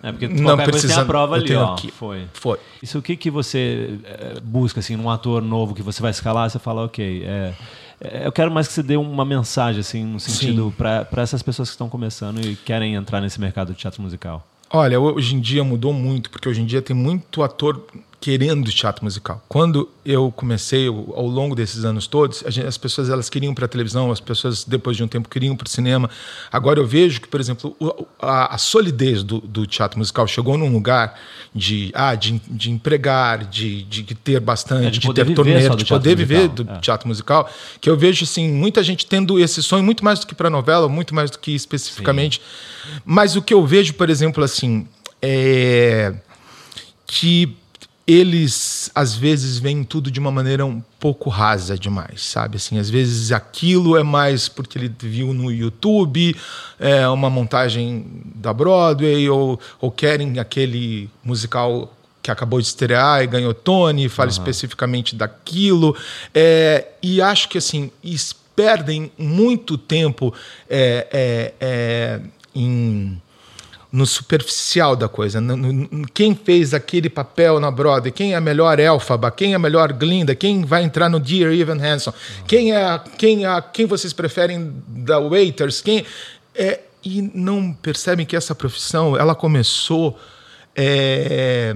É 0.04 0.12
porque 0.12 0.28
não 0.28 0.56
coisa 0.56 0.58
tem 0.58 0.65
precisa. 0.65 1.02
a 1.02 1.06
prova 1.06 1.38
eu 1.38 1.41
ali, 1.41 1.56
ó. 1.56 1.74
aqui. 1.74 1.91
Foi. 1.91 2.28
Foi. 2.34 2.60
Isso 2.82 3.00
o 3.00 3.02
que, 3.02 3.15
que 3.15 3.32
você 3.32 3.98
eh, 4.04 4.39
busca, 4.44 4.80
assim, 4.80 4.96
num 4.96 5.10
ator 5.10 5.41
novo 5.41 5.74
que 5.74 5.82
você 5.82 6.02
vai 6.02 6.12
escalar, 6.12 6.50
você 6.50 6.60
fala, 6.60 6.86
ok, 6.86 7.24
é, 7.26 7.54
é, 8.00 8.28
eu 8.28 8.32
quero 8.32 8.52
mais 8.52 8.68
que 8.68 8.74
você 8.74 8.84
dê 8.84 8.98
uma 8.98 9.26
mensagem, 9.26 9.82
assim, 9.82 10.06
no 10.06 10.20
sentido, 10.20 10.74
para 10.78 11.08
essas 11.24 11.41
pessoas 11.41 11.70
que 11.70 11.74
estão 11.74 11.89
começando 11.89 12.39
e 12.39 12.56
querem 12.56 12.94
entrar 12.94 13.20
nesse 13.20 13.41
mercado 13.41 13.74
de 13.74 13.80
teatro 13.80 14.02
musical. 14.02 14.46
Olha, 14.78 15.00
hoje 15.00 15.34
em 15.34 15.40
dia 15.40 15.64
mudou 15.64 15.94
muito, 15.94 16.30
porque 16.30 16.50
hoje 16.50 16.62
em 16.62 16.66
dia 16.66 16.82
tem 16.82 16.94
muito 16.94 17.42
ator 17.42 17.82
querendo 18.19 18.71
teatro 18.71 19.04
musical. 19.04 19.43
Quando 19.47 19.89
eu 20.06 20.32
comecei, 20.32 20.88
ao 20.88 21.28
longo 21.28 21.56
desses 21.56 21.86
anos 21.86 22.08
todos, 22.08 22.43
gente- 22.47 22.65
as 22.65 22.78
pessoas 22.78 23.10
elas 23.10 23.30
queriam 23.30 23.54
para 23.54 23.65
a 23.65 23.67
televisão, 23.67 24.12
as 24.12 24.19
pessoas 24.19 24.63
depois 24.63 24.97
de 24.97 25.04
um 25.04 25.08
tempo 25.08 25.30
queriam 25.30 25.56
para 25.56 25.67
o 25.67 25.69
cinema. 25.69 26.10
Agora 26.51 26.80
eu 26.80 26.88
vejo 26.88 27.21
que, 27.21 27.28
por 27.28 27.39
exemplo, 27.39 27.75
a, 28.19 28.56
a 28.56 28.58
solidez 28.58 29.23
do, 29.23 29.39
do 29.39 29.65
teatro 29.67 29.99
musical 29.99 30.28
chegou 30.28 30.58
num 30.58 30.71
lugar 30.71 31.19
de, 31.54 31.91
ah, 31.93 32.15
de, 32.15 32.41
de 32.49 32.71
empregar, 32.71 33.45
de, 33.45 33.84
de 33.84 34.04
ter 34.15 34.39
bastante, 34.39 34.88
É, 34.88 34.89
de 34.89 34.99
de, 34.99 35.13
ter 35.13 35.34
torneio, 35.34 35.75
de 35.75 35.86
poder 35.86 36.15
viver 36.15 36.49
musical, 36.49 36.65
do 36.65 36.71
é. 36.71 36.80
teatro 36.80 37.08
musical, 37.08 37.49
que 37.80 37.89
eu 37.89 37.95
vejo 37.97 38.23
assim 38.23 38.49
muita 38.51 38.82
gente 38.84 39.06
tendo 39.06 39.39
esse 39.39 39.62
sonho 39.62 39.84
muito 39.84 40.04
mais 40.04 40.19
do 40.19 40.28
que 40.28 40.34
para 40.36 40.49
novela, 40.49 40.89
muito 40.89 41.13
mais 41.13 41.30
do 41.30 41.38
que 41.39 41.51
especificamente. 41.51 42.41
Mas 43.04 43.36
o 43.36 43.41
que 43.41 43.54
eu 43.54 43.65
vejo, 43.65 43.93
por 43.93 44.10
exemplo, 44.10 44.43
assim, 44.43 44.88
é 45.21 46.13
que 47.08 47.56
eles 48.08 48.91
às 48.94 49.15
vezes 49.15 49.58
veem 49.58 49.84
tudo 49.84 50.12
de 50.12 50.20
uma 50.20 50.32
maneira 50.32 50.65
um 50.65 50.82
pouco 51.00 51.30
rasa 51.30 51.78
demais, 51.78 52.24
sabe? 52.24 52.58
Assim, 52.58 52.78
às 52.78 52.89
vezes 52.89 53.32
aquilo 53.32 53.98
é 53.98 54.04
mais 54.04 54.48
porque 54.48 54.78
ele 54.78 54.94
viu 55.00 55.34
no 55.34 55.52
YouTube, 55.52 56.36
é 56.80 57.08
uma 57.10 57.30
montagem 57.30 58.06
da 58.36 58.54
Broadway 58.54 59.28
ou, 59.30 59.60
ou 59.82 59.89
querem 59.89 60.38
aquele 60.39 61.10
musical 61.24 61.91
que 62.22 62.30
acabou 62.32 62.60
de 62.60 62.68
estrear 62.68 63.24
e 63.24 63.28
ganhou 63.28 63.54
Tony, 63.54 64.10
fala 64.10 64.30
especificamente 64.30 65.15
daquilo, 65.15 65.96
é, 66.34 66.88
e 67.02 67.22
acho 67.22 67.48
que 67.50 67.58
assim 67.58 67.91
perdem 68.56 69.12
muito 69.18 69.78
tempo 69.78 70.34
é, 70.70 71.08
é, 71.12 71.54
é, 71.60 72.22
em 72.56 73.22
no 73.96 74.06
superficial 74.06 74.94
da 74.94 75.08
coisa. 75.08 75.40
No, 75.40 75.56
no- 75.56 76.08
quem 76.14 76.36
fez 76.36 76.74
aquele 76.74 77.10
papel 77.10 77.62
na 77.62 77.72
Broadway? 77.72 78.12
Quem 78.12 78.34
é 78.34 78.36
a 78.36 78.42
melhor 78.42 78.78
Elfaba? 78.78 79.32
Quem 79.32 79.54
é 79.54 79.56
a 79.56 79.60
melhor 79.60 79.94
Glinda? 79.94 80.36
Quem 80.36 80.66
vai 80.66 80.84
entrar 80.84 81.08
no 81.10 81.18
Dear 81.18 81.54
Evan 81.54 81.80
Hansen? 81.82 82.14
Quem 82.46 82.74
é 82.74 83.00
quem 83.18 83.46
a, 83.46 83.62
quem 83.62 83.86
vocês 83.86 84.12
preferem 84.12 84.74
da 84.86 85.18
Waiters? 85.20 85.82
Quem 85.82 86.06
é, 86.54 86.82
e 87.04 87.22
não 87.34 87.72
percebem 87.72 88.26
que 88.26 88.36
essa 88.36 88.54
profissão 88.54 89.16
ela 89.16 89.34
começou 89.34 90.20
é, 90.76 91.74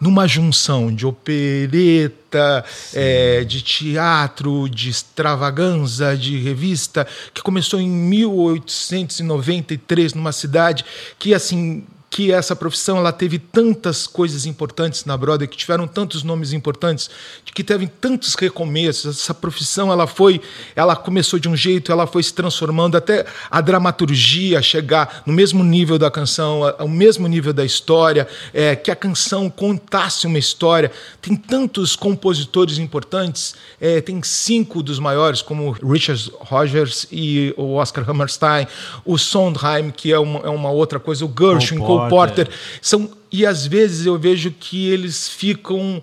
numa 0.00 0.26
junção 0.26 0.92
de 0.94 1.06
opereta, 1.06 2.64
é, 2.92 3.44
de 3.44 3.62
teatro, 3.62 4.68
de 4.68 4.90
extravaganza, 4.90 6.16
de 6.16 6.36
revista, 6.38 7.06
que 7.32 7.40
começou 7.42 7.80
em 7.80 7.88
1893 7.88 10.14
numa 10.14 10.32
cidade 10.32 10.84
que 11.18 11.32
assim 11.34 11.84
que 12.14 12.30
essa 12.30 12.54
profissão 12.54 12.96
ela 12.96 13.10
teve 13.10 13.40
tantas 13.40 14.06
coisas 14.06 14.46
importantes 14.46 15.04
na 15.04 15.16
Broadway, 15.16 15.48
que 15.48 15.56
tiveram 15.56 15.88
tantos 15.88 16.22
nomes 16.22 16.52
importantes, 16.52 17.10
que 17.44 17.64
teve 17.64 17.88
tantos 17.88 18.36
recomeços. 18.36 19.18
Essa 19.18 19.34
profissão 19.34 19.90
ela 19.90 20.06
foi, 20.06 20.40
ela 20.76 20.94
começou 20.94 21.40
de 21.40 21.48
um 21.48 21.56
jeito, 21.56 21.90
ela 21.90 22.06
foi 22.06 22.22
se 22.22 22.32
transformando 22.32 22.96
até 22.96 23.26
a 23.50 23.60
dramaturgia 23.60 24.62
chegar 24.62 25.24
no 25.26 25.32
mesmo 25.32 25.64
nível 25.64 25.98
da 25.98 26.08
canção, 26.08 26.62
ao 26.78 26.86
mesmo 26.86 27.26
nível 27.26 27.52
da 27.52 27.64
história, 27.64 28.28
é, 28.52 28.76
que 28.76 28.92
a 28.92 28.96
canção 28.96 29.50
contasse 29.50 30.24
uma 30.28 30.38
história. 30.38 30.92
Tem 31.20 31.34
tantos 31.34 31.96
compositores 31.96 32.78
importantes, 32.78 33.56
é, 33.80 34.00
tem 34.00 34.22
cinco 34.22 34.84
dos 34.84 35.00
maiores, 35.00 35.42
como 35.42 35.72
Richard 35.72 36.30
Rogers 36.38 37.08
e 37.10 37.52
o 37.56 37.74
Oscar 37.74 38.08
Hammerstein, 38.08 38.68
o 39.04 39.18
Sondheim, 39.18 39.90
que 39.90 40.12
é 40.12 40.18
uma, 40.20 40.38
é 40.46 40.48
uma 40.48 40.70
outra 40.70 41.00
coisa, 41.00 41.24
o 41.24 41.34
Gershwin, 41.36 41.80
Cole 41.80 42.03
Porter. 42.10 42.48
São, 42.82 43.10
e 43.30 43.44
às 43.46 43.66
vezes 43.66 44.06
eu 44.06 44.18
vejo 44.18 44.50
que 44.50 44.88
eles 44.88 45.28
ficam 45.28 46.02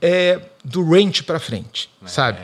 é, 0.00 0.40
do 0.64 0.82
range 0.88 1.22
para 1.22 1.38
frente, 1.40 1.88
sabe? 2.06 2.38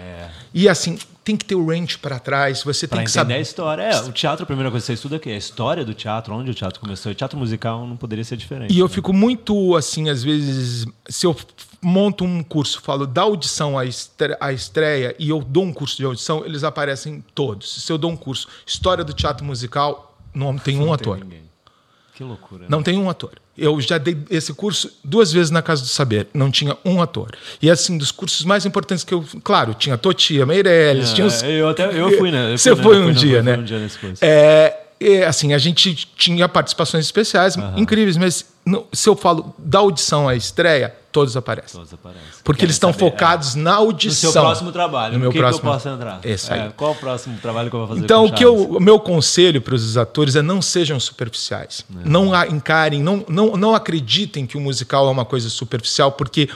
E 0.52 0.68
assim, 0.68 0.98
tem 1.24 1.36
que 1.36 1.44
ter 1.44 1.54
o 1.54 1.66
range 1.66 1.96
para 1.98 2.18
trás, 2.18 2.62
você 2.62 2.86
Pra 2.86 2.98
tem 2.98 3.06
que 3.06 3.10
entender 3.10 3.32
a 3.32 3.36
saber. 3.36 3.40
história. 3.42 3.82
É, 3.82 4.00
o 4.02 4.12
teatro, 4.12 4.42
a 4.42 4.46
primeira 4.46 4.70
coisa 4.70 4.82
que 4.84 4.86
você 4.88 4.92
estuda 4.92 5.20
é 5.24 5.30
é 5.30 5.34
a 5.34 5.38
história 5.38 5.84
do 5.84 5.94
teatro, 5.94 6.34
onde 6.34 6.50
o 6.50 6.54
teatro 6.54 6.80
começou. 6.80 7.10
E 7.10 7.14
teatro 7.14 7.38
musical 7.38 7.86
não 7.86 7.96
poderia 7.96 8.24
ser 8.24 8.36
diferente. 8.36 8.72
E 8.74 8.78
eu 8.78 8.86
né? 8.86 8.92
fico 8.92 9.12
muito 9.12 9.74
assim, 9.74 10.08
às 10.10 10.22
vezes, 10.22 10.86
se 11.08 11.26
eu 11.26 11.34
monto 11.80 12.24
um 12.24 12.42
curso, 12.42 12.80
falo 12.80 13.06
da 13.06 13.22
audição 13.22 13.78
à 13.78 13.84
estre- 13.84 14.36
à 14.40 14.52
estreia 14.52 15.14
e 15.18 15.28
eu 15.30 15.40
dou 15.40 15.64
um 15.64 15.72
curso 15.72 15.96
de 15.96 16.04
audição, 16.04 16.44
eles 16.44 16.62
aparecem 16.64 17.22
todos. 17.34 17.82
Se 17.84 17.90
eu 17.92 17.98
dou 17.98 18.10
um 18.10 18.16
curso 18.16 18.46
História 18.66 19.02
do 19.04 19.12
Teatro 19.12 19.44
Musical, 19.46 20.16
não 20.34 20.56
tem 20.58 20.78
um 20.78 20.86
Não 20.86 20.92
ator. 20.92 21.18
ninguém. 21.18 21.43
Que 22.16 22.22
loucura. 22.22 22.62
né? 22.62 22.66
Não 22.70 22.82
tem 22.82 22.96
um 22.96 23.10
ator. 23.10 23.32
Eu 23.58 23.80
já 23.80 23.98
dei 23.98 24.16
esse 24.30 24.52
curso 24.54 24.90
duas 25.02 25.32
vezes 25.32 25.50
na 25.50 25.60
Casa 25.62 25.82
do 25.82 25.88
Saber, 25.88 26.28
não 26.32 26.50
tinha 26.50 26.76
um 26.84 27.00
ator. 27.02 27.30
E 27.60 27.68
assim, 27.70 27.98
dos 27.98 28.10
cursos 28.12 28.44
mais 28.44 28.64
importantes 28.64 29.04
que 29.04 29.12
eu. 29.14 29.24
Claro, 29.42 29.74
tinha 29.74 29.96
Totia, 29.98 30.46
Meirelles, 30.46 31.10
É, 31.10 31.14
tinha 31.14 31.26
os. 31.26 31.42
eu 31.42 31.68
até 31.68 31.86
eu 31.86 32.16
fui, 32.16 32.30
né? 32.30 32.52
Eu 32.52 32.58
Você 32.58 32.70
fui, 32.70 32.76
né? 32.78 32.82
foi 32.84 32.98
um 33.00 33.04
fui, 33.04 33.12
dia, 33.14 33.42
fui 33.42 33.52
né? 33.52 33.58
um 33.58 33.64
dia 33.64 33.78
nesse 33.78 33.98
curso. 33.98 34.24
É, 34.24 34.76
é, 35.00 35.26
assim, 35.26 35.52
a 35.52 35.58
gente 35.58 35.94
tinha 36.16 36.48
participações 36.48 37.04
especiais 37.04 37.56
incríveis, 37.76 38.16
mas 38.16 38.53
no- 38.64 38.86
se 38.92 39.08
eu 39.08 39.14
falo 39.16 39.54
da 39.58 39.78
audição 39.80 40.28
à 40.28 40.34
estreia, 40.34 40.94
todos 41.12 41.36
aparecem. 41.36 41.72
Todos 41.78 41.92
aparecem. 41.92 42.22
Porque 42.42 42.64
eles 42.64 42.74
estão 42.74 42.92
saber, 42.92 43.04
é. 43.06 43.10
focados 43.10 43.54
na 43.54 43.72
No 43.72 43.76
audição. 43.78 44.32
seu 44.32 44.42
próximo 44.42 44.72
trabalho. 44.72 45.12
No 45.12 45.18
No 45.18 45.22
meu 45.24 45.30
que, 45.32 45.38
próximo. 45.38 45.60
que 45.60 45.66
eu 45.68 45.72
posso 45.72 45.88
entrar? 45.88 46.20
Esse 46.24 46.52
aí. 46.52 46.60
É, 46.60 46.72
qual 46.76 46.92
o 46.92 46.94
próximo 46.94 47.38
trabalho 47.40 47.70
que 47.70 47.76
eu 47.76 47.80
vou 47.80 47.88
fazer 47.88 48.00
Então, 48.00 48.24
o 48.24 48.32
que 48.32 48.44
eu, 48.44 48.54
o 48.56 48.80
meu 48.80 48.98
conselho 48.98 49.60
para 49.62 49.74
os 49.74 49.96
atores 49.96 50.34
é 50.34 50.42
não 50.42 50.60
sejam 50.60 50.98
superficiais. 50.98 51.84
Não 52.04 52.32
a- 52.34 52.46
encarem, 52.48 53.00
não, 53.02 53.24
não, 53.28 53.56
não 53.56 53.74
acreditem 53.74 54.46
que 54.46 54.56
o 54.56 54.60
musical 54.60 55.06
é 55.06 55.10
uma 55.10 55.24
coisa 55.24 55.48
superficial, 55.48 56.10
porque 56.12 56.48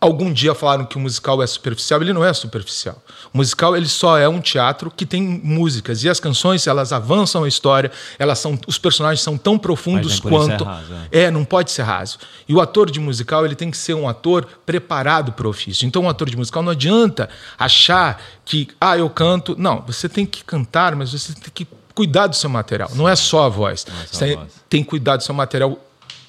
algum 0.00 0.32
dia 0.32 0.54
falaram 0.54 0.84
que 0.84 0.96
o 0.96 1.00
musical 1.00 1.42
é 1.42 1.46
superficial, 1.46 2.02
ele 2.02 2.12
não 2.12 2.24
é 2.24 2.32
superficial. 2.32 3.02
O 3.32 3.38
musical 3.38 3.76
ele 3.76 3.88
só 3.88 4.18
é 4.18 4.28
um 4.28 4.40
teatro 4.40 4.90
que 4.90 5.06
tem 5.06 5.22
músicas 5.22 6.04
e 6.04 6.08
as 6.08 6.20
canções 6.20 6.66
elas 6.66 6.92
avançam 6.92 7.44
a 7.44 7.48
história, 7.48 7.90
elas 8.18 8.38
são 8.38 8.58
os 8.66 8.78
personagens 8.78 9.20
são 9.22 9.38
tão 9.38 9.58
profundos 9.58 10.18
é 10.18 10.28
quanto 10.28 10.64
raso, 10.64 10.94
é, 11.10 11.30
não 11.30 11.44
pode 11.44 11.70
ser 11.70 11.82
raso. 11.82 12.18
E 12.48 12.54
o 12.54 12.60
ator 12.60 12.90
de 12.90 13.00
musical, 13.00 13.44
ele 13.44 13.54
tem 13.54 13.70
que 13.70 13.76
ser 13.76 13.94
um 13.94 14.08
ator 14.08 14.46
preparado 14.66 15.32
para 15.32 15.46
o 15.46 15.50
ofício. 15.50 15.86
Então, 15.86 16.02
um 16.02 16.08
ator 16.08 16.28
de 16.28 16.36
musical 16.36 16.62
não 16.62 16.72
adianta 16.72 17.28
achar 17.58 18.22
que, 18.44 18.68
ah, 18.80 18.96
eu 18.98 19.08
canto. 19.08 19.56
Não, 19.58 19.82
você 19.86 20.08
tem 20.08 20.26
que 20.26 20.44
cantar, 20.44 20.94
mas 20.94 21.12
você 21.12 21.32
tem 21.32 21.50
que 21.52 21.66
cuidar 21.94 22.26
do 22.26 22.36
seu 22.36 22.50
material. 22.50 22.90
Não 22.94 23.08
é 23.08 23.16
só 23.16 23.44
a 23.44 23.48
voz. 23.48 23.86
é 23.88 24.06
só 24.06 24.18
você 24.18 24.24
a 24.24 24.26
tem, 24.26 24.36
voz. 24.36 24.52
tem 24.68 24.82
que 24.82 24.90
cuidar 24.90 25.16
do 25.16 25.22
seu 25.22 25.34
material 25.34 25.78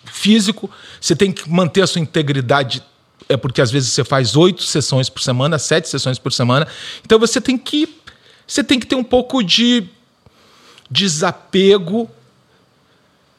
físico, 0.05 0.69
você 1.01 1.15
tem 1.15 1.31
que 1.31 1.49
manter 1.49 1.81
a 1.81 1.87
sua 1.87 1.99
integridade. 1.99 2.81
É 3.27 3.35
porque 3.35 3.61
às 3.61 3.71
vezes 3.71 3.91
você 3.91 4.03
faz 4.03 4.35
oito 4.35 4.63
sessões 4.63 5.09
por 5.09 5.21
semana, 5.21 5.57
sete 5.57 5.89
sessões 5.89 6.19
por 6.19 6.31
semana. 6.31 6.67
Então 7.03 7.17
você 7.19 7.41
tem 7.41 7.57
que. 7.57 8.01
Você 8.47 8.63
tem 8.63 8.79
que 8.79 8.85
ter 8.85 8.95
um 8.95 9.03
pouco 9.03 9.43
de 9.43 9.87
desapego 10.89 12.09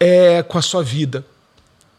é, 0.00 0.42
com 0.42 0.58
a 0.58 0.62
sua 0.62 0.82
vida 0.82 1.24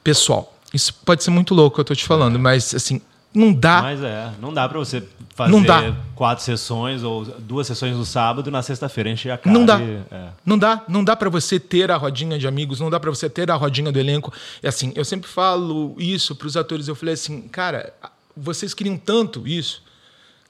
pessoal. 0.04 0.54
Isso 0.74 0.94
pode 1.06 1.24
ser 1.24 1.32
muito 1.32 1.54
louco, 1.56 1.80
eu 1.80 1.86
tô 1.86 1.96
te 1.96 2.04
falando, 2.04 2.38
mas 2.38 2.76
assim, 2.76 3.02
não 3.34 3.54
dá. 3.54 3.82
Mas 3.82 4.02
é, 4.02 4.32
não 4.42 4.54
dá 4.54 4.68
pra 4.68 4.80
você 4.80 5.04
fazer 5.36 5.52
Não 5.52 5.62
dá. 5.62 5.96
quatro 6.16 6.44
sessões 6.44 7.04
ou 7.04 7.24
duas 7.26 7.68
sessões 7.68 7.96
no 7.96 8.04
sábado 8.06 8.50
e 8.50 8.52
na 8.52 8.62
sexta-feira 8.64 9.10
encher 9.10 9.32
a 9.32 9.38
cara. 9.38 9.54
Não 9.54 9.66
dá. 9.66 9.80
e- 9.80 10.02
é. 10.10 10.30
Não 10.46 10.58
dá, 10.58 10.84
não 10.88 11.04
dá 11.04 11.16
para 11.16 11.30
você 11.30 11.60
ter 11.60 11.92
a 11.92 11.98
rodinha 11.98 12.40
de 12.40 12.48
amigos, 12.48 12.80
não 12.80 12.90
dá 12.90 13.00
para 13.00 13.10
você 13.12 13.30
ter 13.30 13.52
a 13.52 13.56
rodinha 13.56 13.92
do 13.92 14.00
elenco. 14.00 14.34
E 14.64 14.68
assim, 14.68 14.92
eu 14.96 15.06
sempre 15.06 15.30
falo 15.30 15.96
isso 16.00 16.36
para 16.36 16.48
os 16.48 16.58
atores. 16.58 16.88
Eu 16.88 16.96
falei 16.96 17.14
assim, 17.14 17.42
cara, 17.44 17.94
vocês 18.36 18.74
queriam 18.74 18.98
tanto 18.98 19.48
isso, 19.48 19.84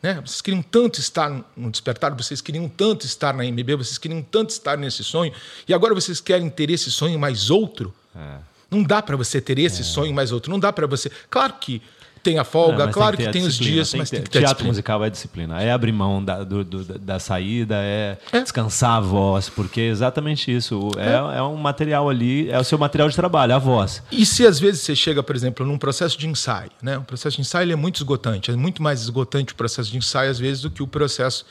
né? 0.02 0.22
Vocês 0.26 0.40
queriam 0.42 0.62
tanto 0.62 1.00
estar 1.00 1.30
no 1.58 1.70
Despertar, 1.72 2.14
vocês 2.16 2.40
queriam 2.40 2.70
tanto 2.70 3.06
estar 3.06 3.34
na 3.34 3.44
MB, 3.44 3.76
vocês 3.76 3.98
queriam 3.98 4.22
tanto 4.22 4.52
estar 4.52 4.78
nesse 4.78 5.04
sonho, 5.04 5.34
e 5.68 5.74
agora 5.74 5.94
vocês 5.94 6.22
querem 6.22 6.50
ter 6.50 6.70
esse 6.70 6.90
sonho 6.92 7.20
mais 7.20 7.50
outro. 7.50 7.94
É. 8.16 8.38
Não 8.72 8.84
dá 8.84 9.02
para 9.02 9.16
você 9.18 9.40
ter 9.42 9.58
esse 9.60 9.84
sonho 9.84 10.14
mais 10.14 10.32
outro. 10.32 10.52
Não 10.52 10.60
dá 10.60 10.72
para 10.72 10.86
você. 10.88 11.10
Claro 11.30 11.54
que 11.60 11.82
tem 12.30 12.40
a 12.40 12.44
folga, 12.44 12.78
Não, 12.80 12.86
mas 12.88 12.94
claro 12.94 13.16
ter 13.16 13.24
que 13.24 13.30
a 13.30 13.32
tem 13.32 13.44
os 13.44 13.56
dias, 13.58 13.90
tem 13.92 14.00
mas 14.00 14.10
que 14.10 14.16
tem 14.18 14.24
que 14.24 14.30
ter 14.30 14.40
Teatro 14.40 14.66
musical 14.66 15.04
é 15.06 15.10
disciplina. 15.10 15.62
É 15.62 15.72
abrir 15.72 15.92
mão 15.94 16.24
da, 16.24 16.44
do- 16.44 16.64
do- 16.64 16.84
da 17.00 17.20
saída, 17.20 17.76
é, 17.78 18.18
É. 18.32 18.42
descansar 18.42 18.98
a 18.98 19.00
voz, 19.00 19.50
porque 19.50 19.80
é 19.82 19.86
exatamente 19.88 20.54
isso. 20.54 20.90
É, 20.98 21.38
é 21.38 21.42
um 21.44 21.56
material 21.56 22.10
ali, 22.10 22.50
é 22.50 22.60
o 22.60 22.64
seu 22.64 22.78
material 22.78 23.08
de 23.10 23.16
trabalho, 23.16 23.56
a 23.56 23.60
voz. 23.60 24.04
E 24.12 24.26
se 24.26 24.46
às 24.46 24.60
vezes 24.60 24.82
você 24.82 24.96
chega, 24.96 25.24
por 25.24 25.36
exemplo, 25.36 25.66
num 25.66 25.78
processo 25.78 26.18
de 26.18 26.28
ensaio, 26.28 26.72
né? 26.82 26.98
O 26.98 27.02
processo 27.04 27.36
de 27.38 27.42
ensaio 27.42 27.72
é 27.72 27.76
muito 27.76 27.96
esgotante, 27.98 28.52
é 28.52 28.56
muito 28.56 28.82
mais 28.84 29.02
esgotante 29.02 29.54
o 29.54 29.56
processo 29.56 29.90
de 29.92 29.98
ensaio 29.98 30.30
às 30.30 30.38
vezes 30.40 30.62
do 30.62 30.70
que 30.70 30.84
o 30.84 30.88
processo 30.88 31.46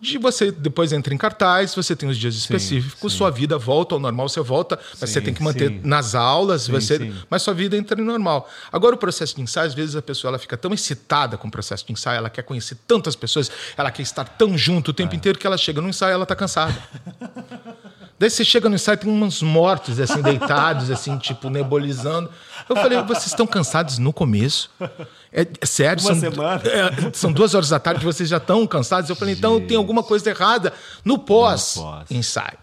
de 0.00 0.16
você 0.18 0.52
depois 0.52 0.92
entra 0.92 1.12
em 1.12 1.18
cartaz, 1.18 1.74
você 1.74 1.96
tem 1.96 2.08
os 2.08 2.16
dias 2.16 2.34
específicos, 2.36 3.12
sim. 3.12 3.18
sua 3.18 3.30
vida 3.30 3.58
volta 3.58 3.94
ao 3.96 3.98
normal, 4.00 4.28
você 4.28 4.40
volta, 4.40 4.78
mas 5.00 5.10
você 5.10 5.20
tem 5.20 5.34
que 5.34 5.42
manter 5.42 5.80
nas 5.84 6.14
aulas, 6.14 6.68
você, 6.68 7.12
mas 7.28 7.42
sua 7.42 7.52
vida 7.52 7.76
entra 7.76 8.00
em 8.00 8.04
normal. 8.04 8.48
Agora 8.72 8.94
o 8.94 8.98
processo 8.98 9.34
de 9.34 9.42
ensaio, 9.42 9.66
às 9.66 9.74
vezes 9.74 9.96
a 9.96 10.02
pessoa 10.02 10.30
ela 10.30 10.38
fica 10.38 10.56
tão 10.56 10.72
excitada 10.72 11.36
com 11.36 11.48
o 11.48 11.50
processo 11.50 11.84
de 11.84 11.92
ensaio, 11.92 12.18
ela 12.18 12.30
quer 12.30 12.42
conhecer 12.42 12.76
tantas 12.86 13.16
pessoas, 13.16 13.50
ela 13.76 13.90
quer 13.90 14.02
estar 14.02 14.24
tão 14.24 14.56
junto 14.56 14.88
o 14.88 14.90
É. 14.92 14.94
tempo 14.94 15.14
inteiro 15.16 15.38
que 15.38 15.46
ela 15.46 15.58
chega 15.58 15.80
no 15.80 15.88
ensaio, 15.88 16.12
ela 16.12 16.26
tá 16.26 16.36
cansada. 16.36 16.76
Daí 18.18 18.28
você 18.30 18.44
chega 18.44 18.68
no 18.68 18.74
ensaio, 18.74 18.98
tem 18.98 19.10
uns 19.10 19.42
mortos, 19.42 20.00
assim, 20.00 20.20
deitados, 20.20 20.90
assim, 20.90 21.16
tipo, 21.18 21.48
nebulizando. 21.48 22.28
Eu 22.68 22.76
falei, 22.76 23.02
vocês 23.02 23.26
estão 23.26 23.46
cansados 23.46 23.98
no 23.98 24.12
começo? 24.12 24.70
É, 25.32 25.46
é 25.60 25.66
sério? 25.66 26.02
Uma 26.02 26.10
são, 26.14 26.20
semana? 26.20 26.62
é, 26.64 27.10
são 27.12 27.32
duas 27.32 27.54
horas 27.54 27.68
da 27.68 27.78
tarde, 27.78 28.04
vocês 28.04 28.28
já 28.28 28.38
estão 28.38 28.66
cansados? 28.66 29.08
Eu 29.10 29.16
falei, 29.16 29.34
então 29.34 29.60
tem 29.60 29.76
alguma 29.76 30.02
coisa 30.02 30.28
errada 30.30 30.72
no 31.04 31.18
pós. 31.18 31.74
pós-ensaio. 31.76 32.58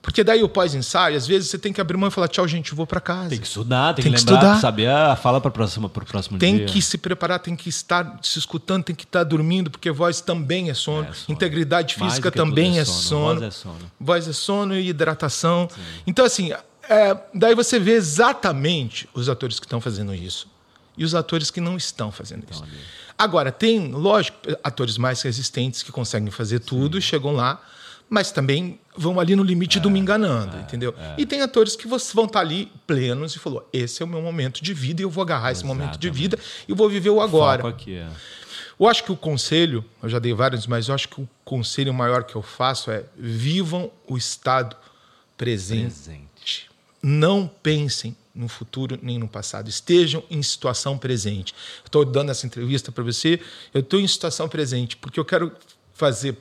Porque 0.00 0.24
daí 0.24 0.42
o 0.42 0.48
pós-ensaio, 0.48 1.16
às 1.18 1.26
vezes 1.26 1.50
você 1.50 1.58
tem 1.58 1.70
que 1.70 1.80
abrir 1.82 1.98
mão 1.98 2.08
e 2.08 2.10
falar, 2.10 2.28
tchau, 2.28 2.48
gente, 2.48 2.74
vou 2.74 2.86
para 2.86 2.98
casa. 3.00 3.28
Tem 3.30 3.38
que 3.38 3.46
estudar, 3.46 3.92
tem, 3.92 4.04
Tem 4.04 4.12
que 4.14 4.18
que 4.18 4.24
lembrar, 4.24 4.42
estudar. 4.54 4.60
saber 4.60 4.88
a 4.88 5.14
fala 5.16 5.38
para 5.38 5.50
próximo, 5.50 5.86
pro 5.88 6.06
próximo 6.06 6.38
Tem 6.38 6.56
dia. 6.56 6.66
que 6.66 6.80
se 6.80 6.96
preparar, 6.96 7.40
tem 7.40 7.54
que 7.54 7.68
estar 7.68 8.18
se 8.22 8.38
escutando, 8.38 8.84
tem 8.84 8.96
que 8.96 9.04
estar 9.04 9.22
dormindo, 9.24 9.70
porque 9.70 9.90
voz 9.90 10.22
também 10.22 10.70
é 10.70 10.74
sono. 10.74 11.08
É 11.08 11.12
sono. 11.12 11.16
Integridade 11.28 11.94
física 11.96 12.30
tudo 12.30 12.42
também 12.48 12.78
é 12.78 12.82
é 12.82 12.84
sono. 12.86 13.02
sono. 13.02 13.40
Voz 13.40 13.42
é 13.42 13.50
sono. 13.50 13.78
Voz 14.00 14.28
é 14.28 14.32
sono 14.32 14.76
e 14.76 14.88
hidratação. 14.88 15.68
Então, 16.06 16.24
assim, 16.24 16.52
é, 16.88 17.16
daí 17.34 17.54
você 17.54 17.78
vê 17.78 17.92
exatamente 17.92 19.08
os 19.14 19.28
atores 19.28 19.58
que 19.60 19.66
estão 19.66 19.80
fazendo 19.80 20.14
isso 20.14 20.48
e 20.96 21.04
os 21.04 21.14
atores 21.14 21.50
que 21.50 21.60
não 21.60 21.76
estão 21.76 22.10
fazendo 22.10 22.44
isso. 22.50 22.64
Agora, 23.16 23.52
tem, 23.52 23.90
lógico, 23.92 24.38
atores 24.62 24.98
mais 24.98 25.22
resistentes 25.22 25.82
que 25.82 25.92
conseguem 25.92 26.30
fazer 26.30 26.60
tudo, 26.60 27.00
chegam 27.00 27.32
lá, 27.32 27.60
mas 28.08 28.32
também 28.32 28.80
vão 28.96 29.20
ali 29.20 29.36
no 29.36 29.42
limite 29.42 29.78
É, 29.78 29.80
do 29.80 29.90
me 29.90 29.98
enganando, 29.98 30.56
entendeu? 30.58 30.94
E 31.16 31.26
tem 31.26 31.42
atores 31.42 31.76
que 31.76 31.86
vão 31.86 32.24
estar 32.24 32.40
ali 32.40 32.70
plenos 32.86 33.34
e 33.36 33.38
falou: 33.38 33.68
esse 33.72 34.02
é 34.02 34.04
o 34.04 34.08
meu 34.08 34.22
momento 34.22 34.62
de 34.62 34.72
vida 34.72 35.02
e 35.02 35.04
eu 35.04 35.10
vou 35.10 35.22
agarrar 35.22 35.52
esse 35.52 35.64
momento 35.64 35.98
de 35.98 36.10
vida 36.10 36.38
e 36.66 36.72
vou 36.72 36.88
viver 36.88 37.10
o 37.10 37.20
agora. 37.20 37.62
Foco 37.62 37.74
aqui, 37.74 37.96
é. 37.96 38.08
Eu 38.80 38.86
acho 38.86 39.02
que 39.02 39.10
o 39.10 39.16
conselho, 39.16 39.84
eu 40.00 40.08
já 40.08 40.20
dei 40.20 40.32
vários, 40.32 40.66
mas 40.66 40.86
eu 40.86 40.94
acho 40.94 41.08
que 41.08 41.20
o 41.20 41.28
conselho 41.44 41.92
maior 41.92 42.22
que 42.22 42.36
eu 42.36 42.42
faço 42.42 42.92
é 42.92 43.04
vivam 43.16 43.90
o 44.06 44.16
estado 44.16 44.76
presente. 45.36 45.94
Presente. 45.94 46.27
Não 47.02 47.46
pensem 47.46 48.16
no 48.34 48.48
futuro 48.48 48.98
nem 49.02 49.18
no 49.18 49.28
passado. 49.28 49.68
Estejam 49.68 50.22
em 50.30 50.42
situação 50.42 50.96
presente. 50.96 51.54
Estou 51.84 52.04
dando 52.04 52.30
essa 52.30 52.46
entrevista 52.46 52.92
para 52.92 53.02
você, 53.02 53.40
eu 53.74 53.80
estou 53.80 54.00
em 54.00 54.06
situação 54.06 54.48
presente, 54.48 54.96
porque 54.96 55.18
eu 55.18 55.24
quero 55.24 55.52
fazer 55.92 56.36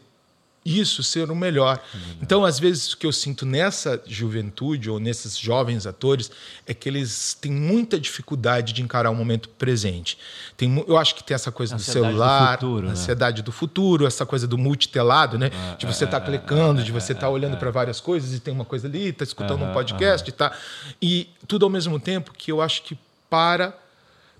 isso 0.67 1.01
ser 1.01 1.31
o 1.31 1.35
melhor. 1.35 1.81
Então, 2.21 2.43
às 2.43 2.59
vezes, 2.59 2.91
o 2.93 2.97
que 2.97 3.05
eu 3.07 3.11
sinto 3.13 3.45
nessa 3.45 4.01
juventude 4.05 4.89
ou 4.89 4.99
nesses 4.99 5.37
jovens 5.37 5.87
atores 5.87 6.29
é 6.65 6.73
que 6.73 6.89
eles 6.89 7.33
têm 7.39 7.51
muita 7.51 7.99
dificuldade 7.99 8.73
de 8.73 8.81
encarar 8.81 9.09
o 9.09 9.15
momento 9.15 9.47
presente. 9.49 10.17
Tem, 10.57 10.83
eu 10.87 10.97
acho 10.97 11.15
que 11.15 11.23
tem 11.23 11.35
essa 11.35 11.51
coisa 11.51 11.75
do 11.75 11.79
Ansiedade 11.79 12.03
do 12.05 12.09
celular, 12.11 12.51
futuro, 12.59 12.85
né? 12.87 12.91
ansiedade 12.91 13.41
do 13.41 13.51
futuro, 13.51 14.05
essa 14.05 14.25
coisa 14.25 14.45
do 14.47 14.57
multitelado, 14.57 15.37
né? 15.37 15.51
de 15.77 15.85
você 15.85 16.03
estar 16.03 16.19
clicando, 16.21 16.83
de 16.83 16.91
você 16.91 17.13
estar 17.13 17.29
olhando 17.29 17.57
para 17.57 17.71
várias 17.71 18.01
coisas 18.01 18.33
e 18.33 18.39
tem 18.39 18.53
uma 18.53 18.65
coisa 18.65 18.87
ali, 18.87 19.09
está 19.09 19.23
escutando 19.23 19.63
um 19.63 19.71
podcast 19.71 20.27
e 20.29 20.33
tá. 20.33 20.51
E 21.01 21.29
tudo 21.47 21.65
ao 21.65 21.69
mesmo 21.69 21.99
tempo 21.99 22.33
que 22.33 22.51
eu 22.51 22.61
acho 22.61 22.81
que 22.83 22.97
para, 23.29 23.77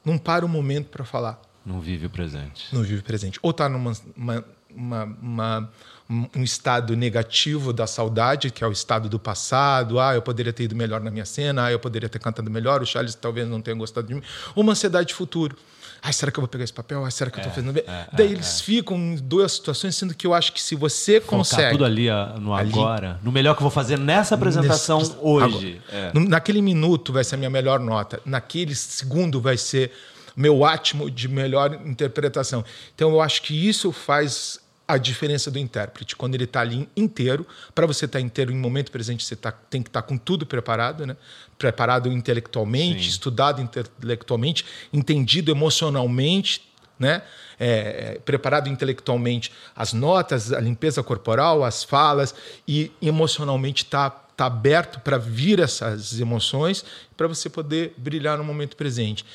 não 0.04 0.18
para 0.18 0.46
o 0.46 0.50
momento 0.50 0.88
para 0.90 1.06
falar 1.06 1.42
Não 1.66 1.80
vive 1.80 2.06
o 2.08 2.10
presente. 2.10 2.66
não 2.74 2.82
vive 2.84 3.02
presente. 3.02 3.40
Ou 3.42 3.52
está 3.52 3.70
numa 3.70 3.94
uma, 4.16 4.46
uma, 4.70 5.04
uma- 5.22 5.72
um 6.10 6.44
estado 6.44 6.96
negativo 6.96 7.74
da 7.74 7.86
saudade, 7.86 8.50
que 8.50 8.64
é 8.64 8.68
o 8.68 8.72
estado 8.72 9.10
do 9.10 9.20
passado. 9.20 10.00
Ah, 10.00 10.16
eu 10.16 10.22
poderia 10.22 10.54
ter 10.54 10.64
ido 10.64 10.76
melhor 10.76 11.02
na 11.02 11.12
minha 11.12 11.26
cena. 11.26 11.66
Ah, 11.66 11.72
eu 11.72 11.80
poderia 11.80 12.08
ter 12.08 12.20
cantado 12.20 12.50
melhor. 12.50 12.82
O 12.82 12.86
Charles 12.86 13.14
talvez 13.16 13.48
não 13.48 13.62
tenha 13.62 13.76
gostado 13.76 14.08
de 14.08 14.16
mim. 14.16 14.22
Uma 14.56 14.72
ansiedade 14.72 15.10
de 15.10 15.14
futuro. 15.14 15.56
Ai, 16.02 16.14
será 16.14 16.32
que 16.32 16.40
eu 16.40 16.42
vou 16.42 16.48
pegar 16.48 16.64
esse 16.64 16.72
papel? 16.72 17.04
Ai, 17.04 17.12
será 17.12 17.30
que 17.30 17.38
eu 17.38 17.42
estou 17.42 17.54
fazendo 17.54 17.74
bem? 17.74 17.84
Daí 18.14 18.32
eles 18.32 18.62
ficam 18.62 18.96
em 18.96 19.16
duas 19.16 19.52
situações, 19.54 19.96
sendo 19.96 20.14
que 20.14 20.26
eu 20.26 20.34
acho 20.34 20.54
que 20.54 20.62
se 20.62 20.76
você 20.76 21.20
Focar 21.20 21.40
consegue... 21.40 21.72
tudo 21.72 21.86
ali 21.86 22.10
ah, 22.10 22.36
no 22.40 22.54
Ali. 22.54 22.70
agora, 22.72 23.20
no 23.24 23.32
melhor 23.32 23.56
que 23.56 23.60
eu 23.60 23.64
vou 23.64 23.72
fazer 23.72 23.98
nessa 23.98 24.36
apresentação 24.36 25.00
Nesse- 25.00 25.16
hoje. 25.20 25.82
É. 25.92 26.12
Naquele 26.14 26.62
minuto 26.62 27.12
vai 27.12 27.24
ser 27.24 27.36
a 27.36 27.38
minha 27.38 27.50
melhor 27.50 27.80
nota. 27.80 28.22
Naquele 28.26 28.76
segundo 28.76 29.42
vai 29.42 29.58
ser 29.58 29.92
meu 30.36 30.64
átimo 30.64 31.10
de 31.10 31.28
melhor 31.28 31.74
interpretação. 31.84 32.64
Então 32.94 33.10
eu 33.10 33.20
acho 33.20 33.42
que 33.42 33.68
isso 33.68 33.92
faz 33.92 34.60
a 34.88 34.98
diferença 34.98 35.52
do 35.52 35.60
intérprete. 35.60 36.16
Quando 36.16 36.36
ele 36.36 36.46
está 36.46 36.62
ali 36.62 36.88
inteiro, 36.96 37.46
para 37.76 37.86
você 37.86 38.06
estar 38.06 38.22
inteiro 38.22 38.52
em 38.52 38.58
momento 38.58 38.92
presente, 38.92 39.24
você 39.26 39.36
tá- 39.36 39.52
tem 39.52 39.84
que 39.84 39.90
estar 39.90 40.02
com 40.04 40.18
tudo 40.18 40.46
preparado, 40.46 41.06
né? 41.06 41.18
Preparado 41.58 42.10
intelectualmente, 42.10 43.04
Sim. 43.04 43.10
estudado 43.10 43.62
intelectualmente, 43.62 44.66
entendido 44.94 45.52
emocionalmente, 45.52 46.62
né? 46.98 47.22
É, 47.60 48.14
é, 48.16 48.20
preparado 48.20 48.70
intelectualmente 48.70 49.52
as 49.76 49.92
notas, 49.92 50.54
a 50.54 50.60
limpeza 50.60 51.04
corporal, 51.04 51.64
as 51.66 51.84
falas 51.84 52.34
e 52.68 52.92
emocionalmente 53.02 53.84
tá, 53.86 54.10
tá 54.10 54.46
aberto 54.46 55.00
para 55.00 55.18
vir 55.18 55.60
essas 55.60 56.20
emoções 56.20 56.86
para 57.18 57.28
você 57.28 57.50
poder 57.50 57.94
brilhar 57.98 58.38
no 58.38 58.44
momento 58.44 58.78
presente. 58.78 59.26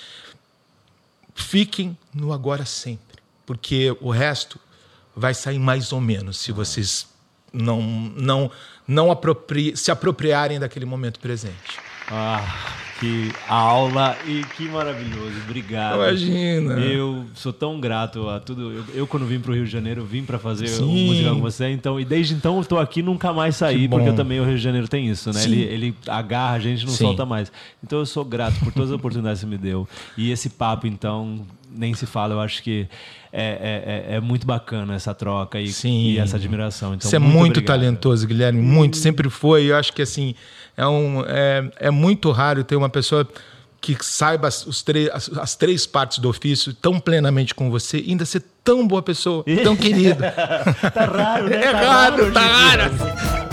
Fiquem 1.35 1.97
no 2.15 2.33
agora 2.33 2.65
sempre, 2.65 3.19
porque 3.45 3.95
o 4.01 4.11
resto 4.11 4.59
vai 5.15 5.35
sair 5.35 5.59
mais 5.59 5.93
ou 5.93 6.01
menos 6.01 6.39
se 6.39 6.53
vocês 6.53 7.07
não 7.53 7.83
não 8.17 8.51
não 8.87 9.11
apropri 9.11 9.77
se 9.77 9.91
apropriarem 9.91 10.59
daquele 10.59 10.85
momento 10.87 11.21
presente. 11.21 11.79
Ah, 12.15 12.45
que 13.01 13.33
aula 13.49 14.17
e 14.27 14.45
que 14.57 14.69
maravilhoso. 14.69 15.33
Obrigado. 15.45 15.95
Imagina. 15.97 16.75
Eu 16.75 17.25
sou 17.35 17.53
tão 17.53 17.81
grato 17.81 18.29
a 18.29 18.39
tudo. 18.39 18.71
Eu, 18.71 18.85
eu, 18.95 19.07
quando 19.07 19.25
vim 19.27 19.41
para 19.41 19.51
o 19.51 19.55
Rio 19.55 19.65
de 19.65 19.71
Janeiro, 19.71 20.05
vim 20.05 20.23
para 20.23 20.39
fazer 20.39 20.69
Sim. 20.69 20.83
o 20.85 20.87
música 20.89 21.31
com 21.31 21.41
você. 21.41 21.71
Então, 21.71 21.99
e 21.99 22.05
desde 22.05 22.35
então 22.35 22.59
eu 22.59 22.65
tô 22.65 22.79
aqui 22.79 23.01
e 23.01 23.03
nunca 23.03 23.33
mais 23.33 23.57
saí, 23.57 23.89
porque 23.89 24.09
eu 24.09 24.15
também 24.15 24.39
o 24.41 24.45
Rio 24.45 24.57
de 24.57 24.63
Janeiro 24.63 24.87
tem 24.87 25.09
isso, 25.09 25.33
né? 25.33 25.41
Sim. 25.41 25.53
Ele, 25.53 25.63
ele 25.63 25.95
agarra 26.07 26.57
a 26.57 26.61
gente 26.61 26.83
e 26.83 26.87
não 26.87 26.93
Sim. 26.93 27.05
solta 27.07 27.25
mais. 27.25 27.51
Então 27.83 27.99
eu 27.99 28.07
sou 28.07 28.25
grato 28.25 28.59
por 28.61 28.73
todas 28.73 28.91
as 28.91 28.97
oportunidades 28.97 29.41
que 29.41 29.47
você 29.47 29.51
me 29.51 29.59
deu. 29.59 29.89
E 30.17 30.31
esse 30.31 30.51
papo, 30.51 30.87
então, 30.87 31.41
nem 31.75 31.95
se 31.95 32.05
fala. 32.07 32.35
Eu 32.35 32.41
acho 32.41 32.63
que 32.63 32.87
é, 33.33 34.05
é, 34.09 34.13
é- 34.13 34.17
é 34.17 34.21
muito 34.21 34.47
bacana 34.47 34.95
essa 34.95 35.15
troca 35.15 35.59
e, 35.59 35.73
e 35.85 36.19
essa 36.19 36.37
admiração. 36.37 36.95
Então, 36.95 37.09
Você 37.11 37.17
é 37.17 37.19
muito 37.19 37.57
obrigado. 37.59 37.79
talentoso, 37.81 38.27
Guilherme, 38.27 38.61
muito, 38.61 38.97
sempre 38.99 39.31
foi. 39.31 39.65
Eu 39.71 39.77
acho 39.77 39.93
que 39.93 40.03
assim 40.03 40.35
é, 40.77 40.87
um, 40.87 41.23
é, 41.27 41.71
é 41.77 41.91
muito 41.91 42.31
raro 42.31 42.63
ter 42.65 42.77
uma 42.77 42.89
pessoa 42.89 43.27
que 43.81 43.97
saiba 44.01 44.47
as, 44.49 44.65
os 44.67 44.81
três- 44.83 45.11
as, 45.13 45.29
as 45.37 45.57
três 45.57 45.87
partes 45.87 46.19
do 46.19 46.29
ofício 46.29 46.73
tão 46.73 47.01
plenamente 47.01 47.53
com 47.55 47.69
você 47.71 47.99
e 47.99 48.11
ainda 48.11 48.25
ser 48.25 48.43
tão 48.63 48.87
boa 48.87 49.03
pessoa, 49.03 49.45
tão 49.65 49.75
querida. 49.77 50.33
Tá 50.95 51.05
raro, 51.05 51.49
né? 51.51 51.57
É 51.65 51.73
Tá 51.73 51.81
raro, 51.81 52.33
tá 52.33 52.41
em 52.41 52.45
dia. 52.45 52.53
raro. 52.53 53.52